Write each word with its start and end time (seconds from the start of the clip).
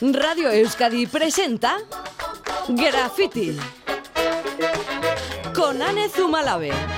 Radio 0.00 0.48
Euskadi 0.50 1.08
presenta 1.08 1.74
Graffiti 2.68 3.58
con 5.52 5.82
Anne 5.82 6.08
Zumalave. 6.08 6.97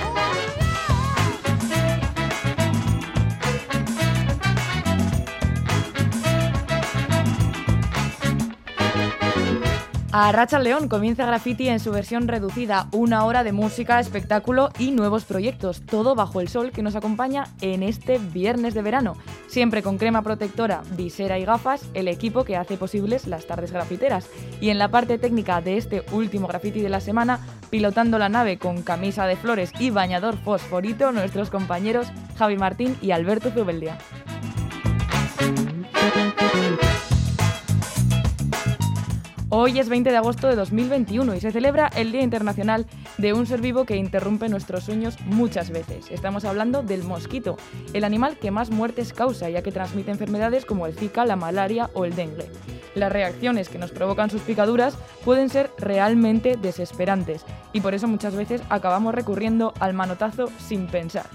A 10.13 10.33
Racha 10.33 10.59
León 10.59 10.89
comienza 10.89 11.25
Graffiti 11.25 11.69
en 11.69 11.79
su 11.79 11.89
versión 11.89 12.27
reducida, 12.27 12.89
una 12.91 13.23
hora 13.23 13.45
de 13.45 13.53
música, 13.53 13.97
espectáculo 13.97 14.69
y 14.77 14.91
nuevos 14.91 15.23
proyectos, 15.23 15.81
todo 15.85 16.15
bajo 16.15 16.41
el 16.41 16.49
sol 16.49 16.71
que 16.71 16.81
nos 16.81 16.97
acompaña 16.97 17.47
en 17.61 17.81
este 17.81 18.17
viernes 18.17 18.73
de 18.73 18.81
verano, 18.81 19.15
siempre 19.47 19.81
con 19.81 19.97
crema 19.97 20.21
protectora, 20.21 20.81
visera 20.97 21.39
y 21.39 21.45
gafas, 21.45 21.85
el 21.93 22.09
equipo 22.09 22.43
que 22.43 22.57
hace 22.57 22.75
posibles 22.75 23.25
las 23.25 23.47
tardes 23.47 23.71
grafiteras. 23.71 24.27
Y 24.59 24.69
en 24.69 24.79
la 24.79 24.89
parte 24.89 25.17
técnica 25.17 25.61
de 25.61 25.77
este 25.77 26.03
último 26.11 26.45
graffiti 26.45 26.81
de 26.81 26.89
la 26.89 26.99
semana, 26.99 27.39
pilotando 27.69 28.19
la 28.19 28.27
nave 28.27 28.57
con 28.57 28.81
camisa 28.81 29.25
de 29.27 29.37
flores 29.37 29.71
y 29.79 29.91
bañador 29.91 30.35
fosforito, 30.35 31.13
nuestros 31.13 31.49
compañeros 31.49 32.07
Javi 32.37 32.57
Martín 32.57 32.97
y 33.01 33.11
Alberto 33.11 33.49
Zubeldia. 33.49 33.97
Hoy 39.53 39.79
es 39.79 39.89
20 39.89 40.11
de 40.11 40.15
agosto 40.15 40.47
de 40.47 40.55
2021 40.55 41.35
y 41.35 41.41
se 41.41 41.51
celebra 41.51 41.87
el 41.97 42.13
Día 42.13 42.21
Internacional 42.21 42.85
de 43.17 43.33
un 43.33 43.45
ser 43.45 43.59
vivo 43.59 43.83
que 43.83 43.97
interrumpe 43.97 44.47
nuestros 44.47 44.85
sueños 44.85 45.17
muchas 45.25 45.71
veces. 45.71 46.09
Estamos 46.09 46.45
hablando 46.45 46.83
del 46.83 47.03
mosquito, 47.03 47.57
el 47.91 48.05
animal 48.05 48.37
que 48.37 48.49
más 48.49 48.69
muertes 48.69 49.11
causa 49.11 49.49
ya 49.49 49.61
que 49.61 49.73
transmite 49.73 50.09
enfermedades 50.09 50.63
como 50.63 50.87
el 50.87 50.95
Zika, 50.95 51.25
la 51.25 51.35
malaria 51.35 51.89
o 51.93 52.05
el 52.05 52.15
dengue. 52.15 52.49
Las 52.95 53.11
reacciones 53.11 53.67
que 53.67 53.77
nos 53.77 53.91
provocan 53.91 54.29
sus 54.29 54.41
picaduras 54.41 54.97
pueden 55.25 55.49
ser 55.49 55.69
realmente 55.77 56.55
desesperantes 56.55 57.45
y 57.73 57.81
por 57.81 57.93
eso 57.93 58.07
muchas 58.07 58.37
veces 58.37 58.61
acabamos 58.69 59.13
recurriendo 59.13 59.73
al 59.81 59.93
manotazo 59.93 60.49
sin 60.59 60.87
pensar. 60.87 61.25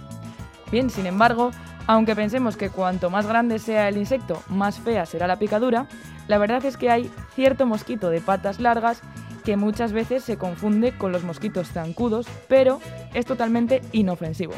Bien, 0.72 0.88
sin 0.88 1.04
embargo, 1.04 1.50
aunque 1.86 2.16
pensemos 2.16 2.56
que 2.56 2.70
cuanto 2.70 3.10
más 3.10 3.26
grande 3.26 3.58
sea 3.58 3.90
el 3.90 3.98
insecto, 3.98 4.42
más 4.48 4.80
fea 4.80 5.04
será 5.04 5.26
la 5.26 5.38
picadura, 5.38 5.86
la 6.28 6.38
verdad 6.38 6.64
es 6.64 6.76
que 6.76 6.90
hay 6.90 7.10
cierto 7.34 7.66
mosquito 7.66 8.10
de 8.10 8.20
patas 8.20 8.60
largas 8.60 9.00
que 9.44 9.56
muchas 9.56 9.92
veces 9.92 10.24
se 10.24 10.36
confunde 10.36 10.96
con 10.96 11.12
los 11.12 11.22
mosquitos 11.22 11.68
zancudos, 11.68 12.26
pero 12.48 12.80
es 13.14 13.26
totalmente 13.26 13.80
inofensivo. 13.92 14.54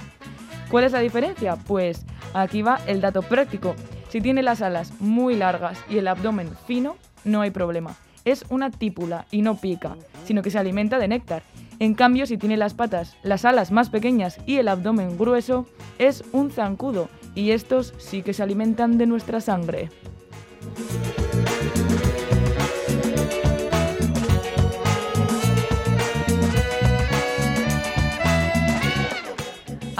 ¿Cuál 0.70 0.84
es 0.84 0.92
la 0.92 1.00
diferencia? 1.00 1.56
Pues 1.56 2.06
aquí 2.32 2.62
va 2.62 2.80
el 2.86 3.00
dato 3.00 3.22
práctico. 3.22 3.74
Si 4.08 4.20
tiene 4.20 4.42
las 4.42 4.62
alas 4.62 4.92
muy 4.98 5.36
largas 5.36 5.78
y 5.90 5.98
el 5.98 6.08
abdomen 6.08 6.50
fino, 6.66 6.96
no 7.24 7.42
hay 7.42 7.50
problema. 7.50 7.96
Es 8.24 8.44
una 8.48 8.70
típula 8.70 9.26
y 9.30 9.42
no 9.42 9.56
pica, 9.56 9.96
sino 10.24 10.42
que 10.42 10.50
se 10.50 10.58
alimenta 10.58 10.98
de 10.98 11.08
néctar. 11.08 11.42
En 11.78 11.94
cambio, 11.94 12.26
si 12.26 12.38
tiene 12.38 12.56
las 12.56 12.74
patas, 12.74 13.16
las 13.22 13.44
alas 13.44 13.70
más 13.70 13.90
pequeñas 13.90 14.38
y 14.46 14.56
el 14.56 14.68
abdomen 14.68 15.16
grueso, 15.16 15.66
es 15.98 16.24
un 16.32 16.50
zancudo 16.50 17.08
y 17.34 17.52
estos 17.52 17.94
sí 17.98 18.22
que 18.22 18.32
se 18.32 18.42
alimentan 18.42 18.98
de 18.98 19.06
nuestra 19.06 19.40
sangre. 19.40 19.90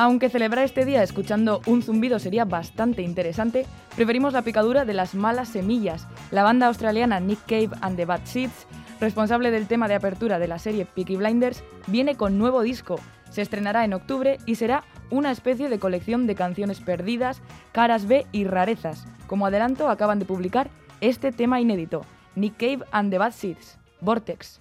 Aunque 0.00 0.30
celebrar 0.30 0.64
este 0.64 0.84
día 0.84 1.02
escuchando 1.02 1.60
un 1.66 1.82
zumbido 1.82 2.20
sería 2.20 2.44
bastante 2.44 3.02
interesante, 3.02 3.66
preferimos 3.96 4.32
la 4.32 4.42
picadura 4.42 4.84
de 4.84 4.94
las 4.94 5.16
malas 5.16 5.48
semillas. 5.48 6.06
La 6.30 6.44
banda 6.44 6.68
australiana 6.68 7.18
Nick 7.18 7.40
Cave 7.48 7.70
and 7.80 7.96
the 7.96 8.04
Bad 8.04 8.20
Seeds, 8.22 8.68
responsable 9.00 9.50
del 9.50 9.66
tema 9.66 9.88
de 9.88 9.96
apertura 9.96 10.38
de 10.38 10.46
la 10.46 10.60
serie 10.60 10.86
Peaky 10.86 11.16
Blinders, 11.16 11.64
viene 11.88 12.16
con 12.16 12.38
nuevo 12.38 12.62
disco. 12.62 13.00
Se 13.30 13.42
estrenará 13.42 13.84
en 13.84 13.92
octubre 13.92 14.38
y 14.46 14.54
será 14.54 14.84
una 15.10 15.32
especie 15.32 15.68
de 15.68 15.80
colección 15.80 16.28
de 16.28 16.36
canciones 16.36 16.78
perdidas, 16.78 17.42
caras 17.72 18.06
B 18.06 18.24
y 18.30 18.44
rarezas. 18.44 19.04
Como 19.26 19.46
adelanto, 19.46 19.88
acaban 19.88 20.20
de 20.20 20.26
publicar 20.26 20.70
este 21.00 21.32
tema 21.32 21.60
inédito, 21.60 22.02
Nick 22.36 22.56
Cave 22.56 22.84
and 22.92 23.10
the 23.10 23.18
Bad 23.18 23.32
Seeds, 23.32 23.80
Vortex. 24.00 24.60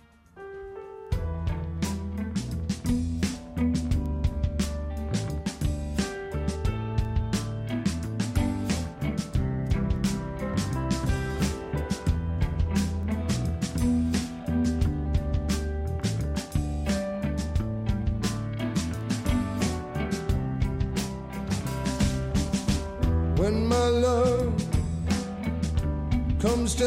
Comes 26.67 26.79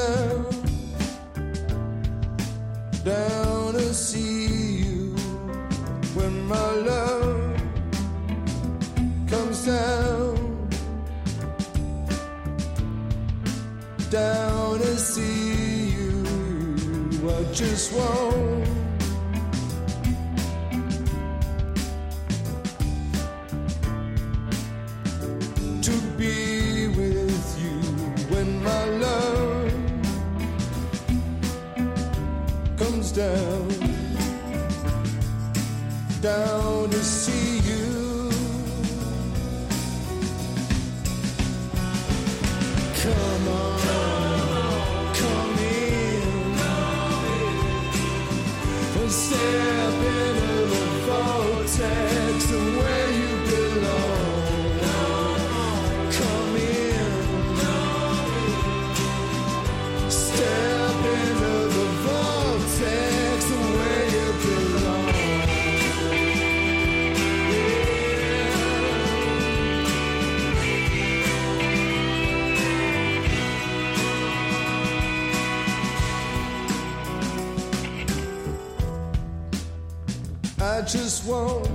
down, 3.02 3.72
to 3.72 3.94
see 3.94 4.84
you. 4.84 5.14
When 6.14 6.46
my 6.46 6.72
love 6.74 7.62
comes 9.26 9.64
down, 9.64 10.68
down 14.10 14.78
to 14.80 14.98
see 14.98 15.92
you. 15.92 16.24
I 17.26 17.44
just 17.54 17.94
want. 17.94 18.79
Down, 33.20 33.68
down 36.22 36.88
to 36.88 37.00
see 37.04 37.58
you. 37.68 38.30
Come 43.02 43.48
on, 43.48 43.78
come 45.20 45.58
in, 45.58 46.22
and 49.00 49.10
step 49.10 49.94
into 50.16 50.39
I 80.80 80.82
just 80.84 81.26
want 81.26 81.68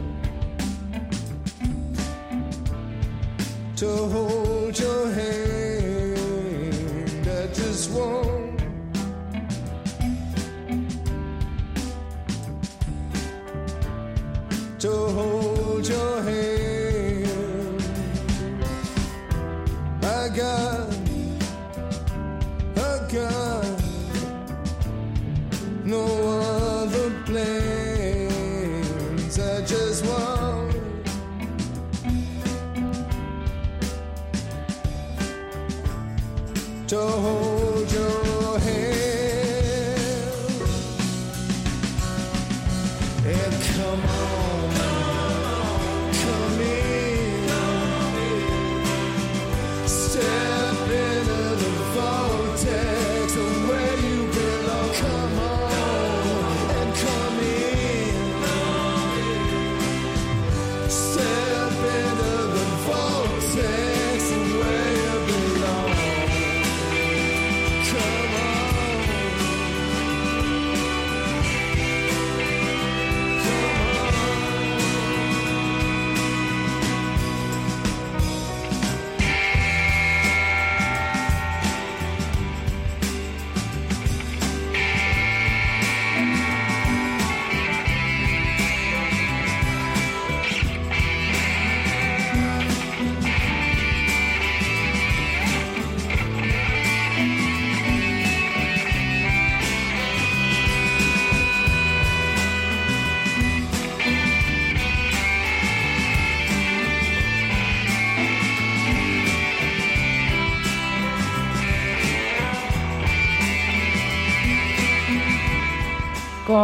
to 3.78 3.88
hold 3.88 4.80
your 4.80 5.12
hand. 5.12 6.18
I 7.28 7.46
just 7.54 7.92
want 7.92 8.60
to 14.80 14.90
hold 14.90 15.88
your 15.88 16.24
hand. 16.24 17.84
I 20.02 20.30
got, 20.36 20.65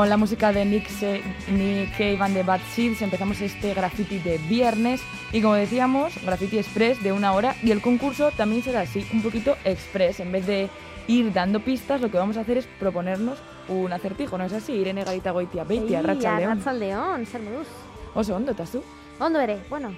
Con 0.02 0.10
la 0.10 0.18
música 0.18 0.52
de 0.52 0.66
Nick, 0.66 0.88
Se- 0.88 1.22
Nick 1.52 1.92
Cave 1.92 2.18
and 2.22 2.34
the 2.34 2.42
Bad 2.42 2.62
Seeds 2.74 3.04
empezamos 3.04 3.40
este 3.40 3.76
graffiti 3.76 4.18
de 4.18 4.40
viernes 4.40 5.00
y 5.32 5.44
como 5.44 5.54
decíamos, 5.54 6.16
graffiti 6.26 6.58
express 6.58 7.04
de 7.04 7.12
una 7.12 7.34
hora 7.34 7.56
y 7.62 7.70
el 7.70 7.84
concurso 7.84 8.32
también 8.32 8.64
será 8.64 8.82
así, 8.82 9.06
un 9.14 9.22
poquito 9.22 9.56
express. 9.64 10.20
En 10.20 10.32
vez 10.32 10.48
de 10.48 10.72
ir 11.06 11.32
dando 11.32 11.60
pistas, 11.60 12.02
lo 12.02 12.10
que 12.10 12.18
vamos 12.18 12.36
a 12.38 12.40
hacer 12.40 12.58
es 12.58 12.66
proponernos 12.80 13.38
un 13.68 13.94
acertijo, 13.94 14.40
¿no 14.40 14.46
es 14.46 14.54
así? 14.54 14.74
Irene 14.74 15.04
Garita 15.04 15.30
Goitia 15.30 15.66
Beitia, 15.66 16.02
Racha 16.02 16.36
León. 16.40 16.54
Arratsaldeon, 16.54 17.26
zer 17.28 17.42
moduz. 17.44 17.68
Oso, 18.16 18.34
¿dónde 18.34 18.54
estás 18.54 18.72
tú? 18.72 18.84
Ondo 19.20 19.40
ere, 19.40 19.60
bueno. 19.70 19.96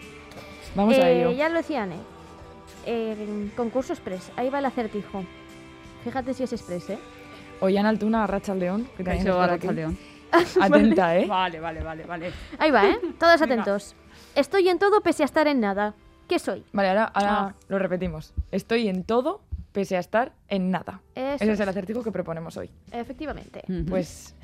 Vamos 0.76 0.98
a 0.98 1.10
eh, 1.10 1.22
ello. 1.22 1.32
Ya 1.32 1.48
lo 1.48 1.60
decía 1.60 1.84
Ane. 1.84 1.96
Eh, 2.86 3.50
concurso 3.56 3.94
express, 3.94 4.34
ahí 4.36 4.50
va 4.50 4.60
el 4.60 4.66
acertijo. 4.66 5.24
Fíjate 6.04 6.34
si 6.34 6.44
es 6.44 6.52
express, 6.52 6.90
¿eh? 6.90 7.00
Ollana 7.64 7.90
Altuna, 7.90 8.28
León, 8.58 8.90
que 8.98 9.04
también 9.06 9.24
Kaixo, 9.26 9.30
es 9.30 9.36
por 9.36 9.50
aquí. 9.50 9.68
Arratsaldeon. 9.68 9.98
Atenta, 10.62 11.18
¿eh? 11.18 11.26
Vale, 11.28 11.60
vale, 11.62 11.82
vale, 11.82 12.04
vale. 12.04 12.32
Ahí 12.60 12.72
va, 12.72 12.90
¿eh? 12.90 12.98
Todos 13.20 13.42
atentos. 13.42 13.96
Estoy 14.36 14.68
en 14.68 14.80
todo 14.80 15.00
pese 15.02 15.24
a 15.24 15.26
estar 15.26 15.48
en 15.48 15.62
nada. 15.62 15.94
¿Qué 16.28 16.40
soy? 16.40 16.66
Vale, 16.74 16.90
ahora, 16.90 17.06
ahora 17.06 17.40
Ah. 17.40 17.56
lo 17.70 17.80
repetimos. 17.80 18.34
Estoy 18.52 18.90
en 18.90 19.04
todo, 19.06 19.42
pese 19.72 19.96
a 19.96 20.00
estar 20.00 20.34
en 20.50 20.72
nada. 20.72 21.02
Eso 21.16 21.36
Ese 21.36 21.44
es 21.46 21.50
es. 21.52 21.60
el 21.62 21.70
acertijo 21.70 22.04
que 22.04 22.12
proponemos 22.12 22.58
hoy. 22.58 22.70
Efectivamente. 22.92 23.64
Pues 23.88 24.36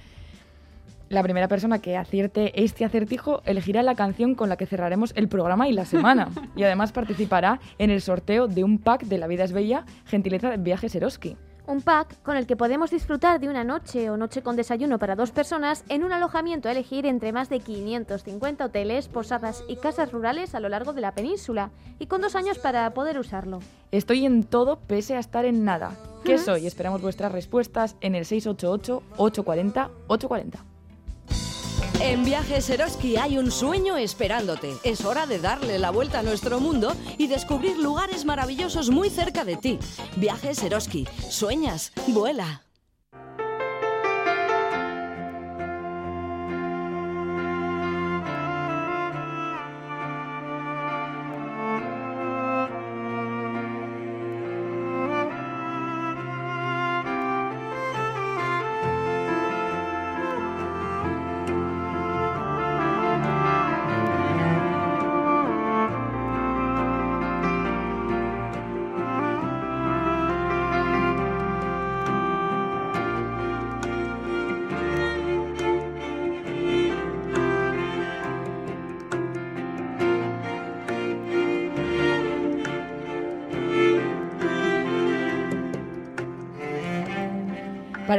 la 1.10 1.22
primera 1.24 1.50
persona 1.50 1.80
que 1.80 1.98
acierte 1.98 2.64
este 2.64 2.86
acertijo 2.86 3.42
elegirá 3.46 3.84
la 3.84 3.96
canción 3.96 4.36
con 4.36 4.48
la 4.48 4.56
que 4.56 4.66
cerraremos 4.66 5.12
el 5.18 5.28
programa 5.28 5.68
y 5.68 5.74
la 5.74 5.84
semana. 5.84 6.30
y 6.56 6.64
además 6.64 6.94
participará 6.94 7.60
en 7.80 7.90
el 7.90 8.02
sorteo 8.02 8.48
de 8.48 8.64
un 8.64 8.78
pack 8.78 9.04
de 9.04 9.18
La 9.18 9.28
Vida 9.28 9.44
es 9.44 9.52
Bella, 9.52 9.84
gentileza 10.06 10.50
de 10.52 10.58
Viajes 10.58 10.96
Eroski. 10.96 11.36
Un 11.70 11.82
pack 11.82 12.22
con 12.24 12.36
el 12.36 12.48
que 12.48 12.56
podemos 12.56 12.90
disfrutar 12.90 13.40
de 13.40 13.48
una 13.48 13.64
noche 13.64 14.10
o 14.10 14.18
noche 14.18 14.42
con 14.42 14.56
desayuno 14.56 14.98
para 14.98 15.16
dos 15.16 15.30
personas 15.30 15.86
en 15.88 16.04
un 16.04 16.12
alojamiento 16.12 16.68
a 16.68 16.72
elegir 16.72 17.06
entre 17.06 17.32
más 17.32 17.48
de 17.48 17.60
550 17.60 18.66
hoteles, 18.66 19.08
posadas 19.08 19.64
y 19.68 19.76
casas 19.76 20.12
rurales 20.12 20.56
a 20.56 20.60
lo 20.60 20.68
largo 20.68 20.94
de 20.94 21.02
la 21.02 21.14
península 21.14 21.70
y 22.00 22.08
con 22.08 22.22
dos 22.22 22.36
años 22.36 22.58
para 22.58 22.92
poder 22.96 23.20
usarlo. 23.20 23.60
Estoy 23.92 24.26
en 24.26 24.46
todo 24.46 24.80
pese 24.80 25.16
a 25.16 25.20
estar 25.20 25.46
en 25.46 25.64
nada. 25.64 25.92
¿Qué 26.24 26.40
soy? 26.40 26.66
Esperamos 26.66 27.04
vuestras 27.04 27.32
respuestas 27.32 27.96
en 28.02 28.16
el 28.16 28.26
688-840-840. 28.26 30.79
En 32.02 32.24
Viajes 32.24 32.70
Eroski 32.70 33.18
hay 33.18 33.38
un 33.38 33.52
sueño 33.52 33.98
esperándote. 33.98 34.78
Es 34.84 35.04
hora 35.04 35.26
de 35.26 35.38
darle 35.38 35.78
la 35.80 35.92
vuelta 35.92 36.20
a 36.20 36.24
nuestro 36.24 36.62
mundo 36.62 36.94
y 37.18 37.28
descubrir 37.28 37.78
lugares 37.78 38.24
maravillosos 38.24 38.90
muy 38.90 39.10
cerca 39.10 39.44
de 39.44 39.58
ti. 39.58 39.80
Viajes 40.16 40.64
Eroski. 40.64 41.06
Sueñas, 41.30 41.92
vuela. 42.08 42.69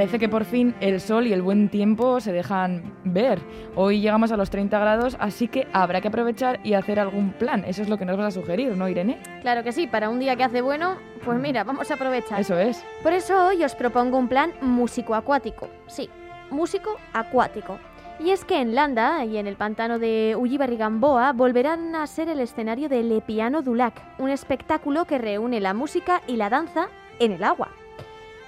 Parece 0.01 0.19
que 0.19 0.31
por 0.31 0.47
fin 0.47 0.75
el 0.81 0.99
sol 0.99 1.27
y 1.27 1.35
el 1.35 1.43
buen 1.43 1.69
tiempo 1.69 2.21
se 2.21 2.33
dejan 2.33 2.95
ver. 3.05 3.39
Hoy 3.75 4.01
llegamos 4.01 4.33
a 4.33 4.39
los 4.39 4.49
30 4.49 4.79
grados, 4.79 5.15
así 5.21 5.47
que 5.47 5.69
habrá 5.75 6.01
que 6.01 6.09
aprovechar 6.09 6.59
y 6.65 6.73
hacer 6.73 6.99
algún 6.99 7.33
plan. 7.33 7.65
Eso 7.67 7.83
es 7.83 7.91
lo 7.91 7.99
que 7.99 8.07
nos 8.07 8.17
vas 8.17 8.29
a 8.29 8.41
sugerir, 8.41 8.75
¿no, 8.79 8.89
Irene? 8.89 9.19
Claro 9.43 9.63
que 9.63 9.73
sí, 9.73 9.87
para 9.87 10.09
un 10.09 10.19
día 10.19 10.37
que 10.37 10.45
hace 10.45 10.63
bueno, 10.63 10.97
pues 11.23 11.39
mira, 11.39 11.65
vamos 11.65 11.91
a 11.91 11.95
aprovechar. 11.97 12.41
Eso 12.41 12.59
es. 12.59 12.83
Por 13.03 13.13
eso 13.13 13.49
hoy 13.49 13.63
os 13.63 13.75
propongo 13.75 14.17
un 14.17 14.29
plan 14.29 14.55
músico-acuático. 14.63 15.69
Sí, 15.87 16.09
músico-acuático. 16.51 17.79
Y 18.21 18.31
es 18.31 18.47
que 18.47 18.59
en 18.59 18.75
Landa 18.75 19.27
y 19.27 19.37
en 19.37 19.47
el 19.47 19.57
pantano 19.57 19.99
de 19.99 20.35
Ullibarri-Gamboa 20.35 21.35
volverán 21.35 21.95
a 21.95 22.07
ser 22.07 22.31
el 22.31 22.41
escenario 22.41 22.89
del 22.89 23.11
Le 23.11 23.21
Piano 23.21 23.61
Dulac, 23.61 24.01
un 24.19 24.31
espectáculo 24.31 25.05
que 25.05 25.19
reúne 25.19 25.61
la 25.61 25.75
música 25.75 26.23
y 26.27 26.37
la 26.37 26.49
danza 26.49 26.89
en 27.19 27.33
el 27.33 27.45
agua. 27.45 27.69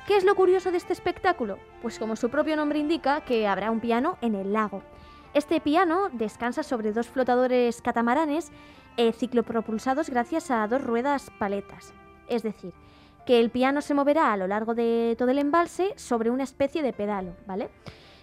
¿Qué 0.07 0.17
es 0.17 0.25
lo 0.25 0.35
curioso 0.35 0.73
de 0.73 0.79
este 0.79 0.93
espectáculo? 0.93 1.59
Pues 1.81 2.01
como 2.01 2.17
su 2.17 2.29
propio 2.29 2.57
nombre 2.57 2.81
indica, 2.81 3.21
que 3.21 3.47
habrá 3.47 3.71
un 3.71 3.79
piano 3.79 4.19
en 4.21 4.35
el 4.35 4.53
lago. 4.53 4.83
Este 5.33 5.61
piano 5.61 6.09
descansa 6.13 6.65
sobre 6.65 6.93
dos 6.93 7.07
flotadores 7.07 7.81
catamaranes 7.81 8.51
eh, 8.97 9.13
ciclopropulsados 9.13 10.11
gracias 10.11 10.51
a 10.51 10.67
dos 10.67 10.83
ruedas 10.83 11.31
paletas. 11.39 11.95
Es 12.29 12.43
decir, 12.43 12.73
que 13.27 13.39
el 13.39 13.51
piano 13.51 13.81
se 13.81 13.95
moverá 13.95 14.33
a 14.33 14.37
lo 14.37 14.49
largo 14.49 14.75
de 14.75 15.15
todo 15.17 15.31
el 15.31 15.39
embalse 15.39 15.95
sobre 15.97 16.31
una 16.31 16.43
especie 16.43 16.83
de 16.83 16.93
pedalo, 16.93 17.37
¿vale? 17.47 17.71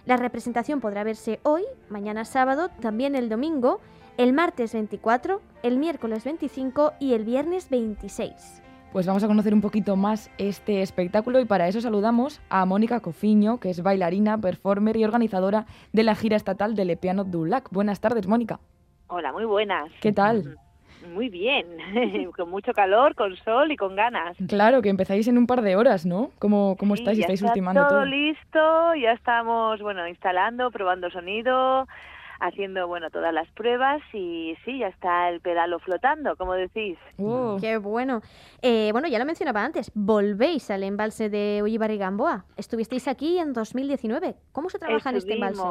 La 0.04 0.18
representación 0.18 0.80
podrá 0.80 1.02
verse 1.02 1.40
hoy, 1.44 1.64
mañana 1.88 2.26
sábado, 2.26 2.68
también 2.80 3.14
el 3.14 3.30
domingo, 3.30 3.80
el 4.18 4.34
martes 4.34 4.74
24, 4.74 5.40
el 5.62 5.78
miércoles 5.78 6.24
25 6.24 6.92
y 7.00 7.14
el 7.14 7.24
viernes 7.24 7.70
26. 7.70 8.62
Pues 8.92 9.06
vamos 9.06 9.22
a 9.22 9.28
conocer 9.28 9.54
un 9.54 9.60
poquito 9.60 9.94
más 9.94 10.30
este 10.36 10.82
espectáculo 10.82 11.38
y 11.40 11.44
para 11.44 11.68
eso 11.68 11.80
saludamos 11.80 12.40
a 12.50 12.64
Mónica 12.66 12.98
Cofiño, 13.00 13.58
que 13.60 13.70
es 13.70 13.82
bailarina, 13.84 14.36
performer 14.38 14.96
y 14.96 15.04
organizadora 15.04 15.66
de 15.92 16.02
la 16.02 16.16
gira 16.16 16.36
estatal 16.36 16.74
de 16.74 16.84
Le 16.84 16.96
Piano 16.96 17.22
Dulac. 17.22 17.68
Buenas 17.70 18.00
tardes, 18.00 18.26
Mónica. 18.26 18.58
Hola, 19.06 19.32
muy 19.32 19.44
buenas. 19.44 19.90
¿Qué 20.00 20.12
tal? 20.12 20.56
Muy 21.14 21.30
bien, 21.30 21.64
con 22.36 22.50
mucho 22.50 22.74
calor, 22.74 23.14
con 23.14 23.34
sol 23.38 23.72
y 23.72 23.76
con 23.78 23.96
ganas. 23.96 24.36
Claro, 24.46 24.82
que 24.82 24.90
empezáis 24.90 25.26
en 25.28 25.38
un 25.38 25.46
par 25.46 25.62
de 25.62 25.74
horas, 25.74 26.04
¿no? 26.04 26.28
¿Cómo, 26.38 26.76
cómo 26.78 26.94
Sí, 26.94 27.00
estáis? 27.00 27.16
ya 27.16 27.22
¿Estáis 27.22 27.40
está 27.40 27.52
ultimando 27.52 27.80
todo 27.80 27.88
todo? 28.00 28.04
listo, 28.04 28.94
ya 28.96 29.12
estamos, 29.12 29.80
bueno, 29.80 30.06
instalando, 30.06 30.70
probando 30.70 31.08
sonido, 31.10 31.88
haciendo, 32.40 32.88
bueno, 32.88 33.10
todas 33.10 33.32
las 33.32 33.48
pruebas 33.52 34.02
y 34.12 34.56
sí, 34.64 34.78
ya 34.78 34.88
está 34.88 35.28
el 35.28 35.40
pedalo 35.40 35.78
flotando, 35.78 36.36
como 36.36 36.54
decís. 36.54 36.98
Oh, 37.18 37.58
Qué 37.60 37.76
bueno. 37.76 38.22
Eh, 38.62 38.90
bueno, 38.92 39.08
ya 39.08 39.18
lo 39.18 39.24
mencionaba 39.24 39.64
antes, 39.64 39.90
volvéis 39.94 40.70
al 40.70 40.82
embalse 40.82 41.28
de 41.28 41.60
Ullibarri-Gamboa. 41.62 42.44
Estuvisteis 42.56 43.08
aquí 43.08 43.38
en 43.38 43.52
2019. 43.52 44.34
¿Cómo 44.52 44.70
se 44.70 44.78
trabaja 44.78 45.10
en 45.10 45.16
este 45.16 45.34
embalse? 45.34 45.62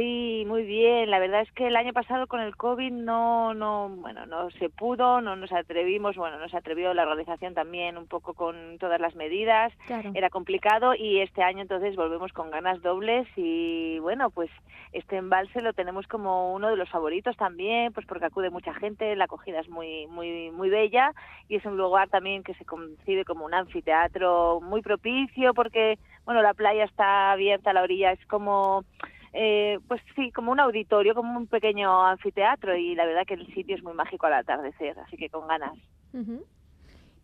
Sí, 0.00 0.44
muy 0.46 0.62
bien. 0.62 1.10
La 1.10 1.18
verdad 1.18 1.42
es 1.42 1.52
que 1.52 1.66
el 1.66 1.76
año 1.76 1.92
pasado 1.92 2.26
con 2.26 2.40
el 2.40 2.56
COVID 2.56 2.90
no, 2.90 3.52
no, 3.52 3.90
bueno, 3.90 4.24
no 4.24 4.50
se 4.52 4.70
pudo, 4.70 5.20
no 5.20 5.36
nos 5.36 5.52
atrevimos, 5.52 6.16
bueno, 6.16 6.38
nos 6.38 6.54
atrevió 6.54 6.94
la 6.94 7.02
organización 7.02 7.52
también 7.52 7.98
un 7.98 8.06
poco 8.06 8.32
con 8.32 8.78
todas 8.78 8.98
las 8.98 9.14
medidas. 9.14 9.74
Claro. 9.86 10.10
Era 10.14 10.30
complicado 10.30 10.94
y 10.94 11.20
este 11.20 11.42
año 11.42 11.60
entonces 11.60 11.96
volvemos 11.96 12.32
con 12.32 12.50
ganas 12.50 12.80
dobles 12.80 13.28
y 13.36 13.98
bueno, 13.98 14.30
pues 14.30 14.48
este 14.94 15.18
embalse 15.18 15.60
lo 15.60 15.74
tenemos 15.74 16.06
como 16.06 16.54
uno 16.54 16.70
de 16.70 16.76
los 16.76 16.88
favoritos 16.88 17.36
también, 17.36 17.92
pues 17.92 18.06
porque 18.06 18.24
acude 18.24 18.48
mucha 18.48 18.72
gente, 18.72 19.14
la 19.16 19.24
acogida 19.24 19.60
es 19.60 19.68
muy, 19.68 20.06
muy, 20.06 20.50
muy 20.50 20.70
bella 20.70 21.12
y 21.46 21.56
es 21.56 21.64
un 21.66 21.76
lugar 21.76 22.08
también 22.08 22.42
que 22.42 22.54
se 22.54 22.64
concibe 22.64 23.26
como 23.26 23.44
un 23.44 23.52
anfiteatro 23.52 24.62
muy 24.62 24.80
propicio 24.80 25.52
porque, 25.52 25.98
bueno, 26.24 26.40
la 26.40 26.54
playa 26.54 26.84
está 26.84 27.32
abierta, 27.32 27.74
la 27.74 27.82
orilla 27.82 28.12
es 28.12 28.26
como 28.28 28.86
eh, 29.32 29.78
pues 29.86 30.00
sí, 30.16 30.32
como 30.32 30.52
un 30.52 30.60
auditorio, 30.60 31.14
como 31.14 31.38
un 31.38 31.46
pequeño 31.46 32.04
anfiteatro 32.04 32.76
y 32.76 32.94
la 32.94 33.06
verdad 33.06 33.26
que 33.26 33.34
el 33.34 33.46
sitio 33.54 33.76
es 33.76 33.82
muy 33.82 33.94
mágico 33.94 34.26
al 34.26 34.34
atardecer, 34.34 34.98
así 34.98 35.16
que 35.16 35.28
con 35.28 35.46
ganas. 35.46 35.74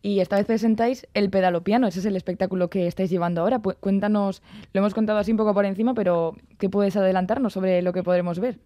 Y 0.03 0.21
esta 0.21 0.37
vez 0.37 0.47
presentáis 0.47 1.09
el 1.15 1.31
pedalo 1.31 1.65
piano, 1.65 1.89
ese 1.89 1.99
es 1.99 2.07
el 2.07 2.15
espectáculo 2.15 2.71
que 2.71 2.87
estáis 2.87 3.11
llevando 3.11 3.41
ahora. 3.41 3.59
Cuéntanos, 3.59 4.43
lo 4.73 4.79
hemos 4.79 4.95
contado 4.95 5.19
así 5.19 5.33
un 5.33 5.37
poco 5.37 5.53
por 5.53 5.65
encima, 5.65 5.95
pero 5.95 6.37
¿qué 6.59 6.69
puedes 6.69 6.97
adelantarnos 6.97 7.53
sobre 7.53 7.83
lo 7.83 7.93
que 7.93 8.05
podremos 8.05 8.39
ver? 8.39 8.61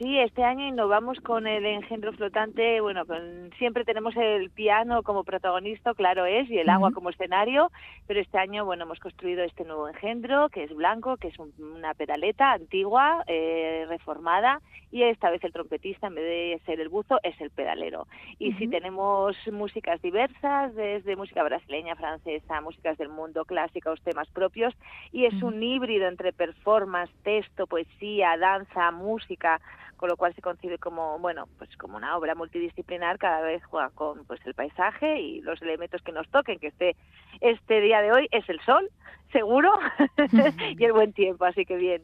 Sí, 0.00 0.18
este 0.18 0.42
año 0.42 0.66
innovamos 0.66 1.20
con 1.20 1.46
el 1.46 1.64
engendro 1.66 2.12
flotante. 2.14 2.80
Bueno, 2.80 3.04
con, 3.04 3.50
siempre 3.58 3.84
tenemos 3.84 4.16
el 4.16 4.50
piano 4.50 5.02
como 5.02 5.24
protagonista, 5.24 5.92
claro 5.94 6.24
es, 6.24 6.48
y 6.50 6.58
el 6.58 6.70
agua 6.70 6.90
como 6.90 7.10
escenario, 7.10 7.70
pero 8.06 8.18
este 8.18 8.38
año, 8.38 8.64
bueno, 8.64 8.84
hemos 8.84 8.98
construido 8.98 9.44
este 9.44 9.64
nuevo 9.64 9.88
engendro, 9.88 10.48
que 10.48 10.64
es 10.64 10.74
blanco, 10.74 11.18
que 11.18 11.28
es 11.28 11.38
un- 11.38 11.52
una 11.60 11.92
pedaleta 11.92 12.52
antigua, 12.52 13.22
eh, 13.26 13.84
reformada, 13.88 14.60
y 14.90 15.02
esta 15.02 15.28
vez 15.30 15.44
el 15.44 15.52
trompetista, 15.52 16.06
en 16.06 16.14
vez 16.14 16.24
de 16.24 16.62
ser 16.64 16.80
el 16.80 16.88
buzo, 16.88 17.20
es 17.22 17.38
el 17.40 17.50
pedalero. 17.50 18.08
Y 18.38 18.52
sí 18.52 18.64
Ujú. 18.64 18.70
tenemos 18.72 19.36
músicas 19.52 20.00
diversas, 20.00 20.74
desde 20.74 21.14
música 21.14 21.42
brasileña, 21.42 21.94
francesa, 21.94 22.60
músicas 22.62 22.96
del 22.96 23.10
mundo, 23.10 23.44
clásicos, 23.44 24.00
temas 24.02 24.28
propios, 24.30 24.74
y 25.12 25.26
es 25.26 25.42
un 25.42 25.62
híbrido 25.62 26.08
entre 26.08 26.32
performance, 26.32 27.12
texto, 27.22 27.66
poesía, 27.66 28.36
danza, 28.38 28.90
música, 28.90 29.60
con 30.00 30.08
lo 30.08 30.16
cual 30.16 30.34
se 30.34 30.40
concibe 30.40 30.78
como, 30.78 31.18
bueno, 31.18 31.46
pues 31.58 31.76
como 31.76 31.98
una 31.98 32.16
obra 32.16 32.34
multidisciplinar, 32.34 33.18
cada 33.18 33.42
vez 33.42 33.62
juega 33.66 33.90
con 33.90 34.24
pues 34.24 34.40
el 34.46 34.54
paisaje 34.54 35.20
y 35.20 35.42
los 35.42 35.60
elementos 35.60 36.00
que 36.00 36.10
nos 36.10 36.26
toquen, 36.30 36.58
que 36.58 36.68
este, 36.68 36.96
este 37.42 37.82
día 37.82 38.00
de 38.00 38.10
hoy 38.10 38.26
es 38.30 38.48
el 38.48 38.58
sol, 38.62 38.88
seguro, 39.30 39.70
y 40.78 40.82
el 40.82 40.94
buen 40.94 41.12
tiempo, 41.12 41.44
así 41.44 41.66
que 41.66 41.76
bien. 41.76 42.00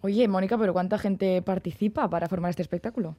Oye, 0.00 0.28
Mónica, 0.28 0.56
pero 0.56 0.72
¿cuánta 0.72 0.96
gente 0.96 1.42
participa 1.42 2.08
para 2.08 2.26
formar 2.26 2.48
este 2.48 2.62
espectáculo? 2.62 3.14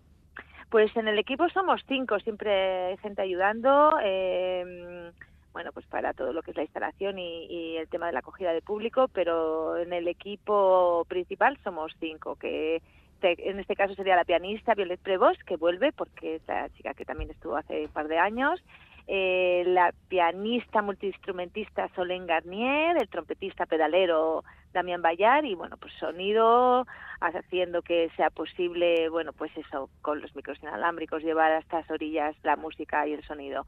Pues 0.71 0.97
en 0.97 1.07
el 1.07 1.19
equipo 1.19 1.47
somos 1.49 1.83
cinco, 1.87 2.19
siempre 2.21 2.85
hay 2.85 2.97
gente 2.97 3.21
ayudando, 3.21 3.99
eh, 4.03 5.11
bueno, 5.53 5.71
pues 5.73 5.85
para 5.85 6.13
todo 6.13 6.33
lo 6.33 6.41
que 6.41 6.49
es 6.49 6.57
la 6.57 6.63
instalación 6.63 7.19
y, 7.19 7.45
y 7.45 7.77
el 7.77 7.87
tema 7.87 8.07
de 8.07 8.13
la 8.13 8.19
acogida 8.19 8.51
de 8.51 8.63
público, 8.63 9.09
pero 9.13 9.77
en 9.77 9.93
el 9.93 10.07
equipo 10.07 11.05
principal 11.07 11.59
somos 11.63 11.93
cinco, 11.99 12.35
que 12.35 12.81
te- 13.21 13.49
en 13.49 13.59
este 13.59 13.75
caso 13.75 13.93
sería 13.95 14.17
la 14.17 14.25
pianista 14.25 14.73
Violet 14.75 14.99
Prevost, 14.99 15.41
que 15.43 15.55
vuelve 15.55 15.93
porque 15.93 16.35
es 16.35 16.41
la 16.47 16.67
chica 16.71 16.93
que 16.93 17.05
también 17.05 17.29
estuvo 17.31 17.55
hace 17.55 17.85
un 17.85 17.91
par 17.91 18.07
de 18.09 18.17
años, 18.17 18.61
eh, 19.07 19.63
la 19.67 19.93
pianista 20.09 20.81
multiinstrumentista 20.81 21.87
Solène 21.95 22.25
Garnier, 22.27 22.97
el 22.99 23.07
trompetista 23.09 23.65
pedalero 23.65 24.43
Damián 24.73 25.01
Bayar 25.01 25.43
y 25.45 25.55
bueno, 25.55 25.77
pues 25.77 25.93
sonido 25.93 26.85
haciendo 27.19 27.81
que 27.81 28.09
sea 28.15 28.29
posible, 28.29 29.09
bueno, 29.09 29.31
pues 29.33 29.51
eso, 29.57 29.89
con 30.01 30.21
los 30.21 30.35
micros 30.35 30.59
inalámbricos 30.61 31.23
llevar 31.23 31.51
a 31.51 31.59
estas 31.59 31.89
orillas 31.91 32.35
la 32.43 32.55
música 32.55 33.05
y 33.07 33.13
el 33.13 33.23
sonido. 33.23 33.65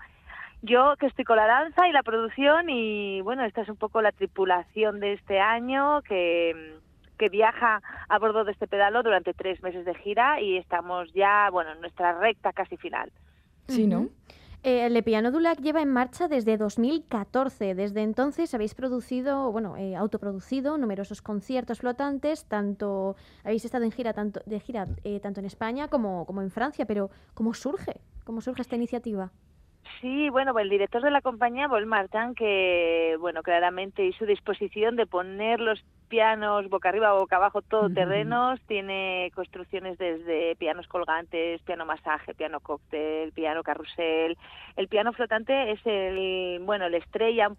Yo 0.61 0.95
que 0.97 1.07
estoy 1.07 1.25
con 1.25 1.35
la 1.37 1.45
danza 1.45 1.87
y 1.87 1.91
la 1.91 2.03
producción 2.03 2.69
y 2.69 3.19
bueno, 3.21 3.43
esta 3.43 3.61
es 3.61 3.69
un 3.69 3.75
poco 3.75 4.01
la 4.01 4.11
tripulación 4.13 4.99
de 5.01 5.13
este 5.13 5.39
año 5.39 6.01
que 6.03 6.77
que 7.17 7.29
viaja 7.29 7.81
a 8.09 8.19
bordo 8.19 8.43
de 8.43 8.51
este 8.51 8.67
pedalo 8.67 9.03
durante 9.03 9.33
tres 9.33 9.61
meses 9.61 9.85
de 9.85 9.95
gira 9.95 10.41
y 10.41 10.57
estamos 10.57 11.11
ya, 11.13 11.49
bueno, 11.51 11.71
en 11.71 11.81
nuestra 11.81 12.17
recta 12.19 12.53
casi 12.53 12.77
final. 12.77 13.11
Sí, 13.67 13.87
¿no? 13.87 14.09
Eh, 14.65 14.89
Le 14.89 15.03
Piano 15.03 15.29
Dulac 15.29 15.59
lleva 15.59 15.81
en 15.81 15.91
marcha 15.91 16.29
desde 16.29 16.55
2014. 16.55 17.75
Desde 17.75 18.01
entonces 18.01 18.53
habéis 18.53 18.75
producido, 18.75 19.51
bueno, 19.51 19.75
eh, 19.75 19.95
autoproducido 19.97 20.77
numerosos 20.77 21.21
conciertos 21.21 21.79
flotantes. 21.79 22.45
Tanto 22.45 23.17
habéis 23.43 23.65
estado 23.65 23.83
en 23.83 23.91
gira 23.91 24.13
tanto 24.13 24.41
de 24.45 24.61
gira 24.61 24.85
eh, 25.03 25.19
tanto 25.19 25.41
en 25.41 25.47
España 25.47 25.89
como, 25.89 26.25
como 26.25 26.41
en 26.41 26.49
Francia. 26.49 26.85
Pero 26.85 27.09
¿cómo 27.33 27.53
surge? 27.53 27.99
¿Cómo 28.23 28.39
surge 28.39 28.61
esta 28.61 28.77
iniciativa? 28.77 29.31
Sí, 29.99 30.29
bueno, 30.29 30.57
el 30.59 30.69
director 30.69 31.01
de 31.01 31.11
la 31.11 31.21
compañía, 31.21 31.67
Paul 31.67 31.85
Martin, 31.85 32.35
que, 32.35 33.15
bueno, 33.19 33.41
claramente 33.41 34.05
hizo 34.05 34.25
disposición 34.25 34.95
de 34.95 35.05
poner 35.05 35.59
los 35.59 35.83
pianos 36.09 36.69
boca 36.69 36.89
arriba 36.89 37.13
o 37.15 37.19
boca 37.19 37.37
abajo, 37.37 37.61
todoterrenos, 37.61 38.61
tiene 38.67 39.31
construcciones 39.33 39.97
desde 39.97 40.55
pianos 40.57 40.87
colgantes, 40.87 41.61
piano 41.63 41.85
masaje, 41.85 42.33
piano 42.33 42.59
cóctel, 42.59 43.31
piano 43.31 43.63
carrusel. 43.63 44.37
El 44.75 44.87
piano 44.87 45.11
flotante 45.13 45.71
es 45.71 45.79
el, 45.85 46.59
bueno, 46.63 46.85
el 46.85 46.95
estrella 46.95 47.49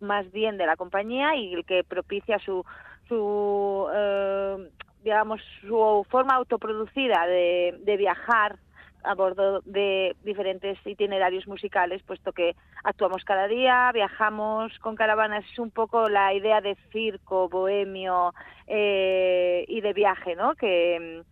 más 0.00 0.30
bien 0.32 0.56
de 0.56 0.66
la 0.66 0.76
compañía 0.76 1.34
y 1.36 1.54
el 1.54 1.64
que 1.64 1.84
propicia 1.84 2.38
su, 2.38 2.64
su 3.08 3.88
eh, 3.92 4.70
digamos, 5.02 5.40
su 5.60 6.06
forma 6.08 6.34
autoproducida 6.34 7.26
de, 7.26 7.78
de 7.80 7.96
viajar 7.96 8.58
a 9.04 9.14
bordo 9.14 9.60
de 9.64 10.16
diferentes 10.24 10.78
itinerarios 10.84 11.46
musicales, 11.46 12.02
puesto 12.02 12.32
que 12.32 12.56
actuamos 12.82 13.24
cada 13.24 13.46
día, 13.46 13.90
viajamos 13.92 14.78
con 14.80 14.96
caravanas, 14.96 15.44
es 15.50 15.58
un 15.58 15.70
poco 15.70 16.08
la 16.08 16.34
idea 16.34 16.60
de 16.60 16.76
circo, 16.90 17.48
bohemio 17.48 18.34
eh, 18.66 19.64
y 19.68 19.80
de 19.80 19.92
viaje, 19.92 20.34
¿no? 20.36 20.54
Que, 20.54 21.22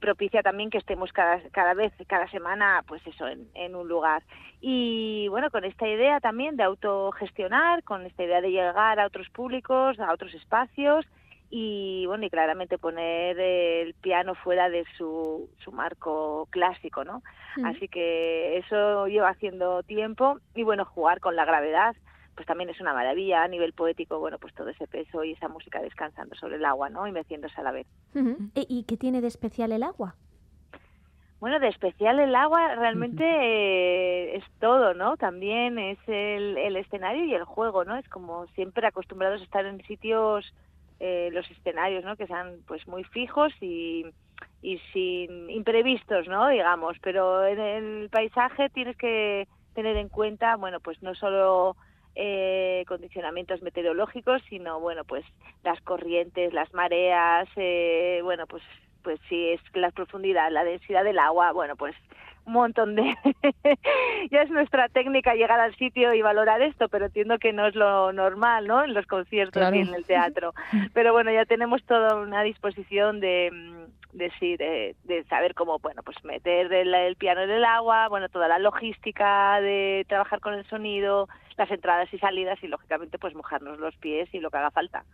propicia 0.00 0.40
también 0.42 0.70
que 0.70 0.78
estemos 0.78 1.12
cada, 1.12 1.38
cada 1.50 1.74
vez, 1.74 1.92
cada 2.06 2.26
semana, 2.30 2.82
pues 2.88 3.06
eso, 3.06 3.28
en, 3.28 3.46
en 3.52 3.76
un 3.76 3.86
lugar. 3.88 4.22
Y 4.62 5.28
bueno, 5.28 5.50
con 5.50 5.64
esta 5.66 5.86
idea 5.86 6.18
también 6.18 6.56
de 6.56 6.62
autogestionar, 6.62 7.82
con 7.82 8.06
esta 8.06 8.24
idea 8.24 8.40
de 8.40 8.52
llegar 8.52 8.98
a 8.98 9.06
otros 9.06 9.28
públicos, 9.28 10.00
a 10.00 10.14
otros 10.14 10.32
espacios, 10.32 11.04
y 11.54 12.06
bueno 12.06 12.24
y 12.24 12.30
claramente 12.30 12.78
poner 12.78 13.38
el 13.38 13.92
piano 13.92 14.34
fuera 14.34 14.70
de 14.70 14.86
su, 14.96 15.50
su 15.62 15.70
marco 15.70 16.48
clásico 16.50 17.04
no 17.04 17.22
Mm. 17.58 17.66
así 17.66 17.86
que 17.88 18.56
eso 18.56 19.06
lleva 19.08 19.28
haciendo 19.28 19.82
tiempo 19.82 20.38
y 20.54 20.62
bueno 20.62 20.86
jugar 20.86 21.20
con 21.20 21.36
la 21.36 21.44
gravedad 21.44 21.94
pues 22.34 22.46
también 22.46 22.70
es 22.70 22.80
una 22.80 22.94
maravilla 22.94 23.42
a 23.42 23.48
nivel 23.48 23.74
poético 23.74 24.18
bueno 24.18 24.38
pues 24.38 24.54
todo 24.54 24.70
ese 24.70 24.86
peso 24.86 25.22
y 25.22 25.32
esa 25.32 25.48
música 25.48 25.82
descansando 25.82 26.34
sobre 26.36 26.56
el 26.56 26.64
agua 26.64 26.88
no 26.88 27.06
y 27.06 27.12
meciéndose 27.12 27.60
a 27.60 27.64
la 27.64 27.72
vez. 27.72 27.86
E- 28.54 28.64
¿Y 28.70 28.84
qué 28.84 28.96
tiene 28.96 29.20
de 29.20 29.26
especial 29.28 29.70
el 29.72 29.82
agua? 29.82 30.16
Bueno, 31.40 31.58
de 31.58 31.68
especial 31.68 32.20
el 32.20 32.34
agua 32.36 32.74
realmente 32.76 33.22
eh, 33.26 34.36
es 34.36 34.44
todo, 34.60 34.94
¿no? 34.94 35.16
También 35.16 35.78
es 35.78 35.98
el, 36.06 36.56
el 36.56 36.76
escenario 36.76 37.24
y 37.24 37.34
el 37.34 37.44
juego, 37.44 37.84
¿no? 37.84 37.96
Es 37.96 38.08
como 38.08 38.46
siempre 38.54 38.86
acostumbrados 38.86 39.40
a 39.40 39.44
estar 39.44 39.66
en 39.66 39.82
sitios, 39.82 40.54
eh, 41.04 41.30
los 41.32 41.50
escenarios, 41.50 42.04
¿no? 42.04 42.16
Que 42.16 42.28
sean 42.28 42.58
pues 42.68 42.86
muy 42.86 43.02
fijos 43.02 43.52
y, 43.60 44.06
y 44.62 44.78
sin 44.92 45.50
imprevistos, 45.50 46.28
¿no? 46.28 46.46
Digamos, 46.46 46.96
pero 47.02 47.44
en 47.44 47.58
el 47.58 48.08
paisaje 48.08 48.70
tienes 48.70 48.96
que 48.96 49.48
tener 49.74 49.96
en 49.96 50.08
cuenta, 50.08 50.54
bueno, 50.54 50.78
pues 50.78 51.02
no 51.02 51.16
solo 51.16 51.74
eh, 52.14 52.84
condicionamientos 52.86 53.62
meteorológicos, 53.62 54.42
sino, 54.48 54.78
bueno, 54.78 55.02
pues 55.02 55.24
las 55.64 55.80
corrientes, 55.80 56.52
las 56.52 56.72
mareas, 56.72 57.48
eh, 57.56 58.20
bueno, 58.22 58.46
pues 58.46 58.62
pues 59.02 59.18
sí, 59.28 59.48
es 59.48 59.60
la 59.74 59.90
profundidad, 59.90 60.52
la 60.52 60.62
densidad 60.62 61.02
del 61.02 61.18
agua, 61.18 61.50
bueno, 61.50 61.74
pues 61.74 61.96
un 62.44 62.52
montón 62.54 62.94
de... 62.96 63.02
ya 64.30 64.42
es 64.42 64.50
nuestra 64.50 64.88
técnica 64.88 65.34
llegar 65.34 65.60
al 65.60 65.74
sitio 65.76 66.12
y 66.14 66.22
valorar 66.22 66.62
esto, 66.62 66.88
pero 66.88 67.06
entiendo 67.06 67.38
que 67.38 67.52
no 67.52 67.66
es 67.66 67.74
lo 67.74 68.12
normal, 68.12 68.66
¿no? 68.66 68.82
En 68.84 68.94
los 68.94 69.06
conciertos 69.06 69.60
Claro. 69.60 69.76
y 69.76 69.80
en 69.80 69.94
el 69.94 70.04
teatro. 70.04 70.52
Pero 70.94 71.12
bueno, 71.12 71.30
ya 71.32 71.44
tenemos 71.44 71.82
toda 71.84 72.16
una 72.16 72.42
disposición 72.42 73.20
de, 73.20 73.50
mm, 73.52 74.16
de, 74.16 74.30
sí, 74.38 74.56
de, 74.56 74.96
de 75.04 75.24
saber 75.24 75.54
cómo, 75.54 75.78
bueno, 75.78 76.02
pues 76.02 76.16
meter 76.24 76.72
el, 76.72 76.92
el 76.94 77.16
piano 77.16 77.42
en 77.42 77.50
el 77.50 77.64
agua, 77.64 78.08
bueno, 78.08 78.28
toda 78.28 78.48
la 78.48 78.58
logística 78.58 79.60
de 79.60 80.04
trabajar 80.08 80.40
con 80.40 80.54
el 80.54 80.66
sonido, 80.66 81.28
las 81.56 81.70
entradas 81.70 82.12
y 82.12 82.18
salidas 82.18 82.62
y, 82.62 82.68
lógicamente, 82.68 83.18
pues 83.18 83.34
mojarnos 83.34 83.78
los 83.78 83.96
pies 83.96 84.28
y 84.32 84.40
lo 84.40 84.50
que 84.50 84.58
haga 84.58 84.70
falta. 84.70 85.04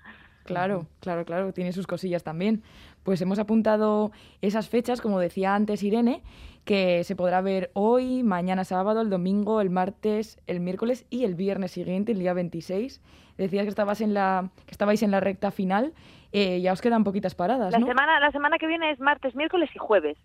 Claro, 0.45 0.87
claro, 1.01 1.25
claro, 1.27 1.53
tiene 1.53 1.73
sus 1.73 1.87
cosillas 1.87 2.25
también. 2.25 2.63
Pues 3.03 3.21
hemos 3.21 3.39
apuntado 3.39 4.13
esas 4.41 4.69
fechas, 4.69 5.01
como 5.03 5.21
decía 5.21 5.55
antes 5.55 5.83
Irene, 5.83 6.23
que 6.69 7.03
se 7.03 7.17
podrá 7.17 7.41
ver 7.41 7.71
hoy, 7.73 8.23
mañana 8.23 8.63
sábado, 8.63 9.01
el 9.01 9.09
domingo, 9.09 9.63
el 9.63 9.71
martes, 9.71 10.39
el 10.47 10.61
miércoles 10.61 11.07
y 11.09 11.25
el 11.25 11.35
viernes 11.35 11.71
siguiente, 11.71 12.13
el 12.13 12.19
día 12.19 12.35
26. 12.35 13.01
Decías 13.39 13.63
que 13.63 13.71
estabas 13.71 14.03
en 14.03 14.13
la 14.13 14.51
que 14.67 14.73
estabais 14.73 15.03
en 15.03 15.11
la 15.11 15.21
recta 15.21 15.51
final, 15.51 15.95
eh, 16.31 16.61
ya 16.61 16.75
os 16.75 16.83
quedan 16.83 17.05
poquitas 17.05 17.35
paradas, 17.35 17.73
La 17.73 17.79
¿no? 17.79 17.87
semana, 17.87 18.21
la 18.21 18.31
semana 18.33 18.59
que 18.59 18.67
viene 18.67 18.91
es 18.91 19.01
martes, 19.01 19.35
miércoles 19.35 19.71
y 19.75 19.79
jueves. 19.79 20.19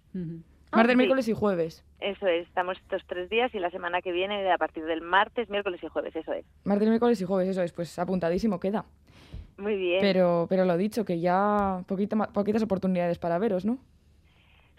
Martes, 0.74 0.92
sí. 0.92 0.98
miércoles 0.98 1.28
y 1.30 1.34
jueves. 1.34 1.86
Eso 2.02 2.28
es, 2.28 2.46
estamos 2.46 2.78
estos 2.78 3.04
tres 3.08 3.30
días 3.30 3.56
y 3.56 3.60
la 3.60 3.72
semana 3.72 4.02
que 4.02 4.12
viene 4.12 4.52
a 4.52 4.58
partir 4.58 4.84
del 4.84 5.00
martes, 5.00 5.50
miércoles 5.50 5.82
y 5.82 5.88
jueves, 5.88 6.14
eso 6.14 6.34
es. 6.34 6.46
Martes, 6.66 6.90
miércoles 6.90 7.22
y 7.22 7.24
jueves, 7.24 7.48
eso 7.48 7.62
es, 7.62 7.72
pues 7.72 7.98
apuntadísimo 7.98 8.60
queda. 8.60 8.84
Muy 9.56 9.78
bien. 9.78 10.02
Pero, 10.02 10.48
pero 10.50 10.66
lo 10.66 10.76
dicho, 10.76 11.06
que 11.06 11.22
ya 11.22 11.86
poquita, 11.88 12.18
poquitas 12.34 12.64
oportunidades 12.64 13.18
para 13.18 13.38
veros, 13.40 13.64
¿no? 13.64 13.78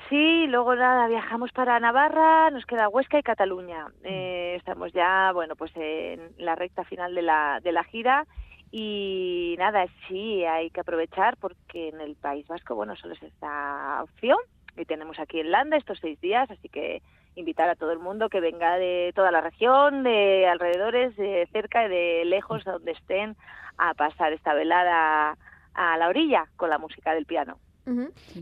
Sí, 0.08 0.46
luego 0.48 0.74
nada, 0.74 1.08
viajamos 1.08 1.50
para 1.52 1.80
Navarra, 1.80 2.50
nos 2.50 2.66
queda 2.66 2.88
Huesca 2.88 3.18
y 3.18 3.22
Cataluña. 3.22 3.86
Eh, 4.02 4.54
estamos 4.56 4.92
ya, 4.92 5.32
bueno, 5.32 5.56
pues 5.56 5.72
en 5.76 6.30
la 6.36 6.54
recta 6.54 6.84
final 6.84 7.14
de 7.14 7.22
la, 7.22 7.60
de 7.62 7.72
la 7.72 7.84
gira 7.84 8.26
y 8.70 9.54
nada, 9.58 9.86
sí, 10.08 10.44
hay 10.44 10.70
que 10.70 10.80
aprovechar 10.80 11.36
porque 11.38 11.88
en 11.88 12.00
el 12.00 12.16
País 12.16 12.46
Vasco, 12.48 12.74
bueno, 12.74 12.96
solo 12.96 13.14
es 13.14 13.22
esta 13.22 14.02
opción 14.02 14.38
y 14.76 14.84
tenemos 14.84 15.18
aquí 15.18 15.40
en 15.40 15.50
Landa 15.50 15.76
estos 15.76 15.98
seis 16.00 16.20
días, 16.20 16.50
así 16.50 16.68
que 16.68 17.00
invitar 17.36 17.68
a 17.68 17.76
todo 17.76 17.92
el 17.92 17.98
mundo 17.98 18.28
que 18.28 18.40
venga 18.40 18.76
de 18.76 19.12
toda 19.14 19.30
la 19.30 19.40
región, 19.40 20.02
de 20.02 20.46
alrededores, 20.46 21.16
de 21.16 21.48
cerca 21.52 21.86
y 21.86 21.88
de 21.88 22.24
lejos, 22.24 22.64
donde 22.64 22.92
estén, 22.92 23.36
a 23.78 23.94
pasar 23.94 24.32
esta 24.32 24.54
velada 24.54 25.36
a 25.74 25.96
la 25.96 26.08
orilla 26.08 26.46
con 26.56 26.70
la 26.70 26.78
música 26.78 27.14
del 27.14 27.26
piano. 27.26 27.58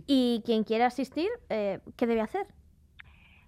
Y 0.07 0.43
quien 0.45 0.65
quiera 0.65 0.87
asistir, 0.87 1.29
eh, 1.51 1.81
¿qué 1.97 2.07
debe 2.07 2.21
hacer? 2.21 2.47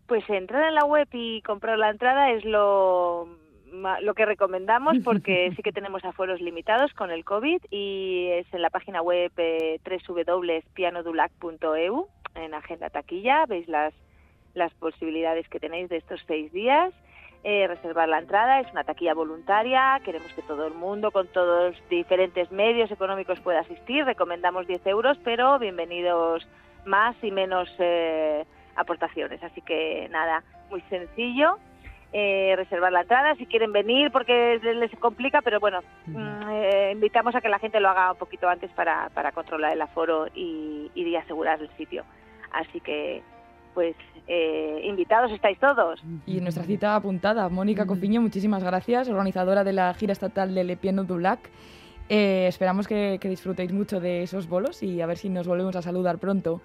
Pues 0.07 0.29
entrar 0.29 0.69
en 0.69 0.75
la 0.75 0.85
web 0.85 1.09
y 1.13 1.41
comprar 1.43 1.79
la 1.79 1.91
entrada 1.91 2.31
es 2.33 2.45
lo, 2.45 3.29
ma- 3.73 4.01
lo 4.01 4.15
que 4.15 4.27
recomendamos 4.27 4.97
porque 5.05 5.53
sí 5.57 5.63
que 5.63 5.73
tenemos 5.73 6.05
aforos 6.05 6.41
limitados 6.41 6.93
con 6.95 7.11
el 7.11 7.25
COVID 7.25 7.63
y 7.71 8.29
es 8.33 8.47
en 8.53 8.63
la 8.63 8.71
página 8.71 9.03
web 9.03 9.33
eh, 9.37 9.81
www.pianodulac.eu 10.07 12.09
en 12.35 12.55
agenda 12.55 12.91
taquilla, 12.91 13.47
veis 13.47 13.69
las, 13.69 13.95
las 14.55 14.73
posibilidades 14.75 15.49
que 15.49 15.61
tenéis 15.61 15.89
de 15.89 15.99
estos 15.99 16.21
seis 16.27 16.53
días. 16.53 16.93
Eh, 17.47 17.67
reservar 17.67 18.09
la 18.09 18.21
entrada 18.21 18.61
es 18.61 18.73
una 18.73 18.85
taquilla 18.85 19.13
voluntaria, 19.13 20.01
queremos 20.03 20.33
que 20.33 20.41
todo 20.41 20.67
el 20.67 20.73
mundo 20.73 21.11
con 21.11 21.27
todos 21.29 21.77
diferentes 21.91 22.51
medios 22.51 22.91
económicos 22.91 23.39
pueda 23.41 23.61
asistir, 23.61 24.07
recomendamos 24.07 24.67
10 24.67 24.87
euros, 24.87 25.19
pero 25.23 25.59
bienvenidos 25.59 26.49
más 26.87 27.15
y 27.23 27.31
menos 27.31 27.69
eh, 27.79 28.47
aportaciones. 28.77 29.43
Así 29.43 29.61
que 29.61 30.09
nada, 30.11 30.43
muy 30.71 30.81
sencillo. 30.89 31.59
eh, 32.15 32.55
reservar 32.57 32.93
la 32.93 33.01
entrada 33.03 33.35
si 33.35 33.45
quieren 33.45 33.73
venir 33.73 34.11
porque 34.13 34.61
les 34.63 34.77
les 34.77 34.91
complica, 35.01 35.43
pero 35.43 35.59
bueno, 35.61 35.81
mm, 36.07 36.49
eh, 36.49 36.91
invitamos 36.93 37.35
a 37.35 37.41
que 37.43 37.49
la 37.49 37.59
gente 37.59 37.81
lo 37.81 37.91
haga 37.91 38.13
un 38.13 38.19
poquito 38.19 38.49
antes 38.49 38.71
para, 38.71 39.11
para 39.11 39.33
controlar 39.33 39.73
el 39.73 39.83
aforo 39.83 40.29
y, 40.35 40.91
y 40.95 41.17
asegurar 41.17 41.61
el 41.61 41.69
sitio. 41.77 42.05
Así 42.53 42.81
que, 42.81 43.23
pues, 43.75 43.95
eh, 44.27 44.81
invitados 44.85 45.31
estáis 45.33 45.59
todos. 45.59 46.03
Y 46.27 46.41
nuestra 46.41 46.65
cita 46.65 46.97
apuntada, 46.97 47.49
Mónica 47.49 47.85
Cofiño, 47.87 48.21
muchísimas 48.23 48.63
gracias, 48.65 49.09
organizadora 49.09 49.65
de 49.65 49.73
la 49.75 49.93
gira 49.95 50.13
estatal 50.13 50.55
del 50.55 50.71
Epieno 50.71 51.05
Dulac. 51.05 51.41
Eh, 52.09 52.47
esperamos 52.49 52.87
que, 52.87 53.19
que 53.21 53.29
disfrutéis 53.29 53.73
mucho 53.73 53.99
de 54.01 54.23
esos 54.23 54.49
bolos 54.49 54.83
y 54.83 55.01
a 55.01 55.07
ver 55.07 55.17
si 55.19 55.29
nos 55.29 55.47
volvemos 55.47 55.75
a 55.77 55.83
saludar 55.83 56.19
pronto. 56.19 56.61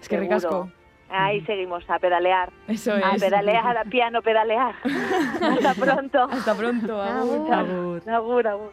Es 0.00 0.08
que 0.08 0.16
Seguro. 0.16 0.22
ricasco. 0.36 0.70
Ahí 1.12 1.40
seguimos 1.40 1.82
a 1.90 1.98
pedalear. 1.98 2.50
Eso 2.68 2.92
A 2.94 3.16
es. 3.16 3.22
pedalear, 3.22 3.76
a 3.76 3.84
piano 3.84 4.22
pedalear. 4.22 4.74
Hasta 5.42 5.74
pronto. 5.74 6.22
Hasta 6.30 6.54
pronto. 6.54 7.02
agur. 7.02 7.52
Agur. 7.52 8.02
Agur, 8.08 8.46
agur. 8.46 8.70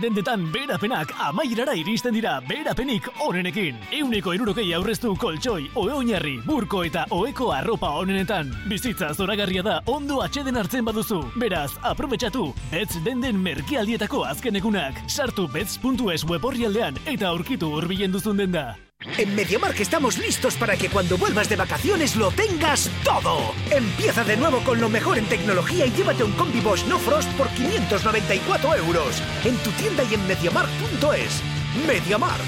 Dendetan 0.00 0.46
berapenak 0.52 1.12
amaierara 1.28 1.74
iristen 1.78 2.14
dira 2.16 2.40
berapenik 2.48 3.06
onenekin. 3.26 3.78
Euneko 4.00 4.34
irurokei 4.36 4.68
aurreztu 4.74 5.14
koltsoi, 5.20 5.70
oe 5.74 5.92
oinarri, 6.00 6.36
burko 6.46 6.82
eta 6.88 7.06
oeko 7.10 7.52
arropa 7.54 7.92
onenetan. 8.00 8.50
Bizitza 8.68 9.12
zoragarria 9.14 9.62
da 9.62 9.78
ondo 9.86 10.20
atxeden 10.24 10.56
hartzen 10.56 10.84
baduzu. 10.84 11.22
Beraz, 11.40 11.70
aprobetxatu 11.82 12.50
Betz 12.70 13.00
denden 13.04 13.40
merkialdietako 13.42 14.24
azkenegunak. 14.28 15.02
Sartu 15.08 15.48
betz.es 15.48 16.24
web 16.28 16.44
orrialdean 16.44 17.00
eta 17.06 17.32
aurkitu 17.34 17.74
hurbilen 17.76 18.12
duzun 18.12 18.40
denda. 18.40 18.89
En 19.18 19.34
MediaMark 19.34 19.80
estamos 19.80 20.18
listos 20.18 20.56
para 20.56 20.76
que 20.76 20.88
cuando 20.88 21.18
vuelvas 21.18 21.48
de 21.48 21.56
vacaciones 21.56 22.16
lo 22.16 22.30
tengas 22.30 22.90
todo. 23.04 23.52
Empieza 23.70 24.24
de 24.24 24.36
nuevo 24.36 24.60
con 24.64 24.80
lo 24.80 24.88
mejor 24.88 25.18
en 25.18 25.26
tecnología 25.26 25.86
y 25.86 25.90
llévate 25.90 26.24
un 26.24 26.32
combi 26.32 26.60
Bosch 26.60 26.84
No 26.86 26.98
Frost 26.98 27.30
por 27.32 27.48
594 27.48 28.76
euros. 28.76 29.22
En 29.44 29.56
tu 29.58 29.70
tienda 29.72 30.04
y 30.04 30.14
en 30.14 30.26
MediaMark.es. 30.26 31.42
MediaMark. 31.86 32.44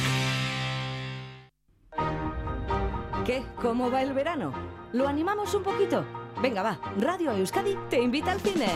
¿Qué? 3.25 3.43
¿Cómo 3.61 3.91
va 3.91 4.03
el 4.03 4.13
verano? 4.15 4.53
¿Lo 4.93 5.07
animamos 5.07 5.55
un 5.55 5.63
poquito? 5.63 6.05
Venga, 6.41 6.63
va, 6.63 6.81
Radio 6.99 7.33
Euskadi 7.33 7.77
te 7.89 8.01
invita 8.01 8.33
al 8.33 8.41
cine. 8.41 8.67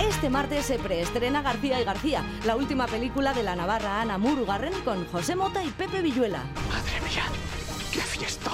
Este 0.00 0.30
martes 0.30 0.66
se 0.66 0.78
preestrena 0.78 1.42
García 1.42 1.80
y 1.80 1.84
García, 1.84 2.22
la 2.44 2.56
última 2.56 2.86
película 2.86 3.32
de 3.32 3.42
la 3.42 3.56
navarra 3.56 4.00
Ana 4.00 4.18
Murugarren 4.18 4.72
con 4.84 5.06
José 5.06 5.36
Mota 5.36 5.62
y 5.64 5.70
Pepe 5.70 6.02
Villuela. 6.02 6.42
Madre 6.68 7.00
mía, 7.08 7.24
qué 7.92 8.00
fiesta. 8.00 8.50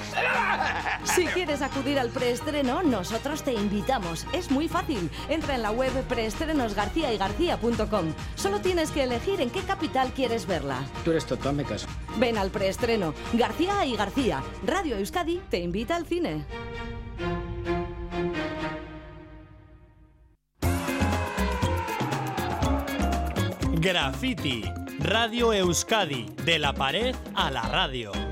Si 1.05 1.27
quieres 1.27 1.63
acudir 1.63 1.99
al 1.99 2.11
preestreno, 2.11 2.83
nosotros 2.83 3.43
te 3.43 3.53
invitamos. 3.53 4.27
Es 4.33 4.51
muy 4.51 4.69
fácil. 4.69 5.11
Entra 5.29 5.55
en 5.55 5.63
la 5.63 5.71
web 5.71 5.93
preestrenosgarcíaygarcía.com. 6.09 8.13
Solo 8.37 8.61
tienes 8.61 8.91
que 8.91 9.03
elegir 9.05 9.41
en 9.41 9.51
qué 9.51 9.61
capital 9.61 10.13
quieres 10.13 10.47
verla. 10.47 10.79
Tú 11.05 11.11
eres 11.11 11.27
tonto, 11.27 11.49
hazme 11.49 11.65
caso. 11.65 11.87
Ven 12.19 12.39
al 12.39 12.51
preestreno. 12.51 13.15
García 13.33 13.85
y 13.87 13.97
García. 13.97 14.43
Radio 14.65 14.97
Euskadi 14.97 15.41
te 15.51 15.59
invita 15.59 15.97
al 15.97 16.07
cine. 16.07 16.45
Graffiti, 23.81 24.63
Radio 24.99 25.55
Euskadi, 25.55 26.27
de 26.45 26.59
la 26.59 26.75
pared 26.75 27.17
a 27.35 27.51
la 27.51 27.63
radio. 27.63 28.30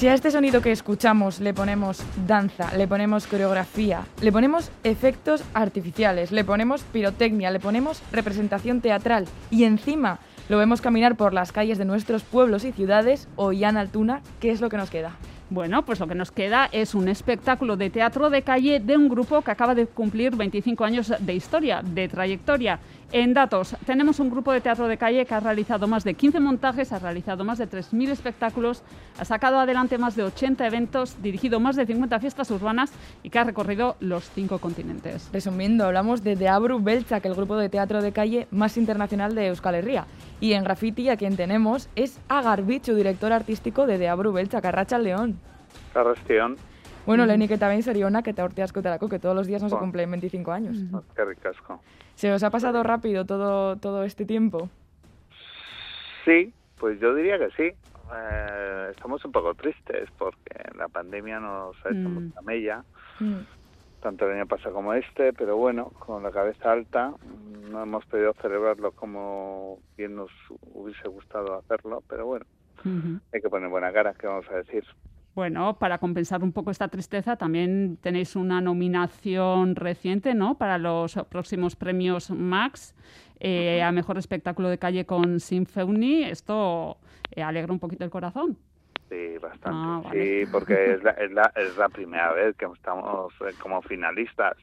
Si 0.00 0.08
a 0.08 0.14
este 0.14 0.30
sonido 0.30 0.62
que 0.62 0.72
escuchamos 0.72 1.40
le 1.40 1.52
ponemos 1.52 2.02
danza, 2.26 2.74
le 2.74 2.88
ponemos 2.88 3.26
coreografía, 3.26 4.06
le 4.22 4.32
ponemos 4.32 4.70
efectos 4.82 5.44
artificiales, 5.52 6.32
le 6.32 6.42
ponemos 6.42 6.84
pirotecnia, 6.84 7.50
le 7.50 7.60
ponemos 7.60 8.02
representación 8.10 8.80
teatral 8.80 9.26
y 9.50 9.64
encima 9.64 10.18
lo 10.48 10.56
vemos 10.56 10.80
caminar 10.80 11.16
por 11.16 11.34
las 11.34 11.52
calles 11.52 11.76
de 11.76 11.84
nuestros 11.84 12.22
pueblos 12.22 12.64
y 12.64 12.72
ciudades, 12.72 13.28
Ollán 13.36 13.76
Altuna, 13.76 14.22
¿qué 14.40 14.50
es 14.50 14.62
lo 14.62 14.70
que 14.70 14.78
nos 14.78 14.88
queda? 14.88 15.18
Bueno, 15.50 15.84
pues 15.84 15.98
lo 15.98 16.06
que 16.06 16.14
nos 16.14 16.30
queda 16.30 16.68
es 16.70 16.94
un 16.94 17.08
espectáculo 17.08 17.76
de 17.76 17.90
teatro 17.90 18.30
de 18.30 18.42
calle 18.42 18.78
de 18.78 18.96
un 18.96 19.08
grupo 19.08 19.42
que 19.42 19.50
acaba 19.50 19.74
de 19.74 19.86
cumplir 19.86 20.36
25 20.36 20.84
años 20.84 21.12
de 21.18 21.34
historia, 21.34 21.82
de 21.82 22.08
trayectoria. 22.08 22.78
En 23.12 23.34
datos, 23.34 23.76
tenemos 23.86 24.20
un 24.20 24.30
grupo 24.30 24.52
de 24.52 24.60
teatro 24.60 24.86
de 24.86 24.96
calle 24.96 25.26
que 25.26 25.34
ha 25.34 25.40
realizado 25.40 25.88
más 25.88 26.04
de 26.04 26.14
15 26.14 26.38
montajes, 26.38 26.92
ha 26.92 27.00
realizado 27.00 27.44
más 27.44 27.58
de 27.58 27.68
3.000 27.68 28.10
espectáculos, 28.10 28.84
ha 29.18 29.24
sacado 29.24 29.58
adelante 29.58 29.98
más 29.98 30.14
de 30.14 30.22
80 30.22 30.64
eventos, 30.64 31.20
dirigido 31.20 31.58
más 31.58 31.74
de 31.74 31.86
50 31.86 32.20
fiestas 32.20 32.52
urbanas 32.52 32.92
y 33.24 33.30
que 33.30 33.40
ha 33.40 33.44
recorrido 33.44 33.96
los 33.98 34.30
cinco 34.30 34.60
continentes. 34.60 35.28
Resumiendo, 35.32 35.86
hablamos 35.86 36.22
de 36.22 36.36
Deabru 36.36 36.80
Beltzak, 36.80 37.26
el 37.26 37.34
grupo 37.34 37.56
de 37.56 37.68
teatro 37.68 38.00
de 38.00 38.12
calle 38.12 38.46
más 38.52 38.76
internacional 38.76 39.34
de 39.34 39.48
Euskal 39.48 39.74
Herria. 39.74 40.06
Y 40.38 40.52
en 40.52 40.62
Graffiti 40.62 41.08
a 41.08 41.16
quien 41.16 41.36
tenemos 41.36 41.88
es 41.96 42.20
Agar 42.28 42.62
Bichu, 42.62 42.94
director 42.94 43.32
artístico 43.32 43.86
de 43.86 43.98
Deabru 43.98 44.32
Beltzak, 44.32 44.64
Arracha 44.64 44.98
León. 44.98 45.40
Carrestión, 45.92 46.56
Bueno, 47.10 47.26
Lehenik 47.26 47.50
eta 47.50 47.66
behin 47.66 47.82
zorionak 47.82 48.28
eta 48.30 48.44
urte 48.46 48.62
askotarako, 48.62 49.08
que 49.08 49.18
todos 49.18 49.34
los 49.34 49.48
días 49.48 49.60
no 49.60 49.68
se 49.68 49.76
cumplen 49.76 50.08
25 50.12 50.52
años. 50.52 50.76
qué 51.16 51.24
ricasco. 51.24 51.80
¿Se 52.14 52.30
os 52.32 52.42
ha 52.44 52.50
pasado 52.50 52.84
rápido 52.84 53.24
todo, 53.24 53.74
todo 53.78 54.04
este 54.04 54.24
tiempo? 54.24 54.68
Sí, 56.24 56.54
pues 56.78 57.00
yo 57.00 57.12
diría 57.16 57.36
que 57.36 57.48
sí. 57.56 57.74
Eh, 58.14 58.88
estamos 58.92 59.24
un 59.24 59.32
poco 59.32 59.54
tristes 59.54 60.08
porque 60.18 60.54
la 60.78 60.86
pandemia 60.86 61.40
nos 61.40 61.74
ha 61.84 61.88
hecho 61.88 62.08
Mm. 62.08 62.14
mucha 62.26 62.42
mella, 62.42 62.84
Mm. 63.18 63.38
tanto 64.00 64.26
el 64.28 64.36
año 64.36 64.46
pasado 64.46 64.72
como 64.76 64.94
este, 64.94 65.32
pero 65.32 65.56
bueno, 65.56 65.86
con 65.98 66.22
la 66.22 66.30
cabeza 66.30 66.70
alta 66.70 67.12
no 67.72 67.82
hemos 67.82 68.06
podido 68.06 68.34
celebrarlo 68.34 68.92
como 68.92 69.78
bien 69.96 70.14
nos 70.14 70.30
hubiese 70.74 71.08
gustado 71.08 71.58
hacerlo, 71.58 72.04
pero 72.08 72.26
bueno, 72.26 72.46
hay 73.32 73.40
que 73.40 73.48
poner 73.50 73.68
buena 73.68 73.92
cara, 73.92 74.14
¿qué 74.14 74.28
vamos 74.28 74.46
a 74.48 74.54
decir? 74.58 74.84
Bueno, 75.34 75.78
para 75.78 75.98
compensar 75.98 76.42
un 76.42 76.52
poco 76.52 76.70
esta 76.70 76.88
tristeza, 76.88 77.36
también 77.36 77.98
tenéis 78.00 78.34
una 78.34 78.60
nominación 78.60 79.76
reciente, 79.76 80.34
¿no? 80.34 80.58
Para 80.58 80.76
los 80.76 81.14
próximos 81.28 81.76
premios 81.76 82.30
Max 82.30 82.94
eh, 83.38 83.80
a 83.82 83.92
mejor 83.92 84.18
espectáculo 84.18 84.68
de 84.68 84.78
calle 84.78 85.06
con 85.06 85.38
Sinfoni. 85.38 86.24
Esto 86.24 86.98
eh, 87.30 87.42
alegra 87.42 87.72
un 87.72 87.78
poquito 87.78 88.04
el 88.04 88.10
corazón. 88.10 88.58
Sí, 89.08 89.38
bastante. 89.40 89.68
Ah, 89.72 90.00
vale. 90.04 90.44
Sí, 90.44 90.50
porque 90.50 90.94
es 90.94 91.02
la, 91.02 91.10
es, 91.12 91.30
la, 91.32 91.52
es 91.56 91.76
la 91.76 91.88
primera 91.88 92.32
vez 92.32 92.56
que 92.56 92.66
estamos 92.66 93.32
eh, 93.40 93.54
como 93.60 93.82
finalistas. 93.82 94.56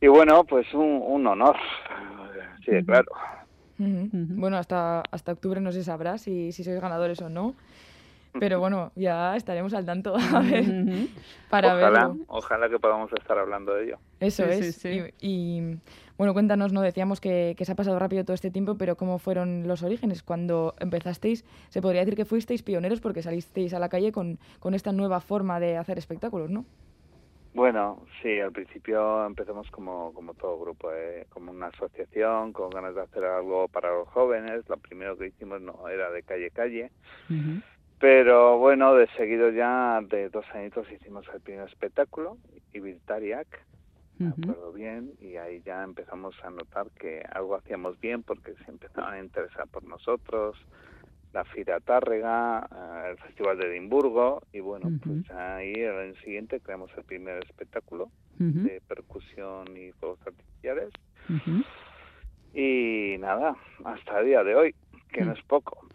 Y 0.00 0.08
bueno, 0.08 0.44
pues 0.44 0.72
un, 0.74 1.00
un 1.04 1.26
honor. 1.28 1.56
Sí, 2.64 2.72
claro. 2.84 3.12
Bueno, 3.78 4.56
hasta, 4.56 5.02
hasta 5.10 5.32
octubre 5.32 5.60
no 5.60 5.72
se 5.72 5.82
sabrá 5.82 6.18
si, 6.18 6.52
si 6.52 6.62
sois 6.64 6.80
ganadores 6.80 7.20
o 7.22 7.28
no. 7.28 7.54
Pero 8.38 8.60
bueno, 8.60 8.92
ya 8.94 9.36
estaremos 9.36 9.74
al 9.74 9.84
tanto 9.86 10.14
a 10.16 10.40
ver, 10.40 10.64
para 11.48 11.74
ojalá, 11.74 12.08
verlo. 12.08 12.24
ojalá 12.28 12.68
que 12.68 12.78
podamos 12.78 13.12
estar 13.12 13.38
hablando 13.38 13.74
de 13.74 13.84
ello. 13.84 13.98
Eso 14.20 14.44
Sí, 14.44 14.50
es. 14.50 14.64
sí, 14.64 14.72
sí. 14.72 14.88
Y, 15.20 15.28
y, 15.60 15.78
bueno, 16.16 16.32
cuéntanos, 16.32 16.72
¿no? 16.72 16.80
Decíamos 16.80 17.20
que, 17.20 17.54
que 17.58 17.64
se 17.64 17.72
ha 17.72 17.74
pasado 17.74 17.98
rápido 17.98 18.24
todo 18.24 18.34
este 18.34 18.50
tiempo, 18.50 18.76
pero 18.78 18.96
¿cómo 18.96 19.18
fueron 19.18 19.66
los 19.68 19.82
orígenes? 19.82 20.22
Cuando 20.22 20.74
empezasteis, 20.80 21.44
se 21.68 21.82
podría 21.82 22.00
decir 22.02 22.16
que 22.16 22.24
fuisteis 22.24 22.62
pioneros 22.62 23.00
porque 23.00 23.22
salisteis 23.22 23.74
a 23.74 23.78
la 23.78 23.88
calle 23.88 24.12
con, 24.12 24.38
con 24.60 24.74
esta 24.74 24.92
nueva 24.92 25.20
forma 25.20 25.60
de 25.60 25.76
hacer 25.76 25.98
espectáculos, 25.98 26.50
¿no? 26.50 26.64
Bueno, 27.54 28.06
sí, 28.22 28.40
al 28.40 28.50
principio 28.50 29.26
empezamos 29.26 29.70
como, 29.70 30.14
como 30.14 30.32
todo 30.32 30.58
grupo, 30.58 30.90
¿eh? 30.90 31.26
como 31.28 31.50
una 31.50 31.66
asociación 31.66 32.54
con 32.54 32.70
ganas 32.70 32.94
de 32.94 33.02
hacer 33.02 33.24
algo 33.24 33.68
para 33.68 33.90
los 33.92 34.08
jóvenes. 34.08 34.66
Lo 34.70 34.78
primero 34.78 35.18
que 35.18 35.26
hicimos 35.26 35.60
no 35.60 35.86
era 35.86 36.10
de 36.10 36.22
calle 36.22 36.50
calle, 36.50 36.90
pero 38.02 38.58
bueno, 38.58 38.96
de 38.96 39.06
seguido 39.16 39.50
ya 39.50 40.00
de 40.02 40.28
dos 40.28 40.44
añitos 40.54 40.90
hicimos 40.90 41.24
el 41.32 41.40
primer 41.40 41.68
espectáculo, 41.68 42.36
Ibiltariak, 42.72 43.46
me 44.18 44.30
acuerdo 44.30 44.72
bien, 44.72 45.12
y 45.20 45.36
ahí 45.36 45.62
ya 45.64 45.84
empezamos 45.84 46.34
a 46.42 46.50
notar 46.50 46.88
que 46.98 47.24
algo 47.32 47.54
hacíamos 47.54 48.00
bien 48.00 48.24
porque 48.24 48.54
se 48.64 48.72
empezaban 48.72 49.14
a 49.14 49.20
interesar 49.20 49.68
por 49.68 49.84
nosotros, 49.84 50.56
la 51.32 51.44
Fira 51.44 51.78
Tárrega, 51.78 52.68
eh, 52.74 53.10
el 53.12 53.18
Festival 53.18 53.56
de 53.58 53.68
Edimburgo, 53.68 54.42
y 54.52 54.58
bueno, 54.58 54.90
pues 55.04 55.30
ahí 55.30 55.72
el 55.72 55.96
año 55.96 56.14
siguiente 56.24 56.58
creamos 56.58 56.90
el 56.96 57.04
primer 57.04 57.44
espectáculo 57.44 58.10
de 58.38 58.82
percusión 58.88 59.76
y 59.76 59.92
juegos 59.92 60.18
artificiales, 60.26 60.90
y 62.52 63.16
nada, 63.20 63.54
hasta 63.84 64.18
el 64.18 64.26
día 64.26 64.42
de 64.42 64.56
hoy, 64.56 64.74
que 65.12 65.24
no 65.24 65.34
es 65.34 65.42
poco. 65.42 65.86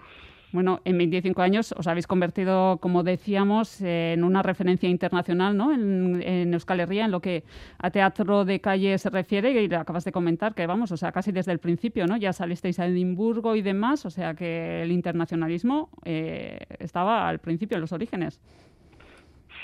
Bueno, 0.54 0.80
en 0.86 0.98
25 0.98 1.42
años 1.42 1.74
os 1.78 1.88
habéis 1.88 2.08
convertido, 2.08 2.78
como 2.78 3.04
decíamos, 3.04 3.82
en 3.82 4.24
una 4.24 4.42
referencia 4.42 4.88
internacional 4.88 5.58
¿no? 5.58 5.74
en, 5.74 6.22
en 6.22 6.54
Euskal 6.54 6.80
Herria, 6.80 7.06
en 7.06 7.12
lo 7.12 7.20
que 7.20 7.44
a 7.80 7.92
teatro 7.92 8.46
de 8.46 8.62
calle 8.62 8.98
se 8.98 9.10
refiere, 9.10 9.52
y 9.52 9.68
lo 9.68 9.78
acabas 9.78 10.06
de 10.06 10.14
comentar, 10.14 10.56
que 10.56 10.66
vamos, 10.66 10.92
o 10.94 10.98
sea, 10.98 11.12
casi 11.12 11.34
desde 11.34 11.52
el 11.52 11.60
principio, 11.60 12.08
¿no? 12.08 12.16
Ya 12.16 12.32
salisteis 12.32 12.80
a 12.80 12.86
Edimburgo 12.86 13.56
y 13.58 13.62
demás, 13.62 14.06
o 14.06 14.10
sea 14.10 14.36
que 14.36 14.84
el 14.84 14.92
internacionalismo 14.92 15.90
eh, 16.06 16.60
estaba 16.80 17.28
al 17.28 17.40
principio, 17.40 17.76
en 17.76 17.82
los 17.82 17.92
orígenes. 17.92 18.40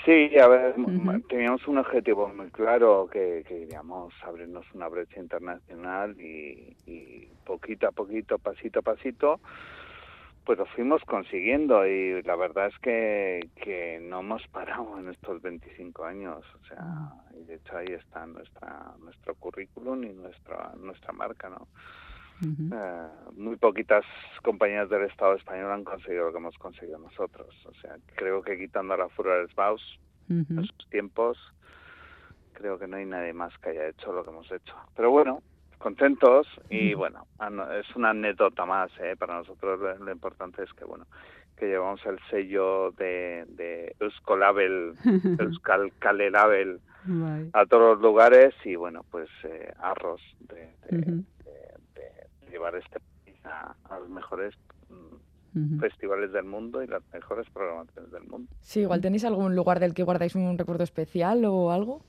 Sí, 0.04 0.38
a 0.38 0.48
ver, 0.48 0.74
teníamos 1.30 1.66
un 1.66 1.78
objetivo 1.78 2.28
muy 2.28 2.50
claro 2.50 3.08
que, 3.10 3.42
que 3.48 3.60
queríamos 3.60 4.12
abrirnos 4.22 4.66
una 4.74 4.88
brecha 4.88 5.18
internacional 5.18 6.14
y, 6.20 6.76
y 6.86 7.28
poquito 7.46 7.88
a 7.88 7.92
poquito, 7.92 8.38
pasito 8.38 8.80
a 8.80 8.82
pasito, 8.82 9.40
pues 10.44 10.58
lo 10.58 10.66
fuimos 10.66 11.02
consiguiendo 11.04 11.86
y 11.86 12.22
la 12.22 12.36
verdad 12.36 12.68
es 12.68 12.78
que, 12.80 13.48
que 13.56 13.98
no 14.02 14.20
hemos 14.20 14.46
parado 14.48 14.98
en 14.98 15.08
estos 15.08 15.40
25 15.40 16.04
años, 16.04 16.44
o 16.60 16.66
sea, 16.66 17.12
y 17.38 17.44
de 17.44 17.54
hecho 17.54 17.76
ahí 17.76 17.88
está 17.88 18.26
nuestra 18.26 18.92
nuestro 19.00 19.34
currículum 19.34 20.04
y 20.04 20.12
nuestra 20.12 20.72
nuestra 20.76 21.12
marca, 21.12 21.48
¿no? 21.48 21.68
Eh, 22.42 23.08
muy 23.36 23.56
poquitas 23.56 24.04
compañías 24.42 24.90
del 24.90 25.04
Estado 25.04 25.34
español 25.34 25.70
han 25.70 25.84
conseguido 25.84 26.26
lo 26.26 26.32
que 26.32 26.38
hemos 26.38 26.58
conseguido 26.58 26.98
nosotros. 26.98 27.54
O 27.66 27.74
sea, 27.74 27.96
creo 28.16 28.42
que 28.42 28.58
quitando 28.58 28.94
a 28.94 28.96
la 28.98 29.08
Furores 29.08 29.54
Baus, 29.54 29.98
en 30.28 30.64
sus 30.64 30.90
tiempos, 30.90 31.38
creo 32.52 32.78
que 32.78 32.86
no 32.86 32.96
hay 32.96 33.06
nadie 33.06 33.32
más 33.32 33.56
que 33.58 33.70
haya 33.70 33.88
hecho 33.88 34.12
lo 34.12 34.24
que 34.24 34.30
hemos 34.30 34.50
hecho. 34.50 34.74
Pero 34.96 35.10
bueno, 35.10 35.42
contentos 35.84 36.46
y 36.70 36.94
bueno, 36.94 37.26
ano- 37.38 37.70
es 37.72 37.86
una 37.94 38.10
anécdota 38.10 38.64
más. 38.64 38.90
¿eh? 39.00 39.14
Para 39.18 39.36
nosotros 39.36 39.78
lo, 39.78 39.94
lo 39.98 40.10
importante 40.12 40.62
es 40.62 40.72
que 40.72 40.84
bueno 40.86 41.04
que 41.56 41.66
llevamos 41.66 42.00
el 42.06 42.18
sello 42.30 42.90
de, 42.92 43.44
de 43.48 43.94
Euskolabel, 44.00 44.94
Euskal 45.38 45.92
a 47.52 47.66
todos 47.66 47.92
los 47.94 48.00
lugares 48.02 48.54
y 48.64 48.74
bueno, 48.76 49.02
pues 49.10 49.28
eh, 49.44 49.70
arros 49.78 50.20
de, 50.40 50.56
de- 50.88 50.96
de 51.94 52.50
llevar 52.50 52.74
este 52.76 52.98
país 53.00 53.38
a, 53.44 53.74
a 53.90 53.98
los 54.00 54.08
mejores 54.08 54.54
mm, 54.88 55.16
festivales 55.80 56.32
del 56.32 56.44
mundo 56.44 56.82
y 56.82 56.86
las 56.86 57.02
mejores 57.12 57.46
programaciones 57.52 58.10
del 58.10 58.24
mundo. 58.24 58.48
Sí, 58.60 58.80
igual 58.80 59.00
tenéis 59.00 59.24
algún 59.24 59.54
lugar 59.54 59.78
del 59.80 59.92
que 59.94 60.02
guardáis 60.02 60.34
un 60.34 60.56
recuerdo 60.58 60.82
especial 60.82 61.44
o 61.44 61.70
algo. 61.70 62.00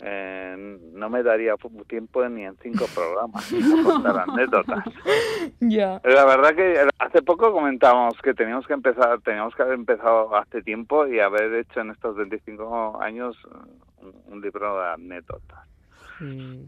Eh, 0.00 0.78
no 0.92 1.08
me 1.08 1.22
daría 1.22 1.54
tiempo 1.86 2.28
ni 2.28 2.44
en 2.44 2.56
cinco 2.58 2.86
programas 2.94 3.52
a 3.52 3.82
contar 3.82 4.24
anécdotas. 4.28 4.84
La 6.04 6.24
verdad 6.24 6.54
que 6.54 6.88
hace 6.98 7.22
poco 7.22 7.52
comentábamos 7.52 8.20
que 8.20 8.34
teníamos 8.34 8.66
que 8.66 8.74
empezar, 8.74 9.20
teníamos 9.20 9.54
que 9.54 9.62
haber 9.62 9.74
empezado 9.74 10.34
hace 10.36 10.62
tiempo 10.62 11.06
y 11.06 11.20
haber 11.20 11.54
hecho 11.54 11.80
en 11.80 11.90
estos 11.90 12.16
25 12.16 13.00
años 13.00 13.36
eh, 13.44 14.02
un, 14.02 14.34
un 14.34 14.40
libro 14.40 14.80
de 14.80 14.92
anécdotas. 14.92 15.68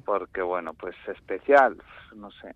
Porque 0.04 0.42
bueno, 0.42 0.74
pues 0.74 0.94
especial, 1.08 1.76
no 2.14 2.30
sé. 2.30 2.54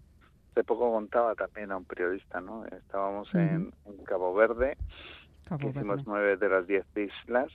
Hace 0.50 0.64
poco 0.64 0.92
contaba 0.92 1.35
también 1.35 1.70
a 1.70 1.76
un 1.76 1.85
periodista, 1.85 2.40
¿no? 2.40 2.64
Estábamos 2.66 3.33
en, 3.35 3.72
en 3.87 4.04
Cabo 4.04 4.35
Verde, 4.35 4.76
Cabo 5.44 5.61
que 5.61 5.68
hicimos 5.68 6.00
nueve 6.06 6.37
de 6.37 6.48
las 6.48 6.66
diez 6.66 6.85
islas. 6.96 7.50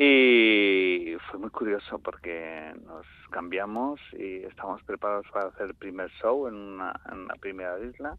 Y 0.00 1.16
fue 1.28 1.40
muy 1.40 1.50
curioso 1.50 1.98
porque 1.98 2.72
nos 2.86 3.04
cambiamos 3.30 4.00
y 4.12 4.44
estábamos 4.44 4.80
preparados 4.84 5.26
para 5.32 5.48
hacer 5.48 5.66
el 5.66 5.74
primer 5.74 6.08
show 6.22 6.46
en 6.46 6.54
una, 6.54 6.94
en 7.10 7.18
una 7.18 7.34
primera 7.34 7.76
isla. 7.80 8.16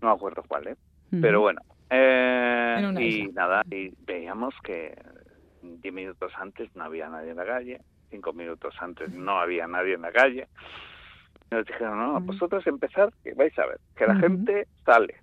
No 0.00 0.08
me 0.08 0.14
acuerdo 0.14 0.44
cuál, 0.46 0.68
¿eh? 0.68 0.76
Pero 1.20 1.40
bueno. 1.40 1.60
eh, 1.90 2.94
y 3.00 3.22
isla. 3.24 3.32
nada, 3.42 3.62
y 3.68 3.92
veíamos 4.06 4.54
que 4.62 4.96
diez 5.62 5.92
minutos 5.92 6.32
antes 6.36 6.74
no 6.76 6.84
había 6.84 7.08
nadie 7.08 7.32
en 7.32 7.38
la 7.38 7.46
calle, 7.46 7.80
cinco 8.10 8.32
minutos 8.32 8.72
antes 8.80 9.10
no 9.10 9.40
había 9.40 9.66
nadie 9.66 9.94
en 9.94 10.02
la 10.02 10.12
calle. 10.12 10.46
Y 11.50 11.54
nos 11.56 11.66
dijeron, 11.66 11.98
no, 11.98 12.20
vosotros 12.20 12.64
empezar, 12.68 13.12
que 13.24 13.34
vais 13.34 13.58
a 13.58 13.66
ver, 13.66 13.80
que 13.96 14.06
la 14.06 14.14
gente 14.14 14.68
sale. 14.84 15.16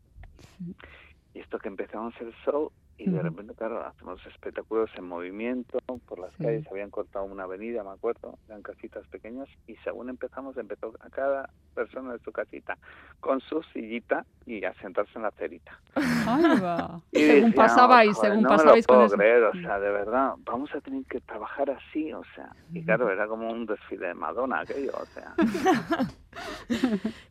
Y 1.33 1.39
esto 1.39 1.59
que 1.59 1.69
empezamos 1.69 2.13
el 2.19 2.33
show 2.45 2.73
y 2.97 3.10
de 3.10 3.21
repente, 3.21 3.53
claro, 3.56 3.84
hacemos 3.86 4.23
espectáculos 4.25 4.89
en 4.95 5.06
movimiento, 5.06 5.79
por 6.08 6.19
las 6.19 6.32
Sí. 6.38 6.43
calles 6.43 6.67
habían 6.71 6.89
cortado 6.89 7.25
una 7.25 7.43
avenida, 7.43 7.84
me 7.84 7.89
acuerdo, 7.91 8.38
eran 8.47 8.62
casitas 8.62 9.06
pequeñas, 9.08 9.49
y 9.67 9.75
según 9.77 10.10
empezamos, 10.10 10.56
empezó 10.58 10.93
a 10.99 11.10
cada 11.10 11.49
persona 11.73 12.13
de 12.13 12.19
su 12.19 12.32
casita 12.32 12.77
con 13.19 13.41
su 13.41 13.62
sillita 13.73 14.25
y 14.45 14.63
a 14.63 14.73
sentarse 14.75 15.12
en 15.15 15.23
la 15.23 15.32
cerita. 15.32 15.79
Ahí 15.95 16.60
va. 16.62 17.01
Y 17.12 17.19
según 17.19 17.49
decíamos, 17.51 17.56
pasabais, 17.56 18.15
"Joder, 18.15 18.32
según 18.32 18.43
no 18.43 18.49
me 18.49 18.56
pasabais 18.58 18.84
lo 18.84 18.88
con 18.88 18.95
puedo 18.95 19.08
eso. 19.08 19.17
creer, 19.17 19.43
o 19.43 19.53
sea, 19.53 19.79
de 19.79 19.91
verdad, 19.91 20.34
vamos 20.39 20.73
a 20.75 20.82
tener 20.82 21.03
que 21.06 21.19
trabajar 21.21 21.69
así, 21.71 22.13
o 22.13 22.23
sea, 22.36 22.51
y 22.71 22.84
claro, 22.84 23.10
era 23.10 23.27
como 23.27 23.51
un 23.51 23.65
desfile 23.65 24.08
de 24.08 24.13
Madonna 24.13 24.60
aquello, 24.62 24.91
o 24.95 25.06
sea. 25.08 25.34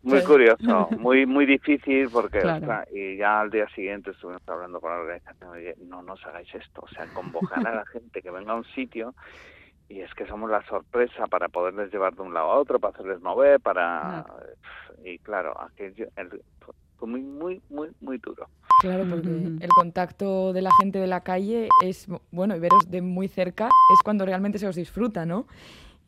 Muy 0.02 0.10
Pues- 0.12 0.24
curioso, 0.26 0.88
muy 0.98 1.26
muy 1.26 1.46
difícil 1.46 2.08
porque, 2.12 2.40
Claro. 2.40 2.58
ostras, 2.60 2.88
y 2.92 3.16
ya 3.16 3.40
al 3.40 3.50
día 3.50 3.66
siguiente 3.74 4.10
estuvimos 4.12 4.42
hablando 4.48 4.80
con 4.80 4.90
la 4.90 4.98
organización, 4.98 5.51
oye, 5.52 5.74
no 5.86 6.02
nos 6.02 6.24
hagáis 6.26 6.52
esto, 6.54 6.82
o 6.82 6.88
sea, 6.88 7.06
convocar 7.14 7.66
a 7.66 7.74
la 7.76 7.86
gente 7.86 8.20
que 8.22 8.30
venga 8.30 8.52
a 8.52 8.56
un 8.56 8.64
sitio 8.74 9.14
y 9.88 10.00
es 10.00 10.12
que 10.14 10.26
somos 10.26 10.50
la 10.50 10.64
sorpresa 10.66 11.26
para 11.26 11.48
poderles 11.48 11.92
llevar 11.92 12.14
de 12.14 12.22
un 12.22 12.32
lado 12.34 12.50
a 12.50 12.58
otro, 12.58 12.78
para 12.80 12.94
hacerles 12.94 13.20
mover, 13.20 13.60
para... 13.60 14.24
Y 15.04 15.18
claro, 15.18 15.58
aquello 15.60 16.06
el- 16.16 16.42
fue 16.96 17.08
muy, 17.08 17.20
muy, 17.20 17.60
muy, 17.68 17.88
muy 18.00 18.18
duro. 18.18 18.48
Claro, 18.80 19.04
porque 19.08 19.28
el 19.60 19.68
contacto 19.70 20.52
de 20.52 20.62
la 20.62 20.70
gente 20.80 20.98
de 20.98 21.06
la 21.08 21.20
calle 21.20 21.68
es, 21.82 22.06
bueno, 22.30 22.56
y 22.56 22.60
veros 22.60 22.90
de 22.90 23.02
muy 23.02 23.28
cerca 23.28 23.66
es 23.66 24.00
cuando 24.04 24.24
realmente 24.24 24.58
se 24.58 24.66
os 24.68 24.76
disfruta, 24.76 25.26
¿no? 25.26 25.46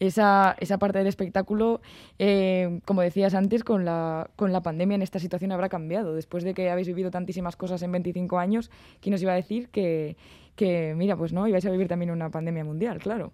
Esa, 0.01 0.57
esa 0.59 0.79
parte 0.79 0.99
del 0.99 1.07
espectáculo, 1.07 1.81
eh, 2.19 2.81
como 2.85 3.03
decías 3.03 3.35
antes, 3.35 3.63
con 3.65 3.85
la, 3.85 4.29
con 4.37 4.53
la 4.53 4.63
pandemia 4.63 4.97
en 4.97 5.03
esta 5.03 5.19
situación 5.19 5.53
habrá 5.53 5.69
cambiado. 5.69 6.15
Después 6.15 6.45
de 6.45 6.53
que 6.53 6.71
habéis 6.71 6.89
vivido 6.89 7.11
tantísimas 7.11 7.57
cosas 7.57 7.83
en 7.83 7.93
25 7.93 8.39
años, 8.39 8.71
¿quién 9.01 9.15
os 9.15 9.23
iba 9.23 9.33
a 9.33 9.37
decir 9.37 9.69
que, 9.69 10.17
que 10.57 10.95
mira, 10.97 11.17
pues 11.17 11.33
no, 11.33 11.47
ibais 11.47 11.65
a 11.67 11.71
vivir 11.71 11.89
también 11.89 12.11
una 12.11 12.31
pandemia 12.31 12.65
mundial, 12.65 12.99
claro? 12.99 13.33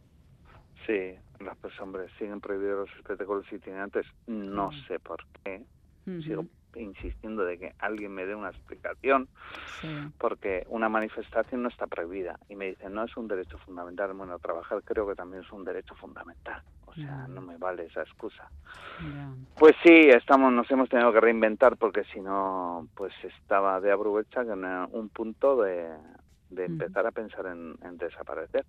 Sí, 0.87 1.15
las 1.41 1.81
hombre, 1.81 2.07
siguen 2.19 2.41
prohibidos 2.41 2.89
los 2.89 2.99
espectáculos 2.99 3.47
itinerantes, 3.53 4.07
no 4.27 4.71
sé 4.87 4.99
por 4.99 5.25
qué, 5.43 5.63
sigo 6.23 6.45
insistiendo 6.75 7.45
de 7.45 7.59
que 7.59 7.75
alguien 7.79 8.13
me 8.15 8.27
dé 8.27 8.35
una 8.35 8.51
explicación, 8.51 9.29
Sí. 9.81 9.89
porque 10.19 10.65
una 10.69 10.89
manifestación 10.89 11.63
no 11.63 11.69
está 11.69 11.87
prohibida. 11.87 12.39
Y 12.49 12.57
me 12.57 12.67
dicen, 12.67 12.93
no 12.95 13.05
es 13.05 13.17
un 13.17 13.29
derecho 13.29 13.59
fundamental. 13.59 14.13
Bueno, 14.15 14.39
trabajar 14.39 14.83
creo 14.85 15.07
que 15.07 15.15
también 15.15 15.43
es 15.43 15.51
un 15.53 15.65
derecho 15.65 15.95
fundamental. 15.95 16.63
O 16.87 16.95
sea, 16.95 17.27
no 17.29 17.41
me 17.41 17.57
vale 17.57 17.85
esa 17.87 18.03
excusa. 18.03 18.51
Pues 19.57 19.75
sí, 19.85 20.09
estamos, 20.11 20.53
nos 20.53 20.69
hemos 20.71 20.89
tenido 20.89 21.13
que 21.13 21.21
reinventar 21.21 21.77
porque 21.77 22.03
si 22.13 22.21
no, 22.21 22.89
pues 22.95 23.13
estaba 23.23 23.81
de 23.81 23.93
Abrubecha 23.93 24.43
en 24.43 24.65
eh, 24.65 24.87
un 24.91 25.09
punto 25.09 25.63
de, 25.63 25.89
de 26.51 26.65
empezar 26.65 27.07
a 27.07 27.13
pensar 27.13 27.47
en, 27.47 27.77
en 27.85 27.97
desaparecer, 27.97 28.67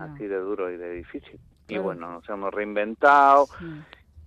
así 0.00 0.26
de 0.26 0.36
duro 0.38 0.70
y 0.70 0.76
de 0.76 0.92
difícil. 0.92 1.40
Y 1.68 1.78
bueno, 1.78 2.10
nos 2.10 2.28
hemos 2.28 2.52
reinventado, 2.52 3.46
Sí. 3.58 3.82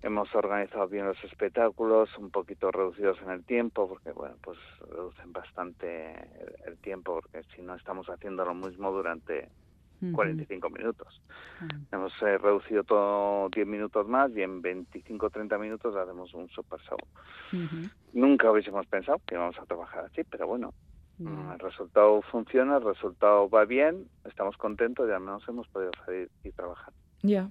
Hemos 0.06 0.34
organizado 0.34 0.88
bien 0.88 1.06
los 1.06 1.22
espectáculos, 1.24 2.08
un 2.18 2.30
poquito 2.30 2.70
reducidos 2.70 3.18
en 3.22 3.30
el 3.30 3.44
tiempo, 3.44 3.88
porque 3.88 4.12
bueno, 4.12 4.36
pues 4.42 4.58
reducen 4.80 5.32
bastante 5.32 6.12
el, 6.12 6.54
el 6.66 6.78
tiempo, 6.78 7.20
porque 7.20 7.42
si 7.54 7.62
no 7.62 7.74
estamos 7.74 8.06
haciendo 8.08 8.44
lo 8.44 8.54
mismo 8.54 8.90
durante 8.92 9.50
Ujú. 10.02 10.12
45 10.12 10.70
minutos. 10.70 11.22
Hemos 11.90 12.12
eh, 12.22 12.38
reducido 12.38 12.84
todo 12.84 13.48
10 13.48 13.66
minutos 13.66 14.06
más 14.06 14.30
y 14.36 14.42
en 14.42 14.62
25-30 14.62 15.58
minutos 15.58 15.96
hacemos 15.96 16.34
un 16.34 16.48
super 16.48 16.80
show. 16.80 16.98
Nunca 18.12 18.50
hubiésemos 18.50 18.86
pensado 18.86 19.20
que 19.26 19.34
íbamos 19.34 19.58
a 19.58 19.66
trabajar 19.66 20.04
así, 20.04 20.22
pero 20.24 20.46
bueno, 20.46 20.74
mm, 21.18 21.52
el 21.52 21.58
resultado 21.58 22.20
funciona, 22.22 22.76
el 22.76 22.84
resultado 22.84 23.48
va 23.48 23.64
bien, 23.64 24.08
estamos 24.24 24.56
contentos 24.56 25.08
y 25.08 25.12
al 25.12 25.20
menos 25.20 25.42
hemos 25.48 25.66
podido 25.68 25.92
salir 26.04 26.28
y 26.44 26.52
trabajar. 26.52 26.92
Ya. 27.22 27.46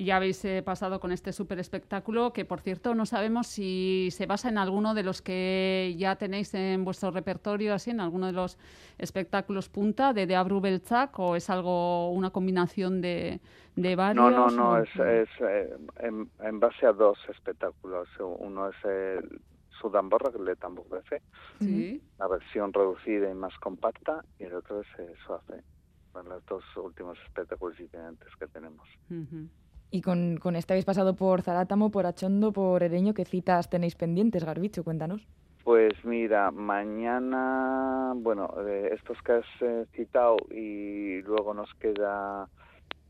Y 0.00 0.04
ya 0.04 0.18
habéis 0.18 0.44
eh, 0.44 0.62
pasado 0.62 1.00
con 1.00 1.10
este 1.10 1.32
super 1.32 1.58
espectáculo, 1.58 2.32
que 2.32 2.44
por 2.44 2.60
cierto 2.60 2.94
no 2.94 3.04
sabemos 3.04 3.48
si 3.48 4.10
se 4.12 4.26
basa 4.26 4.48
en 4.48 4.56
alguno 4.56 4.94
de 4.94 5.02
los 5.02 5.20
que 5.22 5.92
ya 5.98 6.14
tenéis 6.14 6.54
en 6.54 6.84
vuestro 6.84 7.10
repertorio, 7.10 7.74
así, 7.74 7.90
en 7.90 7.98
alguno 7.98 8.26
de 8.26 8.32
los 8.32 8.58
espectáculos 8.96 9.68
punta 9.68 10.12
de 10.12 10.28
De 10.28 10.36
Abru 10.36 10.60
Beltzak, 10.60 11.18
o 11.18 11.34
es 11.34 11.50
algo, 11.50 12.12
una 12.12 12.30
combinación 12.30 13.00
de, 13.00 13.40
de 13.74 13.96
varios. 13.96 14.30
No, 14.30 14.30
no, 14.30 14.50
no, 14.56 14.70
o- 14.74 14.76
es, 14.78 14.88
es 14.94 15.28
eh, 15.40 15.76
en, 15.98 16.30
en 16.44 16.60
base 16.60 16.86
a 16.86 16.92
dos 16.92 17.18
espectáculos. 17.28 18.08
Uno 18.20 18.68
es 18.68 18.76
el 18.84 19.40
Sudamborra, 19.80 20.30
que 20.30 20.40
de 20.44 20.54
Tambor 20.54 20.88
de 20.90 21.02
Fe, 21.02 21.22
Sí. 21.58 22.00
la 22.20 22.28
versión 22.28 22.72
reducida 22.72 23.28
y 23.28 23.34
más 23.34 23.58
compacta, 23.58 24.24
y 24.38 24.44
el 24.44 24.54
otro 24.54 24.80
es 24.80 24.86
eh, 25.00 25.12
Suafe. 25.26 25.60
Son 26.12 26.28
los 26.28 26.46
dos 26.46 26.62
últimos 26.76 27.18
espectáculos 27.26 27.76
diferentes 27.76 28.28
que 28.38 28.46
tenemos. 28.46 28.86
Y 29.90 30.02
con, 30.02 30.36
con 30.36 30.54
este 30.56 30.74
habéis 30.74 30.84
pasado 30.84 31.16
por 31.16 31.42
Zarátamo, 31.42 31.90
por 31.90 32.06
Achondo, 32.06 32.52
por 32.52 32.82
Ereño. 32.82 33.14
¿Qué 33.14 33.24
citas 33.24 33.70
tenéis 33.70 33.94
pendientes, 33.94 34.44
Garbicho? 34.44 34.84
Cuéntanos. 34.84 35.26
Pues 35.64 35.92
mira, 36.04 36.50
mañana, 36.50 38.12
bueno, 38.16 38.54
eh, 38.66 38.90
estos 38.94 39.20
que 39.22 39.32
has 39.32 39.46
eh, 39.60 39.86
citado 39.94 40.36
y 40.50 41.20
luego 41.22 41.52
nos 41.52 41.68
queda 41.74 42.48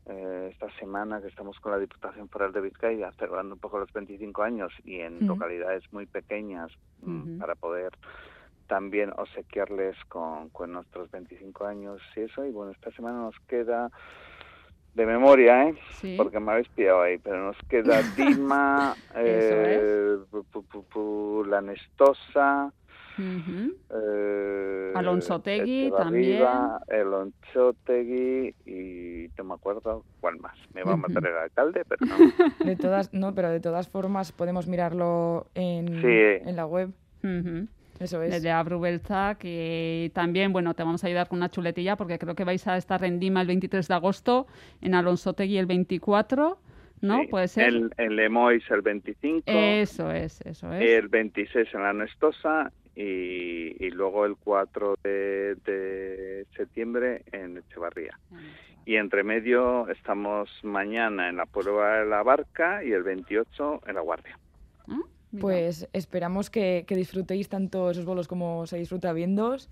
eh, 0.05 0.49
esta 0.51 0.69
semana 0.77 1.21
que 1.21 1.27
estamos 1.27 1.57
con 1.59 1.71
la 1.71 1.79
Diputación 1.79 2.27
Foral 2.27 2.51
de 2.51 2.61
Vizcaya 2.61 3.11
celebrando 3.13 3.55
un 3.55 3.59
poco 3.61 3.79
los 3.79 3.91
25 3.93 4.43
años 4.43 4.73
y 4.83 4.99
en 4.99 5.17
Ujú. 5.17 5.25
localidades 5.27 5.83
muy 5.91 6.05
pequeñas 6.05 6.69
mm, 7.01 7.39
para 7.39 7.55
poder 7.55 7.91
también 8.67 9.11
obsequiarles 9.17 9.95
con, 10.07 10.49
con 10.49 10.73
nuestros 10.73 11.09
25 11.11 11.65
años 11.65 12.01
y 12.15 12.21
eso. 12.21 12.45
Y 12.45 12.51
bueno, 12.51 12.71
esta 12.71 12.91
semana 12.91 13.19
nos 13.19 13.35
queda 13.47 13.89
de 14.99 15.05
memoria, 15.05 15.69
¿eh? 15.69 15.75
Sí. 16.01 16.15
Porque 16.17 16.39
me 16.41 16.51
habéis 16.51 16.67
pillado 16.69 17.01
ahí, 17.03 17.17
pero 17.17 17.37
nos 17.45 17.57
queda 17.69 18.01
Dima, 18.17 18.93
eh, 19.15 20.17
pu- 20.29 20.45
pu- 20.51 20.65
pu- 20.67 20.85
pu- 20.91 21.45
La 21.47 21.61
Nestosa, 21.61 22.71
eh, 23.17 24.91
Alonsotegui 24.95 25.87
Echevarriba, 25.87 26.81
Alonsotegui 26.89 28.55
y 28.65 29.29
no 29.37 29.43
me 29.43 29.53
acuerdo 29.53 30.03
cuál 30.19 30.37
más. 30.39 30.55
Me 30.73 30.83
va 30.83 30.93
a 30.93 30.97
matar 30.97 31.25
el 31.25 31.37
alcalde, 31.37 31.83
pero 31.87 32.05
no. 32.05 32.15
De 32.65 32.75
todas, 32.75 33.13
no, 33.13 33.33
pero 33.33 33.49
de 33.49 33.59
todas 33.59 33.87
formas 33.89 34.31
podemos 34.31 34.67
mirarlo 34.67 35.47
en, 35.55 36.01
Sí. 36.01 36.47
en 36.49 36.55
la 36.55 36.65
web. 36.65 36.89
Ujú. 37.23 37.67
Eso 37.99 38.21
es. 38.21 38.41
de 38.41 38.51
Abru 38.51 38.79
Beltzak 38.79 39.39
y 39.43 40.09
también, 40.13 40.53
bueno, 40.53 40.73
te 40.73 40.83
vamos 40.83 41.03
a 41.03 41.07
ayudar 41.07 41.27
con 41.27 41.39
una 41.39 41.49
chuletilla 41.49 41.95
porque 41.95 42.17
creo 42.17 42.35
que 42.35 42.43
vais 42.43 42.65
a 42.67 42.77
estar 42.77 43.03
en 43.03 43.19
Dima 43.19 43.41
el 43.41 43.47
23 43.47 43.87
de 43.87 43.93
agosto, 43.93 44.47
en 44.81 44.95
Alonsotegui 44.95 45.57
el 45.57 45.65
24, 45.65 46.57
¿no? 47.01 47.21
Sí. 47.21 47.27
Puede 47.27 47.47
ser. 47.47 47.73
En, 47.73 47.89
en 47.97 48.15
Lemois 48.15 48.63
el 48.71 48.81
25, 48.81 49.43
Eso 49.47 50.11
es, 50.11 50.41
eso 50.41 50.71
es. 50.73 50.81
el 50.89 51.07
26 51.09 51.67
en 51.73 51.81
La 51.83 51.93
Nestosa 51.93 52.71
y, 52.95 53.85
y 53.85 53.91
luego 53.91 54.25
el 54.25 54.35
4 54.35 54.95
de, 55.03 55.55
de 55.65 56.45
septiembre 56.55 57.23
en 57.31 57.57
Echevarría. 57.57 58.17
Y 58.85 58.95
entre 58.95 59.23
medio 59.23 59.87
estamos 59.89 60.49
mañana 60.63 61.29
en 61.29 61.37
la 61.37 61.45
prueba 61.45 61.99
de 61.99 62.05
la 62.07 62.23
barca 62.23 62.83
y 62.83 62.91
el 62.91 63.03
28 63.03 63.81
en 63.85 63.95
la 63.95 64.01
guardia. 64.01 64.37
¿Mm? 64.87 65.01
Mira. 65.31 65.41
Pues 65.41 65.87
esperamos 65.93 66.49
que, 66.49 66.85
que 66.87 66.95
disfrutéis 66.95 67.49
tanto 67.49 67.91
esos 67.91 68.05
bolos 68.05 68.27
como 68.27 68.65
se 68.67 68.77
disfruta 68.77 69.13
viéndoos. 69.13 69.69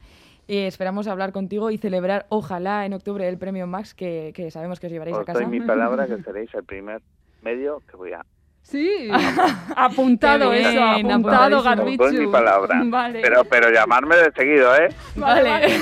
Y 0.47 0.59
esperamos 0.59 1.07
hablar 1.07 1.31
contigo 1.33 1.71
y 1.71 1.77
celebrar, 1.77 2.25
ojalá, 2.29 2.85
en 2.85 2.93
octubre 2.93 3.27
el 3.27 3.37
premio 3.37 3.67
Max, 3.67 3.93
que, 3.93 4.31
que 4.33 4.49
sabemos 4.51 4.79
que 4.79 4.87
os 4.87 4.93
llevaréis 4.93 5.17
a 5.17 5.19
Os 5.21 5.25
casa. 5.25 5.39
doy 5.39 5.47
mi 5.47 5.59
palabra 5.59 6.07
que 6.07 6.23
seréis 6.23 6.53
el 6.53 6.63
primer 6.63 7.01
medio 7.41 7.81
que 7.89 7.97
voy 7.97 8.13
a... 8.13 8.25
Sí, 8.61 9.09
apuntado 9.75 10.49
bien, 10.51 10.65
eso, 10.67 10.83
apuntado, 10.83 11.61
Garbichu. 11.63 12.03
doy 12.03 12.17
mi 12.25 12.31
palabra. 12.31 12.81
Vale. 12.85 13.21
Pero, 13.21 13.43
pero 13.45 13.69
llamarme 13.71 14.15
de 14.17 14.31
seguido, 14.33 14.75
¿eh? 14.75 14.89
Vale. 15.15 15.79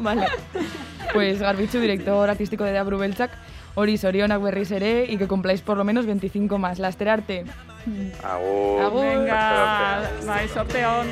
vale. 0.00 0.26
Pues 1.12 1.40
Garbichu, 1.40 1.78
director 1.78 2.28
artístico 2.28 2.64
de 2.64 2.72
Dabru 2.72 2.98
Beltzak, 2.98 3.30
hori 3.76 3.96
zorionak 3.98 4.42
berriz 4.42 4.70
ere 4.72 5.04
y 5.04 5.16
que 5.16 5.28
cumpláis 5.28 5.60
por 5.60 5.76
lo 5.76 5.84
menos 5.84 6.06
25 6.06 6.58
más. 6.58 6.78
Lasterarte. 6.78 7.44
Agur. 8.24 8.82
Agur. 8.82 9.04
Venga, 9.04 10.10
bai, 10.26 10.48
sorteon. 10.48 11.06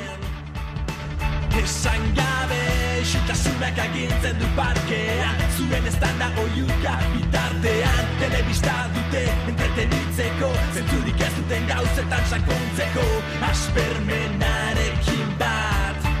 Esan 1.55 2.01
gabe, 2.13 2.63
xutasunak 3.05 3.77
agintzen 3.79 4.35
du 4.39 4.47
parkean 4.57 5.43
Zuen 5.55 5.87
estanda 5.87 6.27
oiuka 6.43 6.95
bitartean 7.13 8.09
Telebista 8.19 8.73
dute 8.95 9.21
entretenitzeko 9.51 10.49
Zentzurik 10.73 11.23
ez 11.27 11.31
duten 11.37 11.69
gauzetan 11.71 12.25
sakontzeko 12.33 13.05
Aspermenarekin 13.51 15.37
bat 15.39 16.11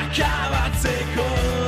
Akabatzeko 0.00 1.63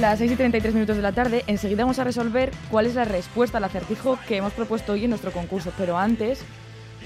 Las 0.00 0.18
6 0.18 0.32
y 0.32 0.36
33 0.36 0.74
minutos 0.74 0.96
de 0.96 1.02
la 1.02 1.12
tarde, 1.12 1.42
enseguida 1.46 1.84
vamos 1.84 1.98
a 1.98 2.04
resolver 2.04 2.50
cuál 2.70 2.84
es 2.86 2.94
la 2.94 3.04
respuesta 3.06 3.56
al 3.58 3.64
acertijo 3.64 4.18
que 4.28 4.36
hemos 4.36 4.52
propuesto 4.52 4.92
hoy 4.92 5.04
en 5.04 5.10
nuestro 5.10 5.32
concurso. 5.32 5.72
Pero 5.78 5.96
antes, 5.96 6.40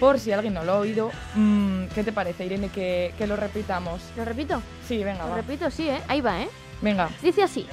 por 0.00 0.18
si 0.18 0.32
alguien 0.32 0.54
no 0.54 0.64
lo 0.64 0.72
ha 0.72 0.78
oído, 0.80 1.12
mm, 1.36 1.84
¿qué 1.94 2.02
te 2.02 2.10
parece, 2.12 2.44
Irene, 2.46 2.68
que, 2.68 3.14
que 3.16 3.28
lo 3.28 3.36
repitamos? 3.36 4.02
¿Lo 4.16 4.24
repito? 4.24 4.60
Sí, 4.88 5.04
venga, 5.04 5.22
Lo 5.24 5.30
va. 5.30 5.36
repito, 5.36 5.70
sí, 5.70 5.88
¿eh? 5.88 6.00
Ahí 6.08 6.20
va, 6.20 6.42
¿eh? 6.42 6.48
Venga, 6.82 7.08
Dice 7.22 7.44
así. 7.44 7.64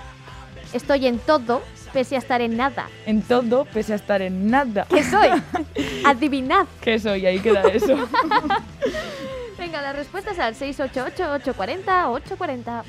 Estoy 0.73 1.08
en 1.08 1.17
todo, 1.19 1.63
pese 1.93 2.15
a 2.15 2.19
estar 2.19 2.41
en 2.41 2.56
nada. 2.58 2.88
en 3.06 3.21
todo, 3.23 3.63
pese 3.65 3.93
a 3.93 3.95
estar 3.95 4.21
en 4.21 4.51
nada. 4.51 4.86
¿Qué 4.89 5.03
soy? 5.03 5.30
Adivinad. 6.06 6.67
¿Qué 6.82 6.99
soy? 6.99 7.25
Ahí 7.25 7.39
queda 7.39 7.62
eso. 7.63 7.95
Venga, 9.58 9.82
las 9.82 9.95
respuestas 9.95 10.38
al 10.39 10.53
688-840-840. 10.56 12.84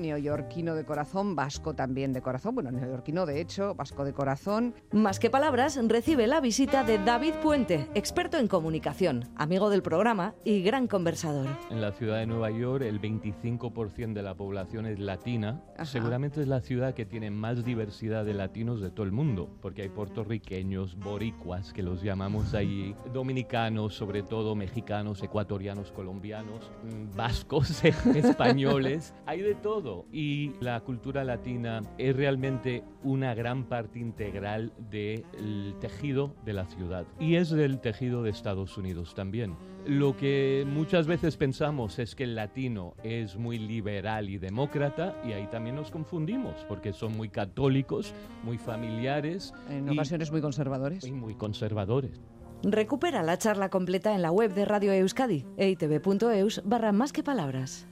Neoyorquino 0.00 0.74
de 0.74 0.84
corazón, 0.84 1.34
vasco 1.34 1.74
también 1.74 2.12
de 2.12 2.22
corazón. 2.22 2.54
Bueno, 2.54 2.70
neoyorquino 2.70 3.26
de 3.26 3.40
hecho, 3.40 3.74
vasco 3.74 4.04
de 4.04 4.12
corazón. 4.12 4.74
Más 4.92 5.18
que 5.18 5.30
palabras, 5.30 5.78
recibe 5.88 6.26
la 6.26 6.40
visita 6.40 6.84
de 6.84 6.98
David 6.98 7.34
Puente, 7.42 7.88
experto 7.94 8.38
en 8.38 8.48
comunicación, 8.48 9.24
amigo 9.36 9.70
del 9.70 9.82
programa 9.82 10.34
y 10.44 10.62
gran 10.62 10.86
conversador. 10.86 11.46
En 11.70 11.80
la 11.80 11.92
ciudad 11.92 12.18
de 12.18 12.26
Nueva 12.26 12.50
York 12.50 12.82
el 12.82 13.00
25% 13.00 14.12
de 14.12 14.22
la 14.22 14.34
población 14.34 14.86
es 14.86 14.98
latina. 14.98 15.62
Ajá. 15.74 15.84
Seguramente 15.84 16.40
es 16.40 16.48
la 16.48 16.60
ciudad 16.60 16.94
que 16.94 17.06
tiene 17.06 17.30
más 17.30 17.64
diversidad 17.64 18.24
de 18.24 18.34
latinos 18.34 18.80
de 18.80 18.90
todo 18.90 19.04
el 19.04 19.12
mundo, 19.12 19.48
porque 19.60 19.82
hay 19.82 19.88
puertorriqueños, 19.88 20.96
boricuas, 20.98 21.72
que 21.72 21.82
los 21.82 22.02
llamamos 22.02 22.54
allí, 22.54 22.94
dominicanos, 23.12 23.94
sobre 23.94 24.22
todo 24.22 24.54
mexicanos, 24.54 25.22
ecuatorianos, 25.22 25.92
colombianos, 25.92 26.70
mm, 26.84 27.16
vascos, 27.16 27.84
españoles. 28.14 29.14
Hay 29.26 29.40
de 29.40 29.54
todo. 29.54 29.87
Todo. 29.88 30.06
Y 30.12 30.52
la 30.60 30.80
cultura 30.80 31.24
latina 31.24 31.82
es 31.98 32.14
realmente 32.14 32.84
una 33.02 33.34
gran 33.34 33.64
parte 33.64 33.98
integral 33.98 34.72
del 34.90 35.74
tejido 35.80 36.34
de 36.44 36.52
la 36.52 36.66
ciudad. 36.66 37.06
Y 37.18 37.36
es 37.36 37.50
del 37.50 37.80
tejido 37.80 38.22
de 38.22 38.30
Estados 38.30 38.76
Unidos 38.76 39.14
también. 39.14 39.56
Lo 39.86 40.16
que 40.16 40.66
muchas 40.68 41.06
veces 41.06 41.36
pensamos 41.38 41.98
es 41.98 42.14
que 42.14 42.24
el 42.24 42.34
latino 42.34 42.94
es 43.02 43.36
muy 43.36 43.58
liberal 43.58 44.28
y 44.28 44.36
demócrata 44.36 45.16
y 45.26 45.32
ahí 45.32 45.46
también 45.46 45.76
nos 45.76 45.90
confundimos 45.90 46.54
porque 46.68 46.92
son 46.92 47.16
muy 47.16 47.30
católicos, 47.30 48.12
muy 48.44 48.58
familiares. 48.58 49.54
En 49.70 49.88
y- 49.88 49.92
ocasiones 49.92 50.30
muy 50.30 50.42
conservadores. 50.42 51.04
y 51.06 51.12
muy 51.12 51.34
conservadores. 51.34 52.20
Recupera 52.64 53.22
la 53.22 53.38
charla 53.38 53.70
completa 53.70 54.14
en 54.14 54.20
la 54.22 54.32
web 54.32 54.52
de 54.52 54.64
Radio 54.64 54.92
Euskadi, 54.92 55.46
eitv.eus 55.56 56.60
barra 56.64 56.90
más 56.92 57.12
que 57.12 57.22
palabras. 57.22 57.86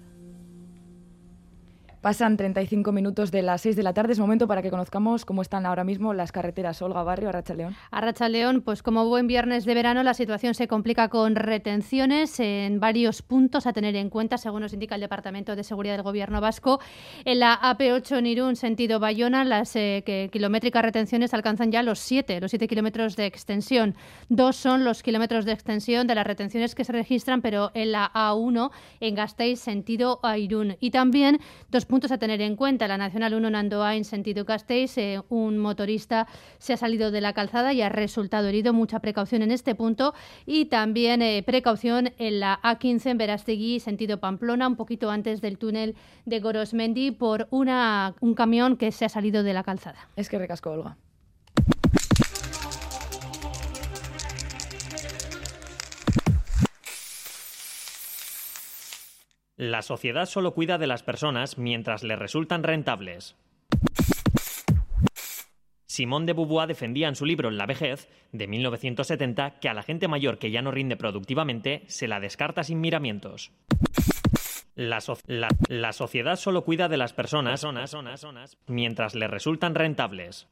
Pasan 2.07 2.37
35 2.37 2.93
minutos 2.93 3.33
de 3.33 3.43
las 3.43 3.63
6 3.63 3.75
de 3.75 3.83
la 3.83 3.93
tarde. 3.93 4.13
Es 4.13 4.21
momento 4.21 4.47
para 4.47 4.63
que 4.63 4.71
conozcamos 4.71 5.25
cómo 5.25 5.43
están 5.43 5.67
ahora 5.67 5.83
mismo 5.83 6.15
las 6.15 6.31
carreteras 6.31 6.81
Olga 6.81 7.03
Barrio, 7.03 7.31
Arracha 7.31 7.53
León. 7.53 7.75
A 7.91 8.01
Racha 8.01 8.29
León, 8.29 8.63
pues 8.65 8.85
como 8.85 9.09
buen 9.09 9.27
viernes 9.27 9.65
de 9.65 9.75
verano, 9.75 10.05
la 10.05 10.15
situación 10.15 10.55
se 10.55 10.69
complica 10.69 11.09
con 11.09 11.35
retenciones 11.35 12.39
en 12.39 12.79
varios 12.79 13.23
puntos 13.23 13.67
a 13.67 13.73
tener 13.73 13.97
en 13.97 14.09
cuenta, 14.09 14.39
según 14.39 14.61
nos 14.61 14.73
indica 14.73 14.95
el 14.95 15.01
Departamento 15.01 15.57
de 15.57 15.65
Seguridad 15.65 15.95
del 15.95 16.05
Gobierno 16.05 16.41
Vasco. 16.41 16.79
En 17.25 17.41
la 17.41 17.61
AP8 17.61 18.19
en 18.19 18.27
Irún, 18.27 18.55
sentido 18.55 19.01
Bayona, 19.01 19.43
las 19.43 19.75
eh, 19.75 20.31
kilométricas 20.31 20.85
retenciones 20.85 21.35
alcanzan 21.35 21.73
ya 21.73 21.83
los 21.83 21.99
7, 21.99 22.41
los 22.41 22.53
7 22.53 22.69
kilómetros 22.69 23.17
de 23.17 23.27
extensión. 23.27 23.97
Dos 24.29 24.55
son 24.55 24.85
los 24.85 25.03
kilómetros 25.03 25.45
de 25.45 25.51
extensión 25.51 26.07
de 26.07 26.15
las 26.15 26.25
retenciones 26.25 26.77
que 26.77 26.85
se 26.85 26.93
registran, 26.93 27.43
pero 27.43 27.73
en 27.75 27.91
la 27.91 28.13
A1 28.13 28.71
en 29.01 29.17
Gasteiz, 29.17 29.59
sentido 29.59 30.21
a 30.23 30.39
Irún. 30.39 30.77
Y 30.79 30.93
también 30.93 31.41
dos 31.69 31.85
puntos 31.85 31.96
a 32.05 32.19
tener 32.19 32.43
en 32.43 32.57
cuenta. 32.57 32.87
La 32.89 32.99
Nacional 32.99 33.35
1 33.35 33.49
en 33.49 33.55
Andoain, 33.55 34.05
sentido 34.05 34.45
Gasteiz, 34.45 34.99
eh, 34.99 35.23
un 35.31 35.57
motorista 35.57 36.29
se 36.59 36.75
ha 36.75 36.77
salido 36.77 37.11
de 37.11 37.23
la 37.23 37.33
calzada 37.33 37.73
y 37.73 37.81
ha 37.81 37.89
resultado 37.89 38.49
herido. 38.49 38.75
Mucha 38.75 39.01
precaución 39.01 39.43
en 39.43 39.51
este 39.51 39.75
punto. 39.75 40.13
Y 40.45 40.67
también 40.67 41.23
eh, 41.23 41.43
precaución 41.45 42.13
en 42.19 42.41
la 42.41 42.61
A15 42.63 43.11
en 43.11 43.19
Verastegui, 43.19 43.81
sentido 43.81 44.21
Pamplona, 44.21 44.69
un 44.69 44.77
poquito 44.77 45.11
antes 45.11 45.41
del 45.41 45.57
túnel 45.57 45.97
de 46.27 46.41
Gorosmendi, 46.41 47.13
por 47.13 47.49
una, 47.51 48.15
un 48.21 48.35
camión 48.35 48.77
que 48.77 48.93
se 48.93 49.07
ha 49.07 49.09
salido 49.09 49.43
de 49.43 49.55
la 49.55 49.63
calzada. 49.63 50.09
Es 50.17 50.29
que 50.29 50.39
recasco, 50.39 50.71
Olga. 50.71 50.97
La 59.57 59.81
sociedad 59.83 60.27
solo 60.27 60.53
cuida 60.53 60.77
de 60.79 60.87
las 60.87 61.03
personas 61.03 61.57
mientras 61.59 62.03
le 62.03 62.17
resultan 62.17 62.63
rentables. 62.63 63.37
Simón 65.87 66.27
de 66.27 66.35
Beauvoir 66.35 66.69
defendía 66.69 67.09
en 67.09 67.17
su 67.17 67.25
libro 67.25 67.51
La 67.51 67.65
vejez, 67.65 68.09
de 68.33 68.47
1970, 68.49 69.59
que 69.61 69.69
a 69.71 69.75
la 69.75 69.83
gente 69.83 70.09
mayor 70.09 70.39
que 70.39 70.51
ya 70.51 70.61
no 70.61 70.71
rinde 70.73 70.97
productivamente 70.97 71.85
se 71.87 72.07
la 72.07 72.21
descarta 72.21 72.65
sin 72.65 72.81
miramientos. 72.83 73.51
La, 74.75 75.01
so- 75.01 75.19
la- 75.27 75.49
la 75.69 75.95
sociedad 75.95 76.37
solo 76.37 76.63
cuida 76.65 76.89
de 76.89 76.99
las 76.99 77.15
personas, 77.15 77.63
personas, 77.63 78.59
mientras 78.67 79.15
le 79.15 79.27
resultan 79.27 79.75
rentables. 79.75 80.49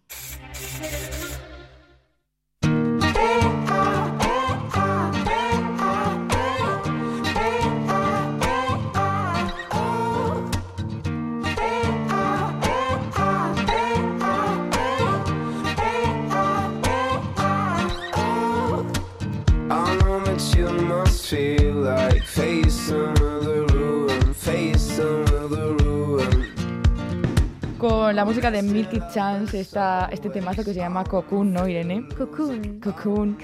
Con 28.04 28.16
la 28.16 28.26
música 28.26 28.50
de 28.50 28.62
Milky 28.62 29.00
Chance, 29.14 29.58
está 29.58 30.10
este 30.12 30.28
temazo 30.28 30.62
que 30.62 30.74
se 30.74 30.80
llama 30.80 31.04
Cocoon, 31.04 31.54
¿no, 31.54 31.66
Irene? 31.66 32.06
Cocoon. 32.18 32.78
Cocoon. 32.78 33.38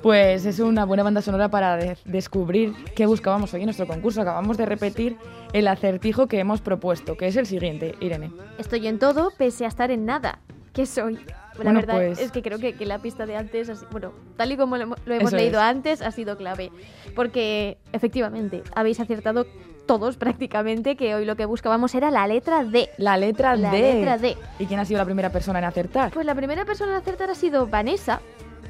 Pues 0.00 0.46
es 0.46 0.60
una 0.60 0.84
buena 0.84 1.02
banda 1.02 1.20
sonora 1.22 1.48
para 1.48 1.76
de- 1.76 1.98
descubrir 2.04 2.72
qué 2.94 3.04
buscábamos 3.06 3.52
hoy 3.52 3.62
en 3.62 3.66
nuestro 3.66 3.88
concurso. 3.88 4.20
Acabamos 4.22 4.58
de 4.58 4.64
repetir 4.64 5.16
el 5.52 5.66
acertijo 5.66 6.28
que 6.28 6.38
hemos 6.38 6.60
propuesto, 6.60 7.16
que 7.16 7.26
es 7.26 7.34
el 7.34 7.46
siguiente, 7.46 7.96
Irene. 7.98 8.30
Estoy 8.58 8.86
en 8.86 9.00
todo 9.00 9.32
pese 9.36 9.64
a 9.64 9.68
estar 9.68 9.90
en 9.90 10.06
nada. 10.06 10.38
¿Qué 10.72 10.86
soy? 10.86 11.14
La 11.14 11.62
Bueno, 11.64 11.80
verdad 11.80 11.94
pues- 11.96 12.20
es 12.20 12.30
que 12.30 12.42
creo 12.42 12.58
que, 12.60 12.74
que 12.74 12.86
la 12.86 12.98
pista 13.00 13.26
de 13.26 13.34
antes, 13.34 13.68
así- 13.70 13.86
bueno, 13.90 14.12
tal 14.36 14.52
y 14.52 14.56
como 14.56 14.76
lo, 14.76 14.84
hemo- 14.84 14.96
lo 15.04 15.14
hemos 15.14 15.28
Eso 15.32 15.36
leído 15.36 15.58
es. 15.58 15.64
antes, 15.66 16.02
ha 16.02 16.12
sido 16.12 16.36
clave. 16.36 16.70
Porque 17.16 17.78
efectivamente 17.92 18.62
habéis 18.76 19.00
acertado 19.00 19.46
todos 19.86 20.16
prácticamente 20.18 20.96
que 20.96 21.14
hoy 21.14 21.24
lo 21.24 21.36
que 21.36 21.44
buscábamos 21.46 21.94
era 21.94 22.10
la 22.10 22.26
letra 22.26 22.64
D. 22.64 22.90
La 22.98 23.16
letra 23.16 23.56
La 23.56 23.70
D. 23.70 23.94
letra 23.94 24.18
D. 24.18 24.36
¿Y 24.58 24.66
quién 24.66 24.80
ha 24.80 24.84
sido 24.84 24.98
la 24.98 25.04
primera 25.04 25.30
persona 25.30 25.58
en 25.60 25.64
acertar? 25.64 26.12
Pues 26.12 26.26
la 26.26 26.34
primera 26.34 26.64
persona 26.64 26.92
en 26.92 26.98
acertar 26.98 27.30
ha 27.30 27.34
sido 27.34 27.66
Vanessa, 27.66 28.20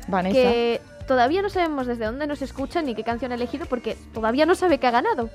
Vanessa. 0.09 0.35
que 0.39 0.81
todavía 1.09 1.43
no 1.43 1.49
sabemos 1.49 1.87
desde 1.87 2.05
dónde 2.07 2.27
nos 2.27 2.43
escucha 2.43 2.83
ni 2.83 2.95
qué 2.95 3.03
canción 3.05 3.33
ha 3.33 3.35
elegido 3.37 3.67
porque 3.67 3.97
todavía 4.13 4.47
no 4.47 4.55
sabe 4.55 4.79
que 4.79 4.87
ha 4.87 4.91
ganado. 4.93 5.31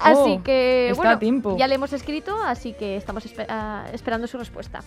Así 0.00 0.36
Oh, 0.38 0.42
que, 0.42 0.88
está 0.90 0.96
bueno, 1.02 1.12
a 1.16 1.18
tiempo. 1.20 1.56
ya 1.56 1.68
le 1.68 1.76
hemos 1.76 1.92
escrito, 1.92 2.36
así 2.44 2.72
que 2.72 2.96
estamos 2.96 3.24
espe- 3.26 3.46
ah, 3.48 3.84
esperando 3.92 4.26
su 4.26 4.36
respuesta. 4.38 4.80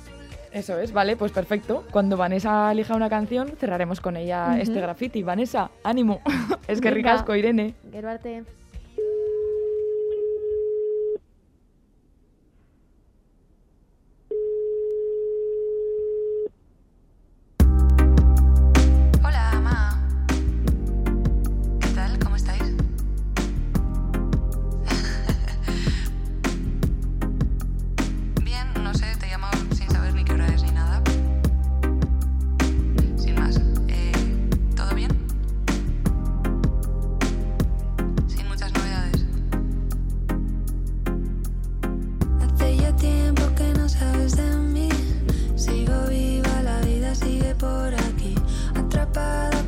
Eso 0.51 0.77
es, 0.79 0.91
vale, 0.91 1.15
pues 1.15 1.31
perfecto. 1.31 1.85
Cuando 1.91 2.17
Vanessa 2.17 2.69
elija 2.71 2.93
una 2.95 3.09
canción, 3.09 3.53
cerraremos 3.57 4.01
con 4.01 4.17
ella 4.17 4.47
Ujú. 4.51 4.61
este 4.61 4.81
graffiti. 4.81 5.23
Vanessa, 5.23 5.71
ánimo. 5.83 6.19
es 6.67 6.81
que 6.81 6.91
ricasco, 6.91 7.33
Irene. 7.35 7.73
Gero 7.91 8.09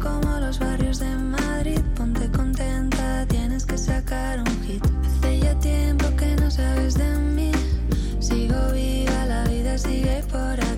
Como 0.02 0.40
los 0.40 0.60
barrios 0.60 1.00
de 1.00 1.16
Madrid. 1.16 1.80
Ponte 1.96 2.30
contenta, 2.32 3.26
tienes 3.28 3.66
que 3.66 3.78
sacar 3.78 4.40
un 4.40 4.64
hit. 4.64 4.84
Hace 5.06 5.40
ya 5.40 5.56
tiempo 5.60 6.06
que 6.18 6.36
no 6.36 6.50
sabes 6.50 6.96
de 6.96 7.10
mí. 7.18 7.52
Sigo 8.20 8.72
viva, 8.74 9.26
la 9.26 9.44
vida 9.46 9.78
sigue 9.78 10.24
por 10.30 10.60
aquí. 10.60 10.69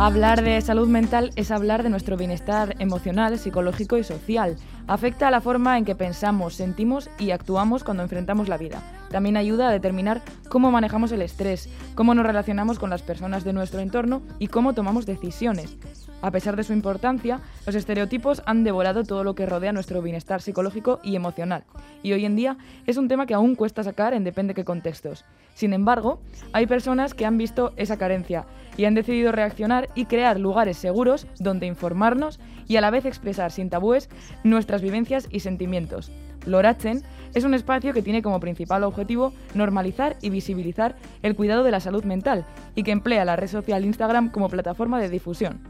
Hablar 0.00 0.44
de 0.44 0.60
salud 0.60 0.86
mental 0.86 1.32
es 1.34 1.50
hablar 1.50 1.82
de 1.82 1.90
nuestro 1.90 2.16
bienestar 2.16 2.76
emocional, 2.78 3.36
psicológico 3.36 3.98
y 3.98 4.04
social. 4.04 4.54
Afecta 4.86 5.26
a 5.26 5.32
la 5.32 5.40
forma 5.40 5.76
en 5.76 5.84
que 5.84 5.96
pensamos, 5.96 6.54
sentimos 6.54 7.10
y 7.18 7.32
actuamos 7.32 7.82
cuando 7.82 8.04
enfrentamos 8.04 8.48
la 8.48 8.58
vida. 8.58 8.80
También 9.10 9.36
ayuda 9.36 9.68
a 9.68 9.72
determinar 9.72 10.22
cómo 10.48 10.70
manejamos 10.70 11.10
el 11.10 11.20
estrés, 11.20 11.68
cómo 11.96 12.14
nos 12.14 12.24
relacionamos 12.24 12.78
con 12.78 12.90
las 12.90 13.02
personas 13.02 13.42
de 13.42 13.52
nuestro 13.52 13.80
entorno 13.80 14.22
y 14.38 14.46
cómo 14.46 14.72
tomamos 14.72 15.04
decisiones. 15.04 15.76
A 16.22 16.30
pesar 16.30 16.54
de 16.54 16.62
su 16.62 16.72
importancia, 16.72 17.40
los 17.66 17.74
estereotipos 17.74 18.42
han 18.46 18.62
devorado 18.62 19.02
todo 19.02 19.24
lo 19.24 19.34
que 19.34 19.46
rodea 19.46 19.72
nuestro 19.72 20.00
bienestar 20.00 20.42
psicológico 20.42 21.00
y 21.02 21.16
emocional. 21.16 21.64
Y 22.04 22.12
hoy 22.12 22.24
en 22.24 22.36
día 22.36 22.56
es 22.86 22.98
un 22.98 23.08
tema 23.08 23.26
que 23.26 23.34
aún 23.34 23.56
cuesta 23.56 23.82
sacar 23.82 24.14
en 24.14 24.22
depende 24.22 24.54
qué 24.54 24.64
contextos. 24.64 25.24
Sin 25.54 25.72
embargo, 25.72 26.20
hay 26.52 26.66
personas 26.66 27.14
que 27.14 27.26
han 27.26 27.36
visto 27.36 27.72
esa 27.76 27.96
carencia 27.96 28.46
y 28.78 28.86
han 28.86 28.94
decidido 28.94 29.32
reaccionar 29.32 29.90
y 29.94 30.06
crear 30.06 30.40
lugares 30.40 30.78
seguros 30.78 31.26
donde 31.38 31.66
informarnos 31.66 32.40
y 32.66 32.76
a 32.76 32.80
la 32.80 32.90
vez 32.90 33.04
expresar 33.04 33.50
sin 33.50 33.68
tabúes 33.68 34.08
nuestras 34.44 34.80
vivencias 34.80 35.28
y 35.30 35.40
sentimientos. 35.40 36.10
Lorachen 36.46 37.02
es 37.34 37.44
un 37.44 37.52
espacio 37.52 37.92
que 37.92 38.02
tiene 38.02 38.22
como 38.22 38.40
principal 38.40 38.84
objetivo 38.84 39.34
normalizar 39.54 40.16
y 40.22 40.30
visibilizar 40.30 40.94
el 41.22 41.36
cuidado 41.36 41.64
de 41.64 41.72
la 41.72 41.80
salud 41.80 42.04
mental 42.04 42.46
y 42.74 42.84
que 42.84 42.92
emplea 42.92 43.26
la 43.26 43.36
red 43.36 43.48
social 43.48 43.84
Instagram 43.84 44.30
como 44.30 44.48
plataforma 44.48 45.00
de 45.00 45.10
difusión. 45.10 45.60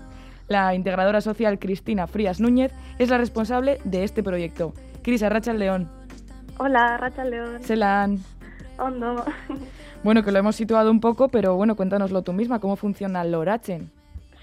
La 0.47 0.75
integradora 0.75 1.21
social 1.21 1.59
Cristina 1.59 2.07
Frías 2.07 2.41
Núñez 2.41 2.73
es 2.99 3.09
la 3.09 3.19
responsable 3.19 3.79
de 3.85 4.05
este 4.05 4.23
proyecto. 4.23 4.75
Cris 5.03 5.23
Arracha 5.23 5.53
León. 5.53 5.91
Hola, 6.59 6.97
Racha 6.99 7.25
León. 7.25 7.63
Selan. 7.63 8.19
Ondo. 8.79 9.25
Bueno, 10.09 10.23
que 10.23 10.33
lo 10.33 10.39
hemos 10.39 10.57
situado 10.57 10.91
un 10.91 11.03
poco, 11.03 11.29
pero 11.29 11.55
bueno, 11.57 11.77
cuéntanoslo 11.77 12.23
tú 12.23 12.33
misma, 12.33 12.61
¿cómo 12.61 12.77
funciona 12.77 13.25
Lorachen? 13.25 13.91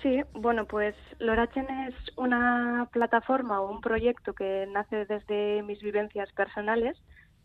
Sí, 0.04 0.22
bueno, 0.34 0.66
pues 0.66 0.94
Lorachen 1.18 1.66
es 1.88 1.96
una 2.18 2.88
plataforma 2.92 3.60
o 3.60 3.72
un 3.72 3.82
proyecto 3.82 4.34
que 4.34 4.68
nace 4.72 5.08
desde 5.08 5.64
mis 5.64 5.82
vivencias 5.82 6.32
personales 6.34 6.96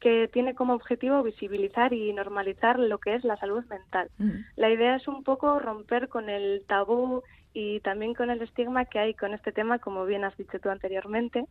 que 0.01 0.29
tiene 0.31 0.55
como 0.55 0.75
objetivo 0.75 1.23
visibilizar 1.23 1.95
y 1.95 2.13
normalizar 2.13 2.79
lo 2.79 2.99
que 2.99 3.15
es 3.15 3.25
la 3.25 3.39
salud 3.39 3.65
mental. 3.71 4.11
La 4.55 4.69
idea 4.69 4.97
es 4.97 5.09
un 5.09 5.25
poco 5.25 5.59
romper 5.59 6.11
con 6.11 6.29
el 6.29 6.63
tabú 6.69 7.23
y 7.55 7.81
también 7.81 8.13
con 8.13 8.29
el 8.29 8.43
estigma 8.43 8.85
que 8.85 8.99
hay 8.99 9.15
con 9.15 9.33
este 9.33 9.51
tema, 9.51 9.79
como 9.79 10.05
bien 10.05 10.25
has 10.25 10.37
dicho 10.37 10.59
tú 10.59 10.69
anteriormente. 10.69 11.47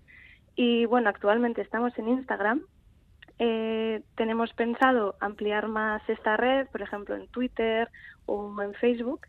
Y 0.56 0.86
bueno, 0.86 1.10
actualmente 1.10 1.64
estamos 1.64 1.98
en 1.98 2.10
Instagram. 2.10 2.62
Eh, 3.40 4.02
tenemos 4.16 4.52
pensado 4.54 5.16
ampliar 5.22 5.70
más 5.70 6.02
esta 6.10 6.36
red, 6.36 6.68
por 6.68 6.82
ejemplo, 6.82 7.16
en 7.16 7.28
Twitter 7.30 7.90
o 8.26 8.62
en 8.62 8.74
Facebook. 8.76 9.22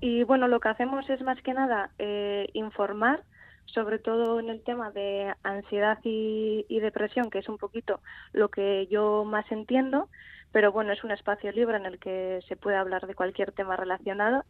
Y 0.00 0.22
bueno, 0.22 0.46
lo 0.46 0.60
que 0.60 0.68
hacemos 0.68 1.08
es 1.10 1.20
más 1.22 1.40
que 1.42 1.52
nada 1.52 1.90
eh, 1.98 2.48
informar, 2.52 3.22
sobre 3.64 3.98
todo 3.98 4.38
en 4.38 4.50
el 4.50 4.62
tema 4.62 4.92
de 4.92 5.34
ansiedad 5.42 5.98
y, 6.04 6.64
y 6.68 6.80
depresión, 6.80 7.28
que 7.30 7.40
es 7.40 7.48
un 7.48 7.58
poquito 7.58 8.00
lo 8.32 8.48
que 8.48 8.86
yo 8.86 9.24
más 9.24 9.50
entiendo, 9.50 10.08
pero 10.52 10.70
bueno, 10.70 10.92
es 10.92 11.02
un 11.02 11.10
espacio 11.10 11.50
libre 11.50 11.76
en 11.76 11.86
el 11.86 11.98
que 11.98 12.40
se 12.46 12.56
puede 12.56 12.76
hablar 12.76 13.06
de 13.06 13.14
cualquier 13.14 13.50
tema 13.50 13.76
relacionado. 13.76 14.44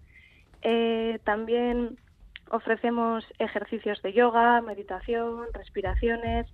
Eh, 0.61 1.21
también 1.25 1.97
ofrecemos 2.51 3.25
ejercicios 3.39 4.03
de 4.03 4.13
yoga, 4.13 4.61
meditación, 4.61 5.47
respiraciones 5.55 6.47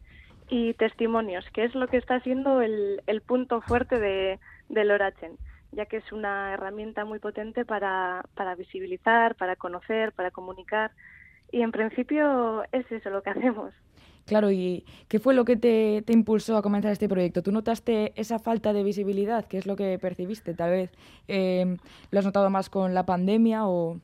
y 0.48 0.74
testimonios, 0.74 1.44
que 1.52 1.64
es 1.64 1.74
lo 1.74 1.88
que 1.88 1.96
está 1.96 2.20
siendo 2.20 2.60
el, 2.60 3.02
el 3.06 3.20
punto 3.22 3.60
fuerte 3.62 3.98
de, 3.98 4.38
del 4.68 4.90
Orachen, 4.90 5.38
ya 5.72 5.86
que 5.86 5.98
es 5.98 6.12
una 6.12 6.54
herramienta 6.54 7.04
muy 7.04 7.18
potente 7.18 7.64
para, 7.64 8.24
para 8.34 8.54
visibilizar, 8.54 9.34
para 9.36 9.56
conocer, 9.56 10.12
para 10.12 10.30
comunicar. 10.30 10.90
Y 11.50 11.62
en 11.62 11.72
principio 11.72 12.64
es 12.72 12.90
eso 12.90 13.10
lo 13.10 13.22
que 13.22 13.30
hacemos. 13.30 13.72
Claro, 14.24 14.50
¿y 14.50 14.84
qué 15.08 15.18
fue 15.18 15.34
lo 15.34 15.44
que 15.44 15.56
te, 15.56 16.02
te 16.06 16.12
impulsó 16.12 16.56
a 16.56 16.62
comenzar 16.62 16.92
este 16.92 17.08
proyecto? 17.08 17.42
¿Tú 17.42 17.50
notaste 17.50 18.12
esa 18.14 18.38
falta 18.38 18.72
de 18.72 18.84
visibilidad? 18.84 19.44
¿Qué 19.46 19.58
es 19.58 19.66
lo 19.66 19.74
que 19.74 19.98
percibiste? 19.98 20.54
Tal 20.54 20.70
vez 20.70 20.92
eh, 21.28 21.76
lo 22.10 22.18
has 22.18 22.24
notado 22.24 22.48
más 22.48 22.70
con 22.70 22.94
la 22.94 23.04
pandemia 23.04 23.66
o... 23.66 24.00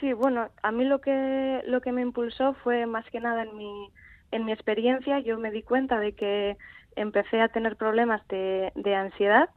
Sí, 0.00 0.12
bueno, 0.12 0.48
a 0.62 0.70
mí 0.70 0.84
lo 0.84 1.00
que 1.00 1.62
lo 1.66 1.80
que 1.80 1.92
me 1.92 2.02
impulsó 2.02 2.54
fue 2.54 2.86
más 2.86 3.08
que 3.10 3.20
nada 3.20 3.42
en 3.42 3.56
mi 3.56 3.90
en 4.34 4.44
mi 4.44 4.52
experiencia. 4.52 5.20
Yo 5.20 5.38
me 5.38 5.50
di 5.50 5.62
cuenta 5.62 5.98
de 6.00 6.12
que 6.12 6.56
empecé 6.96 7.40
a 7.40 7.48
tener 7.48 7.76
problemas 7.76 8.26
de, 8.28 8.72
ansiedad 8.94 9.48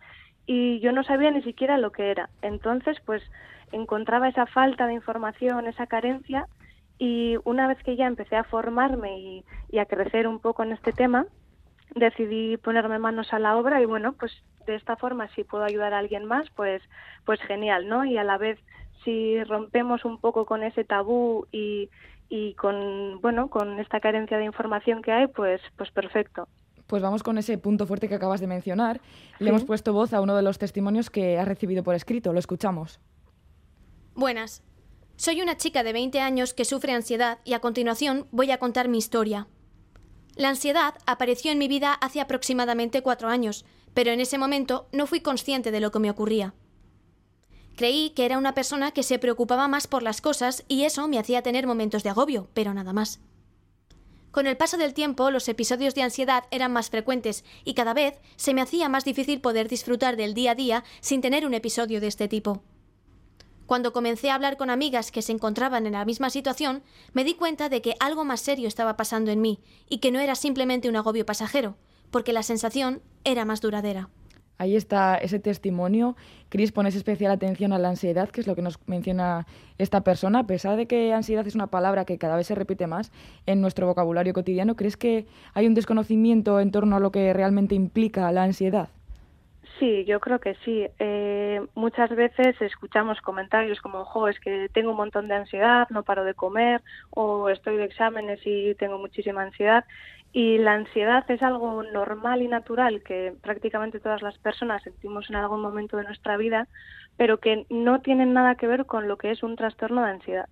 y 0.45 0.79
yo 0.79 0.91
no 0.91 1.03
sabía 1.03 1.31
ni 1.31 1.41
siquiera 1.41 1.77
lo 1.77 1.91
que 1.91 2.11
era. 2.11 2.29
Entonces, 2.41 2.97
pues 3.05 3.23
encontraba 3.71 4.29
esa 4.29 4.45
falta 4.45 4.87
de 4.87 4.93
información, 4.93 5.67
esa 5.67 5.87
carencia 5.87 6.47
y 6.99 7.37
una 7.43 7.67
vez 7.67 7.77
que 7.83 7.95
ya 7.95 8.05
empecé 8.05 8.35
a 8.35 8.43
formarme 8.43 9.19
y, 9.19 9.45
y 9.69 9.79
a 9.79 9.85
crecer 9.85 10.27
un 10.27 10.39
poco 10.39 10.63
en 10.63 10.71
este 10.71 10.93
tema, 10.93 11.25
decidí 11.95 12.57
ponerme 12.57 12.99
manos 12.99 13.33
a 13.33 13.39
la 13.39 13.57
obra 13.57 13.81
y 13.81 13.85
bueno, 13.85 14.13
pues 14.13 14.31
de 14.67 14.75
esta 14.75 14.95
forma 14.95 15.27
si 15.29 15.43
puedo 15.43 15.63
ayudar 15.63 15.93
a 15.93 15.99
alguien 15.99 16.25
más, 16.25 16.49
pues 16.51 16.81
pues 17.25 17.41
genial, 17.41 17.87
¿no? 17.87 18.05
Y 18.05 18.17
a 18.17 18.23
la 18.23 18.37
vez 18.37 18.59
si 19.03 19.43
rompemos 19.45 20.05
un 20.05 20.19
poco 20.19 20.45
con 20.45 20.63
ese 20.63 20.83
tabú 20.83 21.47
y, 21.51 21.89
y 22.29 22.53
con 22.55 23.21
bueno, 23.21 23.49
con 23.49 23.79
esta 23.79 23.99
carencia 23.99 24.37
de 24.37 24.45
información 24.45 25.01
que 25.01 25.11
hay, 25.11 25.27
pues 25.27 25.61
pues 25.77 25.91
perfecto. 25.91 26.47
Pues 26.87 27.01
vamos 27.01 27.21
con 27.21 27.37
ese 27.37 27.57
punto 27.57 27.85
fuerte 27.85 28.07
que 28.07 28.15
acabas 28.15 28.39
de 28.39 28.47
mencionar. 28.47 29.01
Le 29.39 29.49
hemos 29.49 29.65
puesto 29.65 29.91
voz 29.91 30.13
a 30.13 30.21
uno 30.21 30.35
de 30.35 30.41
los 30.41 30.57
testimonios 30.57 31.09
que 31.09 31.37
has 31.37 31.47
recibido 31.47 31.83
por 31.83 31.95
escrito. 31.95 32.31
Lo 32.31 32.39
escuchamos. 32.39 33.01
Buenas. 34.15 34.63
Soy 35.17 35.41
una 35.41 35.57
chica 35.57 35.83
de 35.83 35.93
20 35.93 36.21
años 36.21 36.53
que 36.53 36.63
sufre 36.63 36.93
ansiedad 36.93 37.39
y 37.43 37.53
a 37.53 37.59
continuación 37.59 38.27
voy 38.31 38.51
a 38.51 38.57
contar 38.57 38.87
mi 38.87 38.99
historia. 38.99 39.47
La 40.35 40.49
ansiedad 40.49 40.93
apareció 41.07 41.51
en 41.51 41.57
mi 41.57 41.67
vida 41.67 41.93
hace 41.93 42.21
aproximadamente 42.21 43.01
cuatro 43.01 43.27
años, 43.27 43.65
pero 43.93 44.11
en 44.11 44.21
ese 44.21 44.37
momento 44.37 44.87
no 44.93 45.07
fui 45.07 45.19
consciente 45.19 45.71
de 45.71 45.79
lo 45.79 45.91
que 45.91 45.99
me 45.99 46.11
ocurría. 46.11 46.53
Creí 47.77 48.09
que 48.09 48.25
era 48.25 48.39
una 48.39 48.55
persona 48.55 48.89
que 48.89 49.03
se 49.03 49.19
preocupaba 49.19 49.67
más 49.67 49.85
por 49.85 50.01
las 50.01 50.19
cosas 50.19 50.65
y 50.67 50.85
eso 50.85 51.07
me 51.07 51.19
hacía 51.19 51.43
tener 51.43 51.67
momentos 51.67 52.01
de 52.01 52.09
agobio, 52.09 52.49
pero 52.55 52.73
nada 52.73 52.91
más. 52.91 53.19
Con 54.31 54.47
el 54.47 54.57
paso 54.57 54.77
del 54.77 54.95
tiempo, 54.95 55.29
los 55.29 55.47
episodios 55.47 55.93
de 55.93 56.01
ansiedad 56.01 56.45
eran 56.49 56.73
más 56.73 56.89
frecuentes 56.89 57.45
y 57.63 57.75
cada 57.75 57.93
vez 57.93 58.19
se 58.35 58.55
me 58.55 58.61
hacía 58.61 58.89
más 58.89 59.05
difícil 59.05 59.41
poder 59.41 59.67
disfrutar 59.67 60.17
del 60.17 60.33
día 60.33 60.51
a 60.51 60.55
día 60.55 60.83
sin 61.01 61.21
tener 61.21 61.45
un 61.45 61.53
episodio 61.53 62.01
de 62.01 62.07
este 62.07 62.27
tipo. 62.27 62.63
Cuando 63.67 63.93
comencé 63.93 64.31
a 64.31 64.35
hablar 64.35 64.57
con 64.57 64.71
amigas 64.71 65.11
que 65.11 65.21
se 65.21 65.33
encontraban 65.33 65.85
en 65.85 65.93
la 65.93 66.03
misma 66.03 66.31
situación, 66.31 66.81
me 67.13 67.23
di 67.23 67.35
cuenta 67.35 67.69
de 67.69 67.83
que 67.83 67.95
algo 67.99 68.25
más 68.25 68.41
serio 68.41 68.67
estaba 68.67 68.97
pasando 68.97 69.29
en 69.29 69.39
mí 69.39 69.59
y 69.87 69.99
que 69.99 70.09
no 70.11 70.19
era 70.19 70.33
simplemente 70.33 70.89
un 70.89 70.95
agobio 70.95 71.27
pasajero, 71.27 71.77
porque 72.09 72.33
la 72.33 72.41
sensación 72.41 73.03
era 73.23 73.45
más 73.45 73.61
duradera. 73.61 74.09
Ahí 74.57 74.75
está 74.75 75.15
ese 75.15 75.39
testimonio. 75.39 76.15
Cris, 76.49 76.71
pones 76.71 76.95
especial 76.95 77.31
atención 77.31 77.73
a 77.73 77.79
la 77.79 77.89
ansiedad, 77.89 78.29
que 78.29 78.41
es 78.41 78.47
lo 78.47 78.55
que 78.55 78.61
nos 78.61 78.79
menciona 78.87 79.45
esta 79.77 80.01
persona. 80.01 80.39
A 80.39 80.47
pesar 80.47 80.77
de 80.77 80.87
que 80.87 81.13
ansiedad 81.13 81.45
es 81.45 81.55
una 81.55 81.67
palabra 81.67 82.05
que 82.05 82.17
cada 82.17 82.35
vez 82.35 82.47
se 82.47 82.55
repite 82.55 82.87
más 82.87 83.11
en 83.45 83.61
nuestro 83.61 83.87
vocabulario 83.87 84.33
cotidiano, 84.33 84.75
¿crees 84.75 84.97
que 84.97 85.25
hay 85.53 85.67
un 85.67 85.73
desconocimiento 85.73 86.59
en 86.59 86.71
torno 86.71 86.95
a 86.95 86.99
lo 86.99 87.11
que 87.11 87.33
realmente 87.33 87.75
implica 87.75 88.31
la 88.31 88.43
ansiedad? 88.43 88.89
Sí, 89.79 90.05
yo 90.05 90.19
creo 90.19 90.39
que 90.39 90.55
sí. 90.65 90.87
Eh, 90.97 91.61
muchas 91.75 92.09
veces 92.09 92.59
escuchamos 92.61 93.21
comentarios 93.21 93.79
como, 93.79 94.05
jo, 94.05 94.27
es 94.27 94.39
que 94.39 94.69
tengo 94.73 94.91
un 94.91 94.97
montón 94.97 95.27
de 95.27 95.35
ansiedad, 95.35 95.87
no 95.91 96.03
paro 96.03 96.23
de 96.23 96.33
comer, 96.33 96.81
o 97.11 97.49
estoy 97.49 97.77
de 97.77 97.85
exámenes 97.85 98.39
y 98.43 98.73
tengo 98.75 98.97
muchísima 98.97 99.43
ansiedad. 99.43 99.85
Y 100.33 100.57
la 100.57 100.73
ansiedad 100.73 101.29
es 101.29 101.41
algo 101.41 101.83
normal 101.83 102.41
y 102.41 102.47
natural 102.47 103.01
que 103.03 103.33
prácticamente 103.41 103.99
todas 103.99 104.21
las 104.21 104.37
personas 104.37 104.83
sentimos 104.83 105.29
en 105.29 105.37
algún 105.37 105.61
momento 105.61 105.97
de 105.97 106.03
nuestra 106.03 106.37
vida, 106.37 106.67
pero 107.15 107.39
que 107.39 107.65
no 107.69 108.01
tienen 108.01 108.33
nada 108.33 108.55
que 108.55 108.67
ver 108.67 108.85
con 108.85 109.07
lo 109.07 109.17
que 109.17 109.31
es 109.31 109.41
un 109.41 109.55
trastorno 109.55 110.03
de 110.03 110.11
ansiedad. 110.11 110.49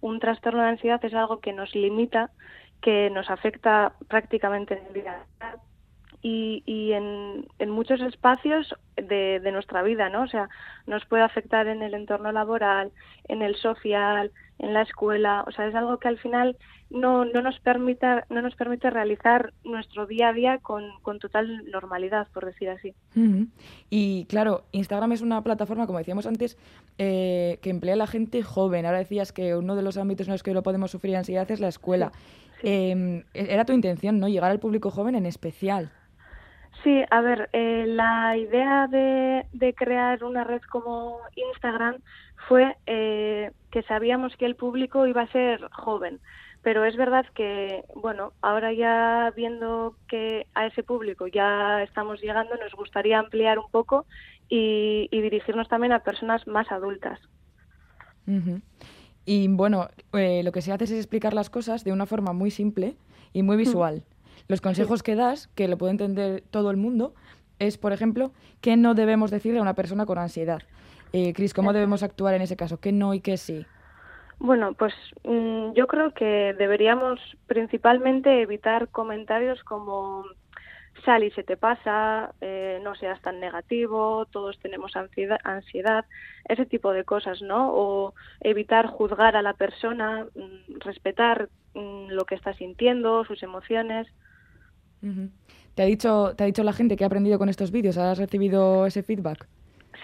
Un 0.00 0.18
trastorno 0.18 0.62
de 0.62 0.68
ansiedad 0.68 1.04
es 1.04 1.14
algo 1.14 1.40
que 1.40 1.52
nos 1.52 1.74
limita, 1.74 2.30
que 2.80 3.10
nos 3.10 3.30
afecta 3.30 3.92
prácticamente 4.08 4.74
en 4.74 4.86
el 4.86 4.92
día 4.92 5.24
y, 6.22 6.62
y 6.66 6.92
en, 6.92 7.46
en 7.58 7.70
muchos 7.70 8.00
espacios 8.00 8.74
de, 8.96 9.40
de 9.40 9.52
nuestra 9.52 9.82
vida, 9.82 10.08
¿no? 10.08 10.22
O 10.22 10.28
sea, 10.28 10.48
nos 10.86 11.04
puede 11.06 11.22
afectar 11.22 11.66
en 11.68 11.82
el 11.82 11.94
entorno 11.94 12.32
laboral, 12.32 12.90
en 13.28 13.42
el 13.42 13.56
social, 13.56 14.32
en 14.58 14.74
la 14.74 14.82
escuela, 14.82 15.44
o 15.46 15.52
sea, 15.52 15.66
es 15.66 15.74
algo 15.74 15.98
que 15.98 16.08
al 16.08 16.18
final 16.18 16.56
no, 16.90 17.24
no 17.24 17.42
nos 17.42 17.60
permita, 17.60 18.24
no 18.30 18.42
nos 18.42 18.54
permite 18.54 18.90
realizar 18.90 19.52
nuestro 19.64 20.06
día 20.06 20.28
a 20.28 20.32
día 20.32 20.58
con, 20.58 20.84
con 21.02 21.18
total 21.18 21.64
normalidad, 21.70 22.28
por 22.32 22.46
decir 22.46 22.70
así. 22.70 22.94
Y 23.90 24.24
claro, 24.26 24.64
Instagram 24.72 25.12
es 25.12 25.20
una 25.20 25.42
plataforma, 25.42 25.86
como 25.86 25.98
decíamos 25.98 26.26
antes, 26.26 26.58
eh, 26.96 27.58
que 27.62 27.70
emplea 27.70 27.94
a 27.94 27.98
la 27.98 28.06
gente 28.06 28.42
joven. 28.42 28.86
Ahora 28.86 28.98
decías 28.98 29.32
que 29.32 29.54
uno 29.54 29.76
de 29.76 29.82
los 29.82 29.96
ámbitos 29.96 30.28
en 30.28 30.32
los 30.32 30.42
que 30.42 30.54
no 30.54 30.62
podemos 30.62 30.90
sufrir 30.90 31.16
ansiedad 31.16 31.50
es 31.50 31.60
la 31.60 31.68
escuela. 31.68 32.10
Eh, 32.62 33.24
era 33.34 33.64
tu 33.64 33.72
intención, 33.72 34.18
¿no? 34.18 34.28
Llegar 34.28 34.50
al 34.50 34.58
público 34.58 34.90
joven 34.90 35.14
en 35.14 35.26
especial. 35.26 35.92
Sí, 36.82 37.02
a 37.10 37.20
ver, 37.20 37.50
eh, 37.52 37.84
la 37.86 38.36
idea 38.36 38.86
de, 38.86 39.46
de 39.52 39.74
crear 39.74 40.22
una 40.22 40.44
red 40.44 40.60
como 40.70 41.18
Instagram 41.34 41.96
fue 42.46 42.76
eh, 42.86 43.50
que 43.70 43.82
sabíamos 43.82 44.36
que 44.36 44.46
el 44.46 44.56
público 44.56 45.06
iba 45.06 45.22
a 45.22 45.32
ser 45.32 45.68
joven, 45.70 46.20
pero 46.62 46.84
es 46.84 46.96
verdad 46.96 47.26
que, 47.34 47.84
bueno, 47.94 48.32
ahora 48.42 48.72
ya 48.72 49.32
viendo 49.34 49.96
que 50.08 50.46
a 50.54 50.66
ese 50.66 50.82
público 50.82 51.26
ya 51.26 51.82
estamos 51.82 52.20
llegando, 52.20 52.56
nos 52.56 52.74
gustaría 52.74 53.18
ampliar 53.18 53.58
un 53.58 53.70
poco 53.70 54.06
y, 54.48 55.08
y 55.10 55.20
dirigirnos 55.20 55.68
también 55.68 55.92
a 55.92 56.00
personas 56.00 56.46
más 56.46 56.70
adultas. 56.70 57.20
Y 59.24 59.48
bueno, 59.48 59.88
eh, 60.12 60.42
lo 60.42 60.52
que 60.52 60.62
se 60.62 60.72
hace 60.72 60.84
es 60.84 60.92
explicar 60.92 61.34
las 61.34 61.50
cosas 61.50 61.84
de 61.84 61.92
una 61.92 62.06
forma 62.06 62.32
muy 62.32 62.50
simple 62.50 62.96
y 63.32 63.42
muy 63.42 63.56
visual. 63.56 64.04
Los 64.48 64.60
consejos 64.60 65.02
que 65.02 65.14
das, 65.14 65.48
que 65.48 65.68
lo 65.68 65.76
puede 65.76 65.92
entender 65.92 66.42
todo 66.50 66.70
el 66.70 66.76
mundo, 66.76 67.14
es, 67.58 67.76
por 67.76 67.92
ejemplo, 67.92 68.32
qué 68.60 68.76
no 68.76 68.94
debemos 68.94 69.30
decirle 69.30 69.58
a 69.58 69.62
una 69.62 69.74
persona 69.74 70.06
con 70.06 70.18
ansiedad. 70.18 70.62
Eh, 71.12 71.32
Cris, 71.32 71.54
¿cómo 71.54 71.72
debemos 71.72 72.02
actuar 72.02 72.34
en 72.34 72.42
ese 72.42 72.56
caso? 72.56 72.80
¿Qué 72.80 72.92
no 72.92 73.14
y 73.14 73.20
qué 73.20 73.36
sí? 73.36 73.66
Bueno, 74.38 74.74
pues 74.74 74.94
mm, 75.24 75.72
yo 75.72 75.86
creo 75.86 76.12
que 76.12 76.54
deberíamos 76.56 77.18
principalmente 77.46 78.42
evitar 78.42 78.88
comentarios 78.88 79.62
como 79.64 80.24
sal 81.04 81.24
y 81.24 81.30
se 81.30 81.42
te 81.42 81.56
pasa, 81.56 82.32
eh, 82.40 82.80
no 82.82 82.94
seas 82.94 83.20
tan 83.22 83.40
negativo, 83.40 84.26
todos 84.26 84.58
tenemos 84.60 84.96
ansiedad, 84.96 85.38
ansiedad, 85.44 86.04
ese 86.48 86.66
tipo 86.66 86.92
de 86.92 87.04
cosas, 87.04 87.42
¿no? 87.42 87.72
O 87.72 88.14
evitar 88.40 88.86
juzgar 88.86 89.36
a 89.36 89.42
la 89.42 89.54
persona, 89.54 90.26
mm, 90.34 90.78
respetar 90.80 91.48
mm, 91.74 92.08
lo 92.10 92.24
que 92.24 92.34
está 92.34 92.52
sintiendo, 92.54 93.24
sus 93.24 93.42
emociones. 93.42 94.06
¿Te 95.74 95.82
ha, 95.82 95.86
dicho, 95.86 96.34
¿Te 96.36 96.42
ha 96.42 96.46
dicho 96.46 96.64
la 96.64 96.72
gente 96.72 96.96
que 96.96 97.04
ha 97.04 97.06
aprendido 97.06 97.38
con 97.38 97.48
estos 97.48 97.70
vídeos? 97.70 97.96
¿Has 97.98 98.18
recibido 98.18 98.84
ese 98.86 99.04
feedback? 99.04 99.46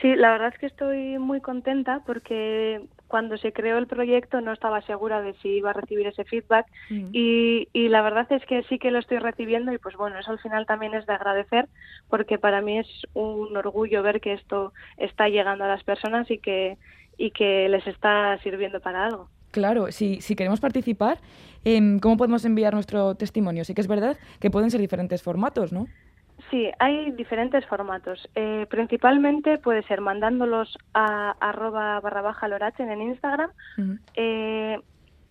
Sí, 0.00 0.14
la 0.16 0.32
verdad 0.32 0.52
es 0.52 0.58
que 0.58 0.66
estoy 0.66 1.18
muy 1.18 1.40
contenta 1.40 2.02
porque 2.06 2.82
cuando 3.06 3.36
se 3.38 3.52
creó 3.52 3.78
el 3.78 3.86
proyecto 3.86 4.40
no 4.40 4.52
estaba 4.52 4.82
segura 4.82 5.22
de 5.22 5.34
si 5.34 5.48
iba 5.48 5.70
a 5.70 5.74
recibir 5.74 6.06
ese 6.06 6.24
feedback 6.24 6.66
Mm. 6.90 7.10
y, 7.12 7.68
y 7.72 7.88
la 7.88 8.02
verdad 8.02 8.26
es 8.30 8.44
que 8.46 8.62
sí 8.64 8.78
que 8.78 8.90
lo 8.90 8.98
estoy 8.98 9.18
recibiendo 9.18 9.72
y 9.72 9.78
pues 9.78 9.96
bueno, 9.96 10.18
eso 10.18 10.32
al 10.32 10.38
final 10.40 10.66
también 10.66 10.94
es 10.94 11.06
de 11.06 11.12
agradecer 11.12 11.68
porque 12.08 12.38
para 12.38 12.60
mí 12.60 12.78
es 12.78 12.88
un 13.14 13.56
orgullo 13.56 14.02
ver 14.02 14.20
que 14.20 14.32
esto 14.32 14.72
está 14.96 15.28
llegando 15.28 15.64
a 15.64 15.68
las 15.68 15.84
personas 15.84 16.30
y 16.30 16.38
que, 16.38 16.76
y 17.16 17.30
que 17.30 17.68
les 17.68 17.86
está 17.86 18.36
sirviendo 18.42 18.80
para 18.80 19.06
algo. 19.06 19.28
Claro, 19.52 19.92
si, 19.92 20.20
si 20.20 20.34
queremos 20.34 20.58
participar, 20.60 21.18
em, 21.64 22.00
¿cómo 22.00 22.16
podemos 22.16 22.44
enviar 22.44 22.74
nuestro 22.74 23.14
testimonio? 23.14 23.64
Sí 23.64 23.72
que 23.72 23.80
es 23.82 23.86
verdad 23.86 24.18
que 24.40 24.50
pueden 24.50 24.70
ser 24.70 24.80
diferentes 24.80 25.22
formatos, 25.22 25.72
¿no? 25.72 25.86
Sí, 26.54 26.70
hay 26.78 27.10
diferentes 27.10 27.66
formatos. 27.66 28.30
Eh, 28.36 28.68
principalmente 28.70 29.58
puede 29.58 29.82
ser 29.82 30.00
mandándolos 30.00 30.78
a 30.94 31.32
arroba 31.40 31.98
barra 31.98 32.22
baja 32.22 32.46
lorachen 32.46 32.92
en 32.92 33.02
Instagram. 33.02 33.50
Eh, 34.14 34.78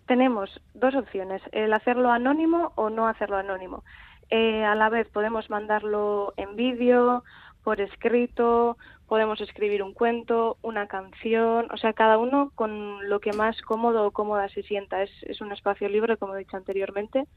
tenemos 0.06 0.62
dos 0.74 0.94
opciones, 0.96 1.42
el 1.54 1.72
hacerlo 1.72 2.12
anónimo 2.12 2.74
o 2.76 2.90
no 2.90 3.08
hacerlo 3.08 3.38
anónimo. 3.38 3.86
Eh, 4.32 4.66
a 4.66 4.76
la 4.76 4.90
vez 4.90 5.08
podemos 5.08 5.50
mandarlo 5.50 6.34
en 6.36 6.58
vídeo, 6.58 7.24
por 7.64 7.80
escrito, 7.80 8.76
podemos 9.08 9.40
escribir 9.40 9.82
un 9.82 9.94
cuento, 9.94 10.58
una 10.62 10.88
canción, 10.88 11.68
o 11.72 11.78
sea, 11.78 11.94
cada 11.94 12.18
uno 12.18 12.52
con 12.54 13.08
lo 13.08 13.22
que 13.22 13.32
más 13.32 13.62
cómodo 13.62 14.06
o 14.06 14.12
cómoda 14.12 14.50
se 14.50 14.64
sienta. 14.64 15.02
Es, 15.02 15.12
es 15.24 15.40
un 15.40 15.54
espacio 15.54 15.88
libre, 15.88 16.18
como 16.18 16.36
he 16.36 16.40
dicho 16.40 16.58
anteriormente, 16.58 17.28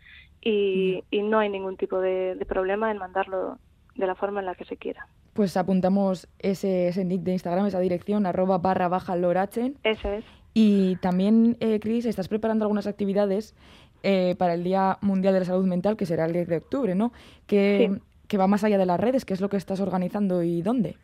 y, 0.41 1.05
y 1.09 1.23
no 1.23 1.39
hay 1.39 1.51
ningún 1.51 1.77
tipo 1.77 2.01
de, 2.01 2.35
de 2.35 2.47
problema 2.47 2.91
en 2.91 2.99
mandarlo 2.99 3.61
de 3.97 4.07
la 4.07 4.15
forma 4.15 4.41
en 4.41 4.47
la 4.47 4.55
que 4.55 4.65
se 4.65 4.77
quiera. 4.77 5.07
Pues 5.35 5.57
apuntamos 5.57 6.29
ese, 6.39 6.89
ese 6.89 7.05
nick 7.05 7.23
de 7.23 7.33
Instagram, 7.33 7.67
esa 7.67 7.81
dirección, 7.81 8.27
arroba 8.27 8.59
barra 8.59 8.89
baja 8.89 9.17
lorachen. 9.17 9.77
Eso 9.85 10.11
es. 10.13 10.25
Y 10.55 10.97
también, 10.97 11.57
eh, 11.61 11.81
Cris, 11.81 12.07
estás 12.07 12.29
preparando 12.29 12.65
algunas 12.65 12.87
actividades 12.87 13.55
eh, 14.03 14.35
para 14.39 14.55
el 14.55 14.65
Día 14.65 14.99
Mundial 15.03 15.35
de 15.35 15.41
la 15.41 15.47
Salud 15.47 15.67
Mental, 15.67 15.97
que 15.97 16.07
será 16.07 16.25
el 16.27 16.33
10 16.33 16.49
de 16.49 16.57
octubre, 16.59 16.95
¿no? 16.95 17.13
Que, 17.47 17.91
Sí. 17.93 18.01
que 18.29 18.39
va 18.39 18.47
más 18.47 18.65
allá 18.65 18.79
de 18.79 18.87
las 18.87 18.99
redes. 19.01 19.25
¿Qué 19.25 19.35
es 19.35 19.41
lo 19.41 19.49
que 19.49 19.57
estás 19.57 19.81
organizando 19.81 20.43
y 20.43 20.63
dónde? 20.63 20.97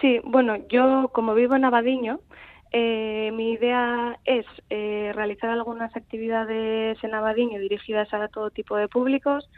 Sí, 0.00 0.20
bueno, 0.24 0.56
yo 0.68 1.08
como 1.14 1.34
vivo 1.34 1.54
en 1.54 1.64
Abadiño, 1.64 2.20
eh, 2.72 3.30
mi 3.32 3.52
idea 3.52 4.18
es 4.26 4.44
eh, 4.68 5.12
realizar 5.14 5.48
algunas 5.48 5.94
actividades 5.96 7.02
en 7.02 7.14
Abadiño 7.14 7.58
dirigidas 7.60 8.12
a 8.12 8.28
todo 8.28 8.50
tipo 8.50 8.76
de 8.76 8.88
públicos. 8.88 9.48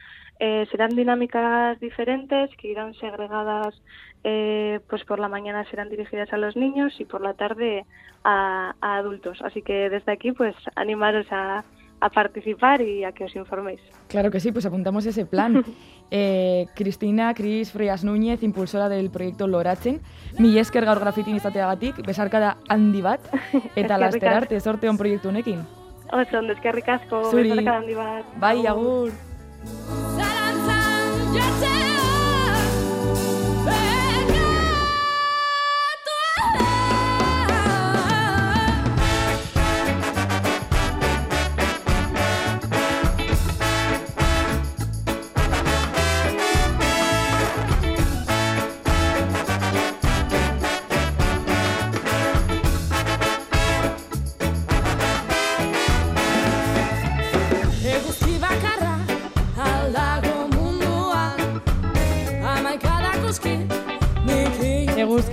Eh, 0.41 0.67
serán 0.71 0.91
dinámicas 0.91 1.81
diferentes 1.81 2.51
que 2.57 2.69
irán 2.69 2.95
segregadas, 2.95 3.75
eh, 4.25 4.81
pues 4.89 5.05
por 5.05 5.19
la 5.19 5.29
mañana 5.29 5.65
serán 5.71 5.89
dirigidas 5.89 6.33
a 6.33 6.37
los 6.37 6.57
niños 6.57 6.95
y 7.01 7.05
por 7.05 7.21
la 7.21 7.35
tarde 7.35 7.85
a, 8.25 8.75
a 8.81 8.97
adultos. 8.97 9.39
Así 9.43 9.63
que 9.63 9.91
desde 9.91 10.13
aquí, 10.13 10.33
pues 10.33 10.55
animaros 10.77 11.27
a, 11.31 11.65
a 12.01 12.11
participar 12.11 12.81
y 12.83 13.05
a 13.05 13.13
que 13.13 13.25
os 13.25 13.35
informéis. 13.35 13.81
Claro 14.09 14.31
que 14.31 14.41
sí, 14.41 14.53
pues 14.53 14.67
apuntamos 14.67 15.07
ese 15.07 15.27
plan. 15.27 15.65
Eh, 16.11 16.69
Cristina, 16.75 17.35
Cris 17.35 17.71
Frías 17.71 18.03
Núñez, 18.03 18.43
impulsora 18.43 18.89
del 18.89 19.11
proyecto 19.11 19.47
Loratzen, 19.47 20.01
mi 20.39 20.59
esker 20.59 20.87
gaur 20.87 21.01
grafitin 21.01 21.37
izateagatik, 21.37 22.01
besarkada 22.01 22.57
handi 22.71 23.03
bat, 23.03 23.21
eta 23.77 23.99
laster 23.99 24.33
arte 24.33 24.59
zorte 24.59 24.89
on 24.89 24.97
proiektu 24.97 25.29
honekin. 25.29 25.61
Oso, 26.09 26.39
ondo, 26.39 26.57
eskerrik 26.57 26.89
asko, 26.89 27.27
besarkada 27.29 27.77
handi 27.77 27.93
bat. 28.01 28.25
Bai, 28.41 28.65
agur. 28.65 29.13
Sarantan, 29.67 31.35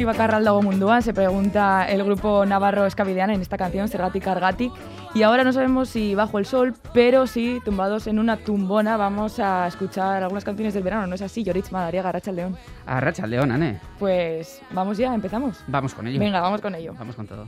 bakarra 0.06 0.38
aldago 0.38 0.62
se 1.01 1.14
pregunta 1.14 1.86
el 1.88 2.03
grupo 2.03 2.45
navarro 2.45 2.86
Escabideana 2.86 3.34
en 3.34 3.41
esta 3.41 3.58
canción, 3.58 3.88
Zergatik 3.88 4.28
Argatik. 4.28 4.72
Y 5.14 5.24
ahora 5.24 5.43
no 5.43 5.53
sabemos 5.53 5.89
si 5.89 6.16
bajo 6.16 6.39
el 6.39 6.45
sol, 6.45 6.74
pero 6.93 7.26
sí, 7.28 7.60
tumbados 7.64 8.08
en 8.08 8.20
una 8.20 8.38
tumbona, 8.38 8.97
vamos 8.97 9.39
a 9.39 9.68
escuchar 9.68 10.24
algunas 10.24 10.43
canciones 10.43 10.74
del 10.74 10.84
verano, 10.84 11.08
¿no 11.08 11.16
es 11.16 11.22
así? 11.22 11.43
Yoritz 11.43 11.72
Madariaga, 11.72 12.12
Racha 12.12 12.32
León. 12.32 12.58
A 12.86 12.99
Racha 12.99 13.26
León, 13.26 13.51
Ane. 13.51 13.80
Pues 13.97 14.62
vamos 14.72 14.97
ya, 14.97 15.14
empezamos. 15.14 15.64
Vamos 15.68 15.93
con 15.93 16.08
ello. 16.08 16.20
Venga, 16.20 16.41
vamos 16.41 16.62
con 16.62 16.76
ello. 16.76 16.93
Vamos 16.97 17.16
con 17.16 17.28
todo. 17.28 17.47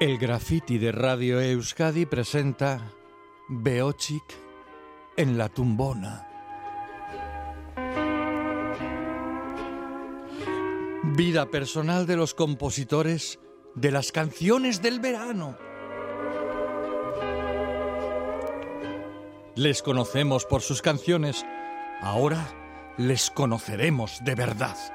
El 0.00 0.18
graffiti 0.18 0.76
de 0.76 0.92
Radio 0.92 1.40
Euskadi 1.40 2.04
presenta 2.04 2.80
Beochik 3.46 4.24
en 5.18 5.36
la 5.36 5.50
tumbona. 5.50 6.26
Vida 11.14 11.50
personal 11.50 12.06
de 12.06 12.16
los 12.16 12.32
compositores 12.32 13.38
de 13.74 13.90
las 13.90 14.12
canciones 14.12 14.80
del 14.80 14.98
verano. 14.98 15.58
Les 19.56 19.82
conocemos 19.82 20.46
por 20.46 20.62
sus 20.62 20.80
canciones, 20.80 21.44
ahora 22.00 22.48
les 22.96 23.30
conoceremos 23.30 24.24
de 24.24 24.34
verdad. 24.36 24.93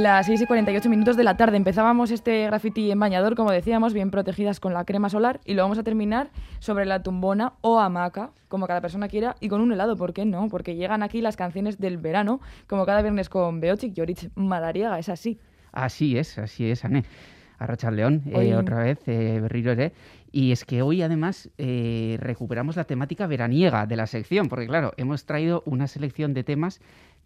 Las 0.00 0.24
6 0.24 0.40
y 0.40 0.46
48 0.46 0.88
minutos 0.88 1.18
de 1.18 1.24
la 1.24 1.36
tarde 1.36 1.58
empezábamos 1.58 2.10
este 2.10 2.46
graffiti 2.46 2.90
en 2.90 2.98
bañador, 2.98 3.34
como 3.34 3.50
decíamos, 3.50 3.92
bien 3.92 4.10
protegidas 4.10 4.58
con 4.58 4.72
la 4.72 4.86
crema 4.86 5.10
solar 5.10 5.42
y 5.44 5.52
lo 5.52 5.62
vamos 5.62 5.76
a 5.76 5.82
terminar 5.82 6.30
sobre 6.58 6.86
la 6.86 7.02
tumbona 7.02 7.52
o 7.60 7.78
hamaca, 7.78 8.30
como 8.48 8.66
cada 8.66 8.80
persona 8.80 9.08
quiera, 9.08 9.36
y 9.40 9.50
con 9.50 9.60
un 9.60 9.72
helado, 9.72 9.98
¿por 9.98 10.14
qué 10.14 10.24
no? 10.24 10.48
Porque 10.48 10.74
llegan 10.74 11.02
aquí 11.02 11.20
las 11.20 11.36
canciones 11.36 11.78
del 11.78 11.98
verano, 11.98 12.40
como 12.66 12.86
cada 12.86 13.02
viernes 13.02 13.28
con 13.28 13.60
Beochik 13.60 13.98
y 13.98 14.00
Orich 14.00 14.30
Madariaga, 14.36 14.98
es 14.98 15.10
así. 15.10 15.38
Así 15.70 16.16
es, 16.16 16.38
así 16.38 16.70
es, 16.70 16.82
Ane. 16.82 17.04
Arracha 17.60 17.90
León, 17.90 18.22
eh, 18.24 18.54
otra 18.54 18.82
vez, 18.82 19.06
eh, 19.06 19.38
Berrirore. 19.38 19.92
Y 20.32 20.52
es 20.52 20.64
que 20.64 20.80
hoy 20.80 21.02
además 21.02 21.50
eh, 21.58 22.16
recuperamos 22.20 22.76
la 22.76 22.84
temática 22.84 23.26
veraniega 23.26 23.84
de 23.84 23.96
la 23.96 24.06
sección, 24.06 24.48
porque 24.48 24.66
claro, 24.66 24.94
hemos 24.96 25.26
traído 25.26 25.62
una 25.66 25.86
selección 25.86 26.32
de 26.32 26.42
temas 26.42 26.80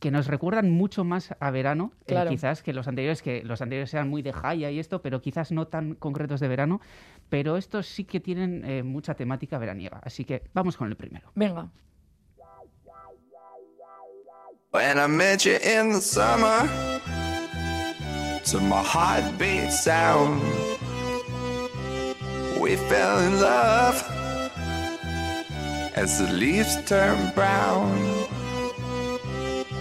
que 0.04 0.10
nos 0.10 0.26
recuerdan 0.26 0.70
mucho 0.70 1.02
más 1.02 1.34
a 1.40 1.50
verano, 1.50 1.92
eh, 2.02 2.04
Claro. 2.08 2.28
quizás 2.28 2.62
que 2.62 2.74
los 2.74 2.86
anteriores, 2.88 3.22
que 3.22 3.42
los 3.42 3.62
anteriores 3.62 3.88
sean 3.88 4.06
muy 4.10 4.20
de 4.20 4.34
jaya 4.34 4.70
y 4.70 4.78
esto, 4.78 5.00
pero 5.00 5.22
quizás 5.22 5.50
no 5.50 5.66
tan 5.66 5.94
concretos 5.94 6.40
de 6.40 6.48
verano, 6.48 6.82
pero 7.30 7.56
estos 7.56 7.86
sí 7.86 8.04
que 8.04 8.20
tienen 8.20 8.62
eh, 8.66 8.82
mucha 8.82 9.14
temática 9.14 9.56
veraniega. 9.56 10.00
Así 10.04 10.26
que 10.26 10.42
vamos 10.52 10.76
con 10.76 10.88
el 10.88 10.96
primero. 10.96 11.32
Venga. 11.34 11.70
When 14.72 14.98
I 14.98 15.06
met 15.08 15.46
you 15.46 15.54
in 15.54 15.92
the 15.92 16.02
summer, 16.02 16.68
to 18.50 18.60
my 18.60 18.82
heartbeat 18.82 19.72
sound, 19.72 20.42
we 22.60 22.76
fell 22.76 23.20
in 23.26 23.40
love 23.40 24.04
as 25.96 26.18
the 26.18 26.30
leaves 26.30 26.76
turn 26.84 27.32
brown. 27.34 28.33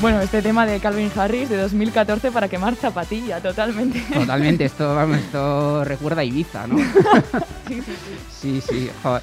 Bueno, 0.00 0.20
este 0.20 0.40
tema 0.40 0.64
de 0.64 0.80
Calvin 0.80 1.10
Harris 1.14 1.50
de 1.50 1.58
2014 1.58 2.30
para 2.30 2.48
quemar 2.48 2.74
zapatilla, 2.74 3.40
totalmente. 3.40 4.00
Totalmente, 4.12 4.64
esto, 4.66 4.94
vamos, 4.94 5.18
esto 5.18 5.84
recuerda 5.84 6.22
a 6.22 6.24
Ibiza, 6.24 6.66
¿no? 6.66 6.78
sí, 7.68 7.82
sí, 7.82 7.82
sí. 7.82 8.00
Sí, 8.30 8.60
sí, 8.66 8.90
joder. 9.02 9.22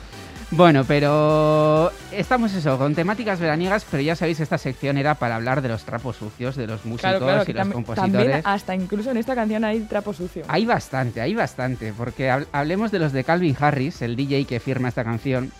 Bueno, 0.51 0.86
pero 0.88 1.91
estamos 2.11 2.53
eso, 2.53 2.78
con 2.78 2.93
temáticas 2.95 3.39
veraniegas, 3.39 3.86
pero 3.89 4.01
ya 4.03 4.15
sabéis, 4.15 4.39
esta 4.39 4.57
sección 4.57 4.97
era 4.97 5.15
para 5.15 5.36
hablar 5.36 5.61
de 5.61 5.67
los 5.69 5.84
trapos 5.84 6.15
sucios, 6.15 6.55
de 6.55 6.67
los 6.67 6.86
músicos 6.86 7.01
Claro, 7.17 7.19
claro, 7.25 7.43
y 7.45 7.53
los 7.53 7.67
compositores. 7.69 8.13
también 8.13 8.41
hasta 8.45 8.75
incluso 8.75 9.11
en 9.11 9.17
esta 9.17 9.36
canción 9.36 9.65
hay 9.65 9.80
trapo 9.82 10.13
sucio. 10.13 10.43
Hay 10.47 10.65
bastante, 10.65 11.19
hay 11.21 11.34
bastante, 11.34 11.91
porque 11.91 12.30
hab- 12.32 12.45
hablemos 12.53 12.91
de 12.91 12.99
los 12.99 13.11
de 13.11 13.23
Calvin 13.25 13.57
Harris, 13.59 14.01
el 14.03 14.15
DJ 14.15 14.45
que 14.45 14.59
firma 14.61 14.88
esta 14.89 15.03
canción. 15.03 15.51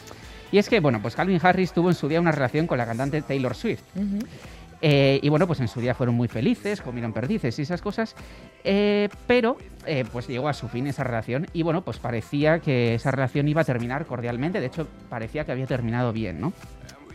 Y 0.54 0.60
es 0.60 0.70
que, 0.70 0.80
bueno, 0.80 1.02
pues 1.02 1.16
Calvin 1.16 1.40
Harris 1.44 1.74
tuvo 1.74 1.90
en 1.90 1.96
su 1.96 2.08
día 2.08 2.22
una 2.22 2.32
relación 2.32 2.68
con 2.68 2.78
la 2.78 2.86
cantante 2.86 3.22
Taylor 3.24 3.56
Swift. 3.56 3.82
Ujú. 3.96 4.20
Eh, 4.82 5.20
y 5.24 5.30
bueno, 5.30 5.48
pues 5.48 5.60
en 5.60 5.68
su 5.68 5.82
día 5.82 5.96
fueron 5.96 6.16
muy 6.16 6.28
felices, 6.28 6.82
comieron 6.82 7.12
perdices 7.14 7.58
y 7.58 7.64
esas 7.64 7.82
cosas, 7.82 8.16
eh, 8.64 9.10
pero 9.26 9.58
eh, 9.86 10.06
pues 10.12 10.28
llegó 10.28 10.50
a 10.50 10.54
su 10.54 10.68
fin 10.68 10.86
esa 10.88 11.04
relación 11.04 11.48
y 11.54 11.64
bueno, 11.64 11.84
pues 11.84 11.98
parecía 11.98 12.60
que 12.60 12.94
esa 12.94 13.10
relación 13.10 13.48
iba 13.48 13.62
a 13.62 13.66
terminar 13.66 14.06
cordialmente, 14.06 14.60
de 14.60 14.68
hecho 14.68 14.88
parecía 15.10 15.46
que 15.46 15.52
había 15.52 15.66
terminado 15.66 16.14
bien, 16.14 16.40
¿no? 16.40 16.54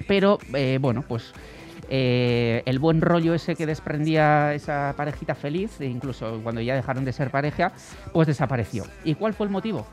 Pero 0.09 0.39
bueno, 0.81 1.05
pues 1.07 1.33
el 1.89 2.79
buen 2.81 3.01
rollo 3.01 3.35
ese 3.35 3.55
que 3.55 3.67
desprendía 3.67 4.55
esa 4.55 4.95
parejita 4.97 5.35
feliz, 5.37 5.81
e 5.81 5.87
incluso 5.87 6.41
cuando 6.43 6.61
ya 6.61 6.75
dejaron 6.75 7.05
de 7.05 7.13
ser 7.13 7.31
pareja, 7.31 7.73
pues 8.13 8.27
desapareció. 8.27 8.85
¿Y 9.05 9.15
cuál 9.15 9.35
fue 9.35 9.47
el 9.47 9.53
motivo? 9.53 9.87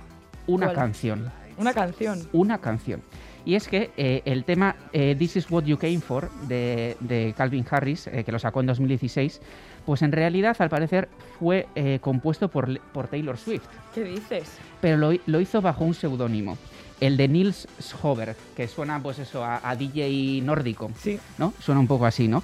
Una 0.48 0.68
¿Cuál? 0.68 0.76
canción 0.76 1.32
Una 1.58 1.74
canción. 1.74 2.28
una 2.32 2.58
canción. 2.58 3.02
Y 3.50 3.56
es 3.56 3.68
que 3.68 3.90
eh, 3.98 4.22
el 4.26 4.44
tema 4.44 4.76
eh, 4.94 5.16
This 5.18 5.38
is 5.38 5.50
What 5.50 5.64
You 5.64 5.80
Came 5.80 6.02
For 6.02 6.30
de, 6.48 6.96
de 7.00 7.34
Calvin 7.36 7.66
Harris, 7.68 8.06
eh, 8.06 8.24
que 8.24 8.32
lo 8.32 8.38
sacó 8.38 8.60
en 8.60 8.68
2016, 8.68 9.42
pues 9.88 10.04
en 10.04 10.12
realidad 10.12 10.56
al 10.60 10.70
parecer 10.70 11.10
fue 11.40 11.66
compuesto 12.00 12.48
por, 12.50 12.80
por 12.92 13.08
Taylor 13.08 13.40
Swift, 13.40 13.64
¿Qué 13.96 14.04
dices? 14.04 14.44
pero 14.82 14.98
lo, 14.98 15.14
lo 15.26 15.40
hizo 15.40 15.64
bajo 15.64 15.84
un 15.84 15.96
seudónimo, 15.96 16.60
el 17.02 17.18
de 17.18 17.28
Nils 17.28 17.68
Schober, 17.82 18.36
que 18.56 18.68
suena 18.68 19.02
pues 19.02 19.18
eso 19.18 19.44
a, 19.44 19.68
a 19.68 19.76
DJ 19.76 20.42
nórdico, 20.44 20.92
Sí. 21.02 21.20
¿no? 21.40 21.52
Suena 21.60 21.82
un 21.82 21.88
poco 21.88 22.06
así, 22.06 22.28
¿no? 22.28 22.44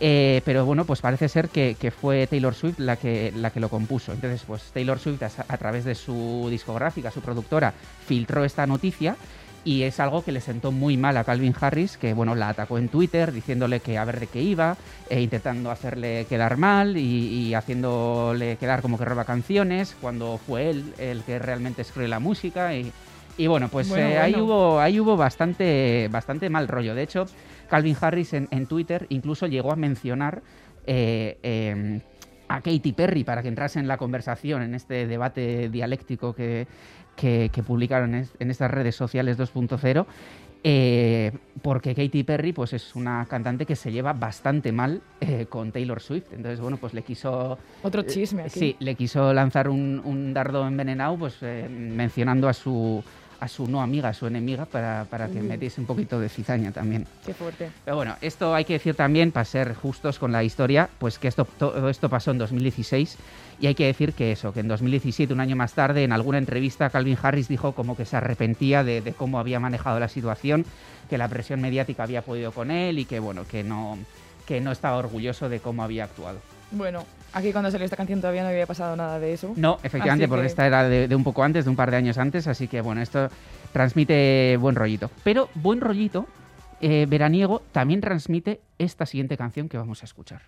Eh, 0.00 0.42
pero 0.44 0.66
bueno, 0.66 0.84
pues 0.84 1.00
parece 1.00 1.30
ser 1.30 1.48
que, 1.48 1.76
que 1.80 1.90
fue 1.90 2.26
Taylor 2.26 2.54
Swift 2.54 2.78
la 2.78 2.96
que, 2.96 3.32
la 3.36 3.48
que 3.50 3.60
lo 3.60 3.70
compuso. 3.70 4.12
Entonces, 4.12 4.42
pues 4.46 4.64
Taylor 4.74 4.98
Swift 4.98 5.22
a, 5.22 5.30
a 5.48 5.56
través 5.56 5.86
de 5.86 5.94
su 5.94 6.48
discográfica, 6.50 7.10
su 7.10 7.22
productora, 7.22 7.72
filtró 8.06 8.44
esta 8.44 8.66
noticia 8.66 9.16
y 9.64 9.82
es 9.82 10.00
algo 10.00 10.24
que 10.24 10.32
le 10.32 10.40
sentó 10.40 10.72
muy 10.72 10.96
mal 10.96 11.16
a 11.16 11.24
Calvin 11.24 11.54
Harris, 11.60 11.96
que 11.96 12.14
bueno, 12.14 12.34
la 12.34 12.48
atacó 12.48 12.78
en 12.78 12.88
Twitter 12.88 13.32
diciéndole 13.32 13.80
que 13.80 13.98
a 13.98 14.04
ver 14.04 14.20
de 14.20 14.26
qué 14.26 14.42
iba, 14.42 14.76
e 15.08 15.20
intentando 15.20 15.70
hacerle 15.70 16.26
quedar 16.28 16.56
mal 16.56 16.96
y, 16.96 17.48
y 17.48 17.54
haciéndole 17.54 18.56
quedar 18.56 18.82
como 18.82 18.98
que 18.98 19.04
roba 19.04 19.24
canciones, 19.24 19.96
cuando 20.00 20.38
fue 20.38 20.70
él 20.70 20.94
el 20.98 21.22
que 21.22 21.38
realmente 21.38 21.82
escribe 21.82 22.08
la 22.08 22.18
música 22.18 22.74
y, 22.74 22.92
y 23.36 23.46
bueno, 23.46 23.68
pues 23.68 23.88
Bueno, 23.88 24.08
eh, 24.08 24.18
ahí 24.18 24.34
hubo, 24.34 24.80
ahí 24.80 25.00
hubo 25.00 25.16
bastante, 25.16 26.08
bastante 26.10 26.50
mal 26.50 26.68
rollo. 26.68 26.94
De 26.94 27.02
hecho, 27.02 27.26
Calvin 27.68 27.96
Harris 28.00 28.34
en, 28.34 28.48
en 28.50 28.66
Twitter 28.66 29.06
incluso 29.08 29.46
llegó 29.46 29.72
a 29.72 29.76
mencionar 29.76 30.42
eh, 30.86 31.38
eh, 31.42 32.00
a 32.48 32.60
Katy 32.60 32.92
Perry 32.92 33.24
para 33.24 33.42
que 33.42 33.48
entrase 33.48 33.78
en 33.78 33.88
la 33.88 33.96
conversación, 33.96 34.62
en 34.62 34.74
este 34.74 35.06
debate 35.06 35.70
dialéctico 35.70 36.34
que, 36.34 36.66
que- 37.16 37.50
que 37.52 37.62
publicaron 37.62 38.14
en, 38.14 38.26
en 38.38 38.50
estas 38.50 38.70
redes 38.70 38.94
sociales 38.96 39.38
2.0. 39.38 40.06
eh, 40.64 41.32
porque 41.60 41.92
Katy 41.94 42.22
Perry 42.22 42.52
pues 42.52 42.72
es 42.72 42.94
una 42.94 43.26
cantante 43.28 43.66
que 43.66 43.74
se 43.74 43.90
lleva 43.90 44.12
bastante 44.12 44.70
mal 44.70 45.02
eh, 45.20 45.46
con 45.48 45.72
Taylor 45.72 46.00
Swift 46.00 46.32
entonces 46.32 46.60
bueno 46.60 46.76
pues 46.76 46.94
le 46.94 47.02
quiso 47.02 47.58
Otro 47.82 48.02
chisme 48.02 48.42
aquí. 48.42 48.50
sí 48.60 48.76
le 48.78 48.94
quiso 48.94 49.32
lanzar 49.34 49.68
un, 49.68 50.00
un 50.04 50.32
dardo 50.32 50.64
envenenado 50.66 51.16
pues 51.18 51.36
eh, 51.42 51.68
mencionando 51.68 52.48
a 52.48 52.52
su 52.52 53.02
a 53.42 53.48
su 53.48 53.66
no 53.66 53.82
amiga, 53.82 54.10
a 54.10 54.14
su 54.14 54.28
enemiga, 54.28 54.66
para, 54.66 55.04
para 55.10 55.26
que 55.26 55.42
Mm. 55.42 55.48
metiese 55.48 55.80
un 55.80 55.86
poquito 55.88 56.20
de 56.20 56.28
cizaña 56.28 56.70
también. 56.70 57.08
Qué 57.26 57.34
fuerte. 57.34 57.72
Pero 57.84 57.96
bueno, 57.96 58.14
esto 58.20 58.54
hay 58.54 58.64
que 58.64 58.74
decir 58.74 58.94
también, 58.94 59.32
para 59.32 59.44
ser 59.44 59.74
justos 59.74 60.20
con 60.20 60.30
la 60.30 60.44
historia, 60.44 60.88
pues 61.00 61.18
que 61.18 61.26
esto, 61.26 61.44
todo 61.44 61.88
esto 61.88 62.08
pasó 62.08 62.30
en 62.30 62.38
2016 62.38 63.16
y 63.58 63.66
hay 63.66 63.74
que 63.74 63.86
decir 63.86 64.12
que 64.12 64.30
eso, 64.30 64.52
que 64.52 64.60
en 64.60 64.68
2017, 64.68 65.32
un 65.34 65.40
año 65.40 65.56
más 65.56 65.72
tarde, 65.72 66.04
en 66.04 66.12
alguna 66.12 66.38
entrevista, 66.38 66.88
Calvin 66.90 67.18
Harris 67.20 67.48
dijo 67.48 67.72
como 67.72 67.96
que 67.96 68.04
se 68.04 68.16
arrepentía 68.16 68.84
de, 68.84 69.00
de 69.00 69.12
cómo 69.12 69.40
había 69.40 69.58
manejado 69.58 69.98
la 69.98 70.06
situación, 70.08 70.64
que 71.10 71.18
la 71.18 71.26
presión 71.26 71.60
mediática 71.60 72.04
había 72.04 72.22
podido 72.22 72.52
con 72.52 72.70
él 72.70 73.00
y 73.00 73.06
que 73.06 73.18
bueno, 73.18 73.44
que 73.44 73.64
no, 73.64 73.98
que 74.46 74.60
no 74.60 74.70
estaba 74.70 74.98
orgulloso 74.98 75.48
de 75.48 75.58
cómo 75.58 75.82
había 75.82 76.04
actuado. 76.04 76.38
Bueno, 76.70 77.04
aquí 77.32 77.52
cuando 77.52 77.70
salió 77.70 77.84
esta 77.84 77.96
canción 77.96 78.20
todavía 78.20 78.42
no 78.42 78.48
había 78.48 78.66
pasado 78.66 78.94
nada 78.96 79.18
de 79.18 79.32
eso. 79.32 79.52
No, 79.56 79.78
efectivamente, 79.82 80.24
Así 80.24 80.28
porque 80.30 80.42
que- 80.42 80.46
esta 80.48 80.66
era 80.66 80.84
de, 80.88 81.08
de 81.08 81.14
un 81.16 81.24
poco 81.24 81.42
antes, 81.42 81.64
de 81.64 81.70
un 81.70 81.76
par 81.76 81.90
de 81.90 81.96
años 81.96 82.18
antes, 82.18 82.46
así 82.46 82.68
que 82.68 82.80
bueno, 82.80 83.00
esto 83.02 83.28
transmite 83.72 84.56
buen 84.60 84.74
rollito. 84.74 85.10
Pero 85.24 85.48
buen 85.54 85.80
rollito 85.80 86.26
eh, 86.80 87.06
veraniego 87.08 87.62
también 87.72 88.00
transmite 88.00 88.60
esta 88.78 89.06
siguiente 89.06 89.36
canción 89.36 89.68
que 89.68 89.78
vamos 89.78 90.02
a 90.02 90.04
escuchar. 90.04 90.42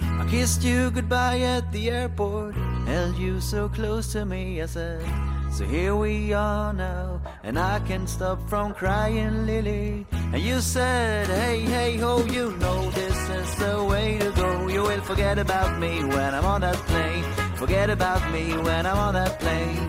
I 0.00 0.26
kissed 0.28 0.62
you 0.64 0.90
goodbye 0.90 1.44
at 1.44 1.70
the 1.70 1.88
airport, 1.88 2.56
held 2.86 3.16
you 3.16 3.40
so 3.40 3.68
close 3.70 4.10
to 4.18 4.24
me. 4.26 4.60
I 4.60 4.66
said, 4.66 5.00
So 5.52 5.64
here 5.64 5.94
we 5.94 6.34
are 6.34 6.72
now, 6.74 7.20
and 7.44 7.56
I 7.56 7.78
can't 7.86 8.08
stop 8.08 8.40
from 8.48 8.74
crying, 8.74 9.46
Lily. 9.46 10.04
And 10.32 10.42
you 10.42 10.60
said, 10.60 11.28
Hey, 11.28 11.60
hey, 11.60 11.96
ho, 11.98 12.24
you 12.26 12.50
know 12.58 12.90
this 12.90 13.16
is 13.30 13.54
the 13.56 13.84
way 13.88 14.18
to 14.18 14.32
forget 15.14 15.38
about 15.38 15.78
me 15.78 16.02
when 16.02 16.34
I'm 16.34 16.44
on 16.44 16.60
that 16.62 16.74
plane. 16.74 17.22
Forget 17.54 17.88
about 17.88 18.32
me 18.32 18.56
when 18.56 18.84
I'm 18.84 18.98
on 18.98 19.14
that 19.14 19.38
plane. 19.38 19.86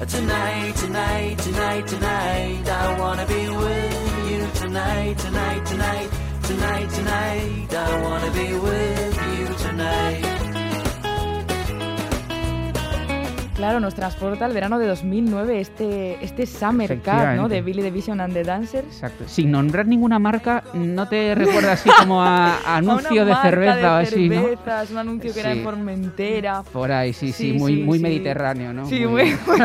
Uh, 0.00 0.04
tonight, 0.04 0.74
tonight, 0.74 1.38
tonight, 1.38 1.86
tonight, 1.86 2.68
I 2.68 2.98
wanna 2.98 3.24
be 3.24 3.48
with 3.50 4.30
you 4.30 4.40
tonight, 4.62 5.16
tonight, 5.18 5.64
tonight, 5.64 6.10
tonight, 6.42 6.90
tonight, 6.90 7.72
I 7.72 8.02
wanna 8.02 8.30
be 8.32 8.58
with 8.58 9.16
you 9.38 9.46
tonight. 9.64 10.53
Claro, 13.64 13.80
nos 13.80 13.94
transporta 13.94 14.44
al 14.44 14.52
verano 14.52 14.78
de 14.78 14.86
2009 14.86 15.58
este, 15.58 16.22
este 16.22 16.44
Summer 16.44 17.00
Cat, 17.00 17.34
¿no? 17.34 17.48
De 17.48 17.62
Billy 17.62 17.80
the 17.80 17.90
Vision 17.90 18.20
and 18.20 18.34
the 18.34 18.42
Dancers. 18.44 18.84
Exacto. 18.84 19.24
Sin 19.26 19.50
nombrar 19.50 19.86
ninguna 19.86 20.18
marca, 20.18 20.62
¿no 20.74 21.08
te 21.08 21.34
recuerda 21.34 21.72
así 21.72 21.88
como 21.98 22.20
a, 22.22 22.58
a 22.58 22.58
A 22.76 22.78
una 22.82 22.92
anuncio 22.92 23.24
de 23.24 23.34
cerveza 23.36 23.94
o 23.94 23.96
así, 23.96 24.28
no? 24.28 24.44
un 24.90 24.98
anuncio 24.98 25.32
que 25.32 25.40
era 25.40 25.52
en 25.52 25.62
Formentera. 25.64 26.62
Por 26.62 26.92
ahí, 26.92 27.14
sí, 27.14 27.32
sí, 27.32 27.52
Sí, 27.52 27.58
muy, 27.58 27.76
sí, 27.76 27.82
muy 27.84 27.98
mediterráneo, 28.00 28.74
¿no? 28.74 28.84
Sí, 28.84 29.06
Muy- 29.06 29.30
muy... 29.30 29.32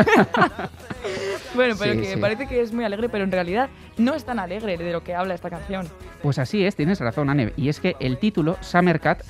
bueno, 1.54 1.74
pero 1.78 1.92
Sí, 1.92 2.00
que 2.00 2.14
sí. 2.14 2.20
parece 2.20 2.46
que 2.46 2.62
es 2.62 2.72
muy 2.72 2.84
alegre, 2.86 3.10
pero 3.10 3.24
en 3.24 3.32
realidad 3.32 3.68
no 3.98 4.14
es 4.14 4.24
tan 4.24 4.38
alegre 4.38 4.78
de 4.78 4.92
lo 4.92 5.04
que 5.04 5.14
habla 5.14 5.34
esta 5.34 5.50
canción. 5.50 5.86
Pues 6.22 6.38
así 6.38 6.64
es, 6.64 6.74
tienes 6.74 7.00
razón, 7.00 7.28
Anne. 7.28 7.52
Y 7.58 7.68
es 7.68 7.80
que 7.80 7.96
el 8.00 8.16
título, 8.16 8.56
Summer 8.62 8.98
Cat, 8.98 9.22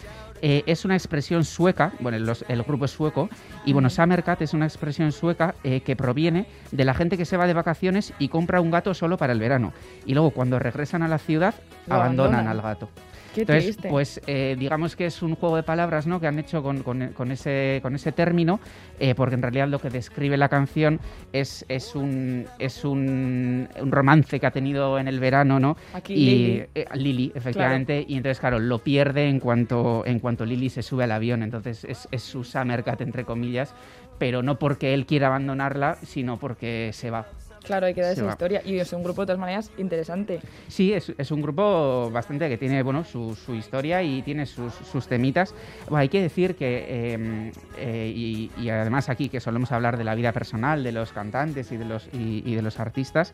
eh, 0.42 0.62
es 0.66 0.84
una 0.84 0.94
expresión 0.94 1.44
sueca, 1.44 1.92
bueno, 2.00 2.18
los- 2.18 2.44
el 2.48 2.62
grupo 2.62 2.84
es 2.84 2.90
sueco, 2.90 3.28
y 3.64 3.72
bueno, 3.72 3.90
Summer 3.90 4.22
Cat 4.24 4.42
es 4.42 4.54
una 4.54 4.66
expresión 4.66 5.12
sueca 5.12 5.54
eh, 5.64 5.80
que 5.80 5.96
proviene 5.96 6.46
de 6.70 6.84
la 6.84 6.94
gente 6.94 7.16
que 7.16 7.24
se 7.24 7.36
va 7.36 7.46
de 7.46 7.54
vacaciones 7.54 8.12
y 8.18 8.28
compra 8.28 8.60
un 8.60 8.70
gato 8.70 8.94
solo 8.94 9.16
para 9.16 9.32
el 9.32 9.38
verano. 9.40 9.72
Y 10.06 10.14
luego 10.14 10.30
cuando 10.30 10.58
regresan 10.58 11.02
a 11.02 11.08
la 11.08 11.18
ciudad, 11.18 11.54
abandonan. 11.88 12.48
al 12.48 12.60
gato. 12.62 12.88
Qué 13.34 13.42
Entonces, 13.42 13.64
triste. 13.76 13.88
pues 13.88 14.20
eh, 14.26 14.56
digamos 14.58 14.96
que 14.96 15.06
es 15.06 15.22
un 15.22 15.36
juego 15.36 15.54
de 15.56 15.62
palabras 15.62 16.06
¿no? 16.06 16.18
que 16.20 16.26
han 16.26 16.38
hecho 16.38 16.62
con, 16.62 16.82
con- 16.82 17.08
con 17.12 17.30
ese, 17.30 17.78
con 17.82 17.94
ese 17.94 18.10
término, 18.12 18.58
eh, 18.98 19.14
porque 19.14 19.36
en 19.36 19.42
realidad 19.42 19.68
lo 19.68 19.78
que 19.78 19.88
describe 19.88 20.36
la 20.36 20.48
canción 20.48 20.98
es, 21.32 21.64
es, 21.68 21.94
un, 21.94 22.46
es 22.58 22.84
un, 22.84 23.68
un 23.80 23.92
romance 23.92 24.40
que 24.40 24.46
ha 24.46 24.50
tenido 24.50 24.98
en 24.98 25.06
el 25.06 25.20
verano, 25.20 25.60
¿no? 25.60 25.76
Aquí 25.94 26.14
y, 26.14 26.24
Lily. 26.26 26.64
eh, 26.74 26.84
Lily, 26.94 27.32
efectivamente, 27.34 28.04
y 28.06 28.16
entonces, 28.16 28.40
claro, 28.40 28.58
lo 28.58 28.78
pierde 28.80 29.28
en 29.28 29.38
cuanto, 29.38 30.04
en 30.06 30.18
cuanto 30.18 30.44
Lily 30.44 30.68
se 30.68 30.82
sube 30.82 31.04
al 31.04 31.12
avión, 31.12 31.42
entonces 31.44 31.84
es, 31.84 32.08
es 32.10 32.22
su 32.22 32.42
Summer 32.42 32.82
Cat, 32.82 33.00
entre 33.02 33.24
comillas, 33.24 33.74
pero 34.18 34.42
no 34.42 34.58
porque 34.58 34.92
él 34.92 35.06
quiera 35.06 35.28
abandonarla, 35.28 35.96
sino 36.02 36.36
porque 36.38 36.90
se 36.92 37.10
va. 37.10 37.26
Claro, 37.64 37.86
hay 37.86 37.94
que 37.94 38.00
dar 38.00 38.12
esa 38.12 38.24
va. 38.24 38.32
historia. 38.32 38.62
Y 38.64 38.78
es 38.78 38.92
un 38.92 39.02
grupo 39.02 39.22
de 39.22 39.26
todas 39.26 39.38
maneras 39.40 39.70
interesante. 39.78 40.40
Sí, 40.68 40.92
es, 40.92 41.12
es 41.16 41.30
un 41.30 41.42
grupo 41.42 42.10
bastante 42.10 42.48
que 42.48 42.56
tiene 42.58 42.82
bueno 42.82 43.04
su, 43.04 43.34
su 43.34 43.54
historia 43.54 44.02
y 44.02 44.22
tiene 44.22 44.46
sus, 44.46 44.72
sus 44.74 45.06
temitas. 45.06 45.54
Bueno, 45.88 45.98
hay 45.98 46.08
que 46.08 46.22
decir 46.22 46.56
que, 46.56 46.86
eh, 46.88 47.52
eh, 47.78 48.12
y, 48.14 48.50
y 48.58 48.70
además 48.70 49.08
aquí 49.08 49.28
que 49.28 49.40
solemos 49.40 49.72
hablar 49.72 49.96
de 49.98 50.04
la 50.04 50.14
vida 50.14 50.32
personal 50.32 50.82
de 50.82 50.92
los 50.92 51.12
cantantes 51.12 51.70
y 51.72 51.76
de 51.76 51.84
los, 51.84 52.08
y, 52.12 52.42
y 52.44 52.54
de 52.54 52.62
los 52.62 52.80
artistas, 52.80 53.32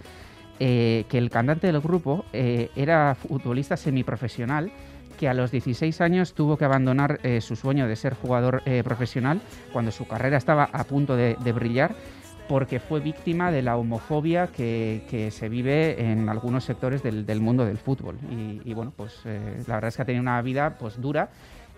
eh, 0.59 1.05
que 1.09 1.19
el 1.19 1.31
cantante 1.31 1.67
del 1.67 1.81
grupo 1.81 2.25
eh, 2.33 2.71
era 2.77 3.15
futbolista 3.15 3.77
semiprofesional 3.77 4.71
que 5.19 5.29
a 5.29 5.35
los 5.35 5.51
16 5.51 6.01
años 6.01 6.35
tuvo 6.35 6.57
que 6.59 6.65
abandonar 6.65 7.21
eh, 7.23 7.41
su 7.41 7.57
sueño 7.57 7.87
de 7.89 7.97
ser 7.97 8.15
jugador 8.15 8.63
eh, 8.67 8.83
profesional 8.85 9.41
cuando 9.73 9.91
su 9.91 10.07
carrera 10.07 10.37
estaba 10.37 10.65
a 10.65 10.85
punto 10.85 11.17
de, 11.17 11.37
de 11.43 11.53
brillar 11.53 11.95
porque 12.49 12.81
fue 12.81 13.01
víctima 13.01 13.51
de 13.51 13.63
la 13.63 13.77
homofobia 13.77 14.49
que, 14.49 15.03
que 15.09 15.31
se 15.31 15.49
vive 15.49 16.11
en 16.11 16.29
algunos 16.29 16.65
sectores 16.65 17.03
del, 17.03 17.27
del 17.27 17.41
mundo 17.41 17.65
del 17.65 17.79
fútbol. 17.79 18.17
Y, 18.31 18.61
y 18.65 18.75
bueno, 18.75 18.93
pues 18.97 19.21
eh, 19.25 19.63
la 19.67 19.75
verdad 19.75 19.89
es 19.89 19.97
que 19.97 20.03
ha 20.03 20.05
tenido 20.05 20.23
una 20.23 20.41
vida 20.43 20.77
pues 20.79 21.01
dura 21.01 21.31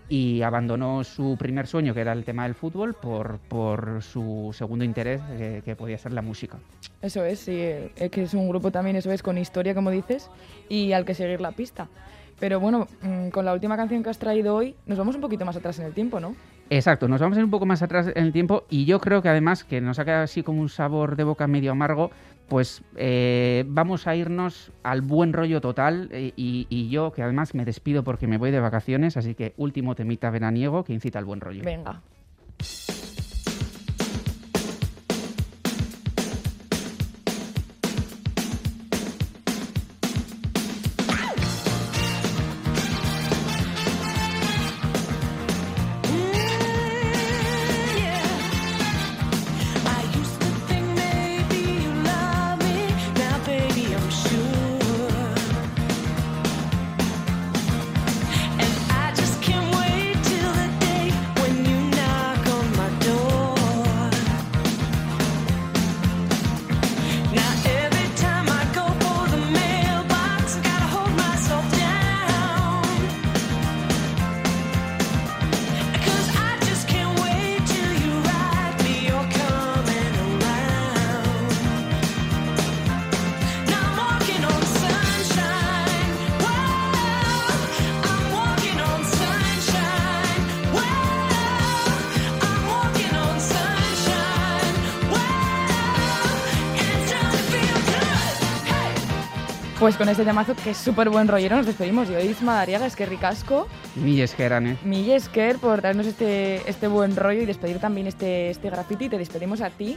y 0.08 0.42
abandonó 0.42 1.04
su 1.04 1.36
primer 1.38 1.66
sueño, 1.66 1.92
que 1.92 2.00
era 2.00 2.12
el 2.12 2.24
tema 2.24 2.44
del 2.44 2.54
fútbol, 2.54 2.94
por, 2.94 3.38
por 3.48 4.02
su 4.02 4.54
segundo 4.56 4.84
interés, 4.84 5.20
eh, 5.32 5.60
que 5.64 5.76
podía 5.76 5.98
ser 5.98 6.12
la 6.12 6.22
música. 6.22 6.58
Eso 7.02 7.24
es, 7.24 7.40
sí, 7.40 7.52
eh, 7.56 7.92
es 7.94 8.10
que 8.10 8.22
es 8.22 8.34
un 8.34 8.48
grupo 8.48 8.70
también, 8.70 8.96
eso 8.96 9.12
es, 9.12 9.22
con 9.22 9.36
historia, 9.36 9.74
como 9.74 9.90
dices, 9.90 10.30
y 10.68 10.92
al 10.92 11.04
que 11.04 11.14
seguir 11.14 11.40
la 11.40 11.52
pista. 11.52 11.88
Pero 12.40 12.60
bueno, 12.60 12.86
mm, 13.02 13.28
con 13.28 13.44
la 13.44 13.52
última 13.52 13.76
canción 13.76 14.02
que 14.02 14.10
has 14.10 14.18
traído 14.18 14.54
hoy, 14.54 14.74
nos 14.86 14.96
vamos 14.96 15.14
un 15.14 15.20
poquito 15.20 15.44
más 15.44 15.56
atrás 15.56 15.78
en 15.78 15.86
el 15.86 15.92
tiempo, 15.92 16.20
¿no? 16.20 16.34
Exacto, 16.70 17.08
nos 17.08 17.20
vamos 17.20 17.36
a 17.36 17.40
ir 17.40 17.44
un 17.44 17.50
poco 17.50 17.66
más 17.66 17.82
atrás 17.82 18.10
en 18.14 18.24
el 18.24 18.32
tiempo 18.32 18.64
y 18.68 18.84
yo 18.84 19.00
creo 19.00 19.22
que 19.22 19.28
además 19.28 19.64
que 19.64 19.80
nos 19.80 19.98
ha 19.98 20.04
quedado 20.04 20.24
así 20.24 20.42
como 20.42 20.60
un 20.60 20.68
sabor 20.68 21.16
de 21.16 21.24
boca 21.24 21.46
medio 21.46 21.72
amargo, 21.72 22.10
pues 22.48 22.82
eh, 22.96 23.64
vamos 23.66 24.06
a 24.06 24.14
irnos 24.14 24.72
al 24.82 25.00
buen 25.00 25.32
rollo 25.32 25.60
total 25.60 26.08
eh, 26.12 26.32
y, 26.36 26.66
y 26.68 26.88
yo 26.88 27.12
que 27.12 27.22
además 27.22 27.54
me 27.54 27.64
despido 27.64 28.04
porque 28.04 28.26
me 28.26 28.38
voy 28.38 28.50
de 28.50 28.60
vacaciones, 28.60 29.16
así 29.16 29.34
que 29.34 29.54
último 29.56 29.94
temita 29.94 30.30
veraniego 30.30 30.84
que 30.84 30.92
incita 30.92 31.18
al 31.18 31.24
buen 31.24 31.40
rollo. 31.40 31.62
Venga. 31.64 32.02
Pues 99.88 99.96
con 99.96 100.10
este 100.10 100.26
temazo 100.26 100.54
que 100.54 100.72
es 100.72 100.76
súper 100.76 101.08
buen 101.08 101.28
rollero 101.28 101.56
nos 101.56 101.64
despedimos. 101.64 102.10
Yo, 102.10 102.20
Isma 102.20 102.56
Dariaga, 102.56 102.84
es 102.84 102.94
que 102.94 103.06
ricasco. 103.06 103.66
¿eh? 103.96 104.76
Esker 105.14 105.56
por 105.56 105.80
darnos 105.80 106.06
este, 106.06 106.60
este 106.68 106.88
buen 106.88 107.16
rollo 107.16 107.40
y 107.40 107.46
despedir 107.46 107.78
también 107.78 108.06
este, 108.06 108.50
este 108.50 108.68
graffiti. 108.68 109.08
Te 109.08 109.16
despedimos 109.16 109.62
a 109.62 109.70
ti. 109.70 109.96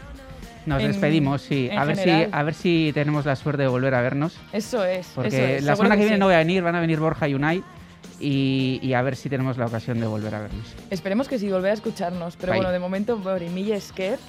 Nos 0.66 0.82
en- 0.82 0.94
despedimos, 0.94 1.42
sí. 1.42 1.70
A 1.76 1.84
ver, 1.84 1.98
si, 1.98 2.10
a 2.10 2.44
ver 2.44 2.54
si 2.54 2.92
tenemos 2.94 3.26
la 3.26 3.36
suerte 3.36 3.64
de 3.64 3.68
volver 3.68 3.94
a 3.94 4.00
vernos. 4.02 4.38
Eso 4.54 4.86
es. 4.86 5.08
Porque 5.14 5.28
eso 5.28 5.44
es, 5.58 5.64
la 5.66 5.76
semana 5.76 5.96
que, 5.96 6.04
viene 6.04 6.16
sí. 6.16 6.20
no 6.22 6.28
voy 6.28 6.36
a 6.36 6.38
venir, 6.38 6.64
van 6.64 6.76
a 6.76 6.80
venir 6.80 7.02
Borja 7.02 7.28
y 7.28 7.34
Unai. 7.34 7.62
Y, 8.18 8.80
y 8.82 8.94
a 8.94 9.02
ver 9.02 9.18
si 9.18 9.28
tenemos 9.28 9.58
la 9.58 9.66
ocasión 9.66 10.00
de 10.00 10.08
volver 10.08 10.34
a 10.36 10.40
vernos. 10.40 10.74
Esperemos 10.90 11.28
que 11.28 11.38
sí, 11.38 11.52
volver 11.52 11.72
a 11.72 11.74
escucharnos. 11.74 12.38
Pero 12.38 12.54
Bye. 12.54 12.60
bueno, 12.62 12.72
de 12.72 12.80
momento, 12.80 13.18
Bori, 13.18 13.50
Mille 13.50 13.76
Esker. 13.76 14.20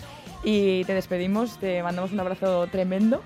Y 0.42 0.82
te 0.86 0.94
despedimos, 0.94 1.60
te 1.60 1.84
mandamos 1.84 2.10
un 2.10 2.18
abrazo 2.18 2.66
tremendo. 2.66 3.22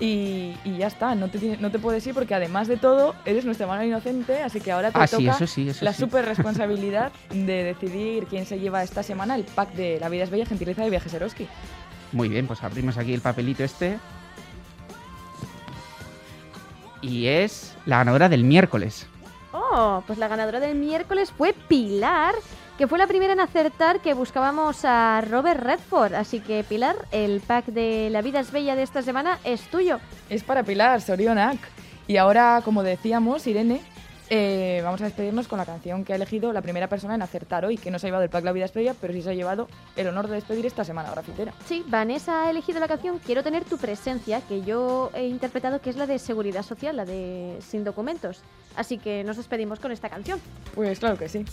Y, 0.00 0.56
y 0.64 0.78
ya 0.78 0.86
está, 0.86 1.14
no 1.14 1.28
te, 1.28 1.38
tiene- 1.38 1.58
no 1.58 1.70
te 1.70 1.78
puedes 1.78 2.06
ir 2.06 2.14
porque 2.14 2.34
además 2.34 2.68
de 2.68 2.78
todo, 2.78 3.14
eres 3.26 3.44
nuestra 3.44 3.66
mano 3.66 3.84
inocente, 3.84 4.42
así 4.42 4.58
que 4.58 4.72
ahora 4.72 4.90
te 4.90 4.98
Ah, 4.98 5.06
sí, 5.06 5.16
toca 5.26 5.36
eso 5.36 5.46
sí, 5.46 5.68
eso 5.68 5.84
la 5.84 5.92
sí. 5.92 6.00
super 6.00 6.24
responsabilidad 6.24 7.12
de 7.28 7.64
decidir 7.64 8.24
quién 8.26 8.46
se 8.46 8.58
lleva 8.58 8.82
esta 8.82 9.02
semana 9.02 9.34
el 9.36 9.44
pack 9.44 9.74
de 9.74 10.00
La 10.00 10.08
vida 10.08 10.24
es 10.24 10.30
bella, 10.30 10.46
gentileza 10.46 10.82
de 10.82 10.88
Viajes 10.90 11.12
Eroski. 11.12 11.46
Muy 12.12 12.28
bien, 12.30 12.46
pues 12.46 12.62
abrimos 12.62 12.96
aquí 12.96 13.12
el 13.12 13.20
papelito 13.20 13.62
este. 13.62 13.98
Y 17.02 17.26
es 17.26 17.74
la 17.86 17.98
ganadora 17.98 18.28
del 18.28 18.44
miércoles. 18.44 19.06
Oh, 19.52 20.02
pues 20.06 20.18
la 20.18 20.28
ganadora 20.28 20.60
del 20.60 20.76
miércoles 20.76 21.32
fue 21.36 21.52
Pilar, 21.68 22.34
que 22.80 22.88
fue 22.88 22.96
la 22.96 23.06
primera 23.06 23.34
en 23.34 23.40
acertar 23.40 24.00
que 24.00 24.14
buscábamos 24.14 24.86
a 24.86 25.20
Robert 25.28 25.60
Redford. 25.60 26.14
Así 26.14 26.40
que 26.40 26.64
Pilar, 26.64 26.96
el 27.12 27.42
pack 27.42 27.66
de 27.66 28.08
La 28.08 28.22
vida 28.22 28.40
es 28.40 28.50
bella 28.50 28.74
de 28.74 28.82
esta 28.82 29.02
semana 29.02 29.38
es 29.44 29.60
tuyo. 29.68 30.00
Es 30.30 30.44
para 30.44 30.62
Pilar, 30.62 31.02
Sorionak. 31.02 31.58
Y 32.06 32.16
ahora, 32.16 32.62
como 32.64 32.82
decíamos, 32.82 33.46
Irene, 33.46 33.82
eh, 34.30 34.80
vamos 34.82 35.02
a 35.02 35.04
despedirnos 35.04 35.46
con 35.46 35.58
la 35.58 35.66
canción 35.66 36.06
que 36.06 36.14
ha 36.14 36.16
elegido 36.16 36.54
la 36.54 36.62
primera 36.62 36.88
persona 36.88 37.16
en 37.16 37.20
acertar 37.20 37.66
hoy, 37.66 37.76
que 37.76 37.90
no 37.90 37.98
se 37.98 38.06
ha 38.06 38.08
llevado 38.08 38.24
el 38.24 38.30
pack 38.30 38.44
La 38.44 38.52
vida 38.52 38.64
es 38.64 38.72
bella, 38.72 38.94
pero 38.98 39.12
sí 39.12 39.20
se 39.20 39.28
ha 39.28 39.34
llevado 39.34 39.68
el 39.94 40.08
honor 40.08 40.28
de 40.28 40.36
despedir 40.36 40.64
esta 40.64 40.82
semana, 40.82 41.10
grafitera. 41.10 41.52
Sí, 41.66 41.84
Vanessa 41.86 42.44
ha 42.44 42.50
elegido 42.50 42.80
la 42.80 42.88
canción 42.88 43.18
Quiero 43.18 43.42
tener 43.42 43.62
tu 43.64 43.76
presencia, 43.76 44.40
que 44.40 44.62
yo 44.62 45.10
he 45.12 45.26
interpretado 45.26 45.82
que 45.82 45.90
es 45.90 45.96
la 45.96 46.06
de 46.06 46.18
Seguridad 46.18 46.62
Social, 46.62 46.96
la 46.96 47.04
de 47.04 47.58
Sin 47.60 47.84
documentos. 47.84 48.40
Así 48.74 48.96
que 48.96 49.22
nos 49.22 49.36
despedimos 49.36 49.80
con 49.80 49.92
esta 49.92 50.08
canción. 50.08 50.40
Pues 50.74 50.98
claro 50.98 51.18
que 51.18 51.28
sí. 51.28 51.44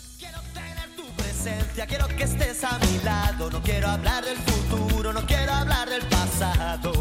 Quiero 1.86 2.08
que 2.08 2.24
estés 2.24 2.64
a 2.64 2.78
mi 2.78 2.98
lado. 3.04 3.50
No 3.50 3.62
quiero 3.62 3.88
hablar 3.88 4.24
del 4.24 4.36
futuro, 4.38 5.12
no 5.12 5.24
quiero 5.26 5.52
hablar 5.52 5.88
del 5.88 6.02
pasado. 6.06 6.92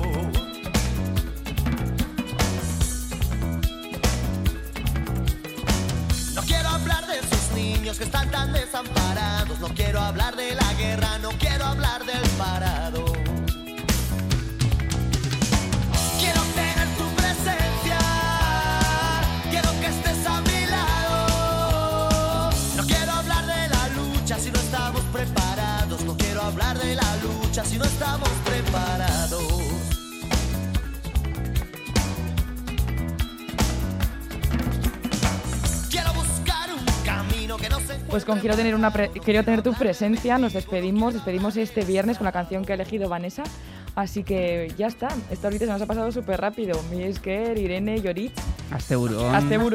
No 6.34 6.42
quiero 6.44 6.70
hablar 6.70 7.08
de 7.08 7.20
esos 7.20 7.52
niños 7.56 7.98
que 7.98 8.04
están 8.04 8.30
tan 8.30 8.54
desamparados. 8.54 9.60
No 9.60 9.70
quiero 9.70 10.00
hablar 10.00 10.36
de 10.36 10.47
Pues 38.10 38.24
con 38.26 38.40
quiero 38.40 38.56
tener, 38.56 38.74
una 38.74 38.92
pre- 38.92 39.10
quiero 39.10 39.44
tener 39.44 39.62
tu 39.62 39.74
presencia, 39.74 40.38
nos 40.38 40.54
despedimos, 40.54 41.14
despedimos 41.14 41.58
este 41.58 41.84
viernes 41.84 42.18
con 42.18 42.26
la 42.26 42.32
canción 42.32 42.64
que 42.64 42.72
ha 42.72 42.76
elegido 42.76 43.10
Vanessa. 43.10 43.44
Así 43.96 44.24
que 44.24 44.72
ya 44.78 44.88
está, 44.88 45.08
esta 45.32 45.48
ahorita 45.48 45.66
se 45.66 45.72
nos 45.72 45.82
ha 45.82 45.86
pasado 45.88 46.12
súper 46.12 46.40
rápido. 46.40 46.80
Misker, 46.92 47.58
Irene, 47.58 48.00
Yorit. 48.00 48.32
Hasta 48.72 48.94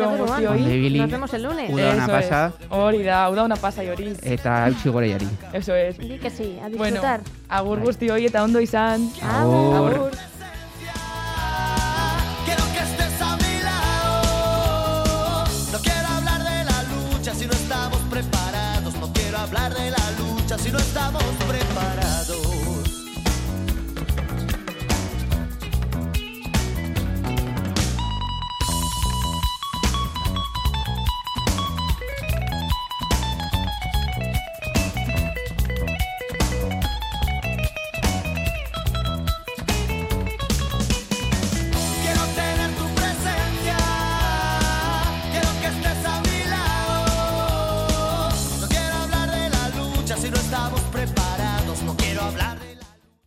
on 0.07 0.19
guzti 0.19 0.47
hori. 0.47 0.99
Nos 0.99 1.11
vemos 1.11 1.35
el 1.35 1.43
lunes. 1.43 1.71
Uda 1.73 1.95
una 1.95 2.07
pasa. 2.07 2.53
Hori 2.71 3.03
da, 3.03 3.25
hau 3.25 3.35
da 3.35 3.43
una 3.43 3.57
pasa, 3.57 3.83
Yorit. 3.83 4.19
Eta 4.25 4.69
eutxi 4.69 4.89
goraiari. 4.91 5.27
Eso 5.53 5.75
es. 5.75 5.99
Di 5.99 6.19
que 6.19 6.31
sí, 6.31 6.57
a 6.63 6.69
Bueno, 6.69 6.85
disfrutar. 7.03 7.21
agur 7.49 7.81
guzti 7.81 8.11
hori 8.11 8.27
eta 8.27 8.45
ondo 8.45 8.61
izan. 8.61 9.11
Agur. 9.23 9.91
Quiero 9.93 10.11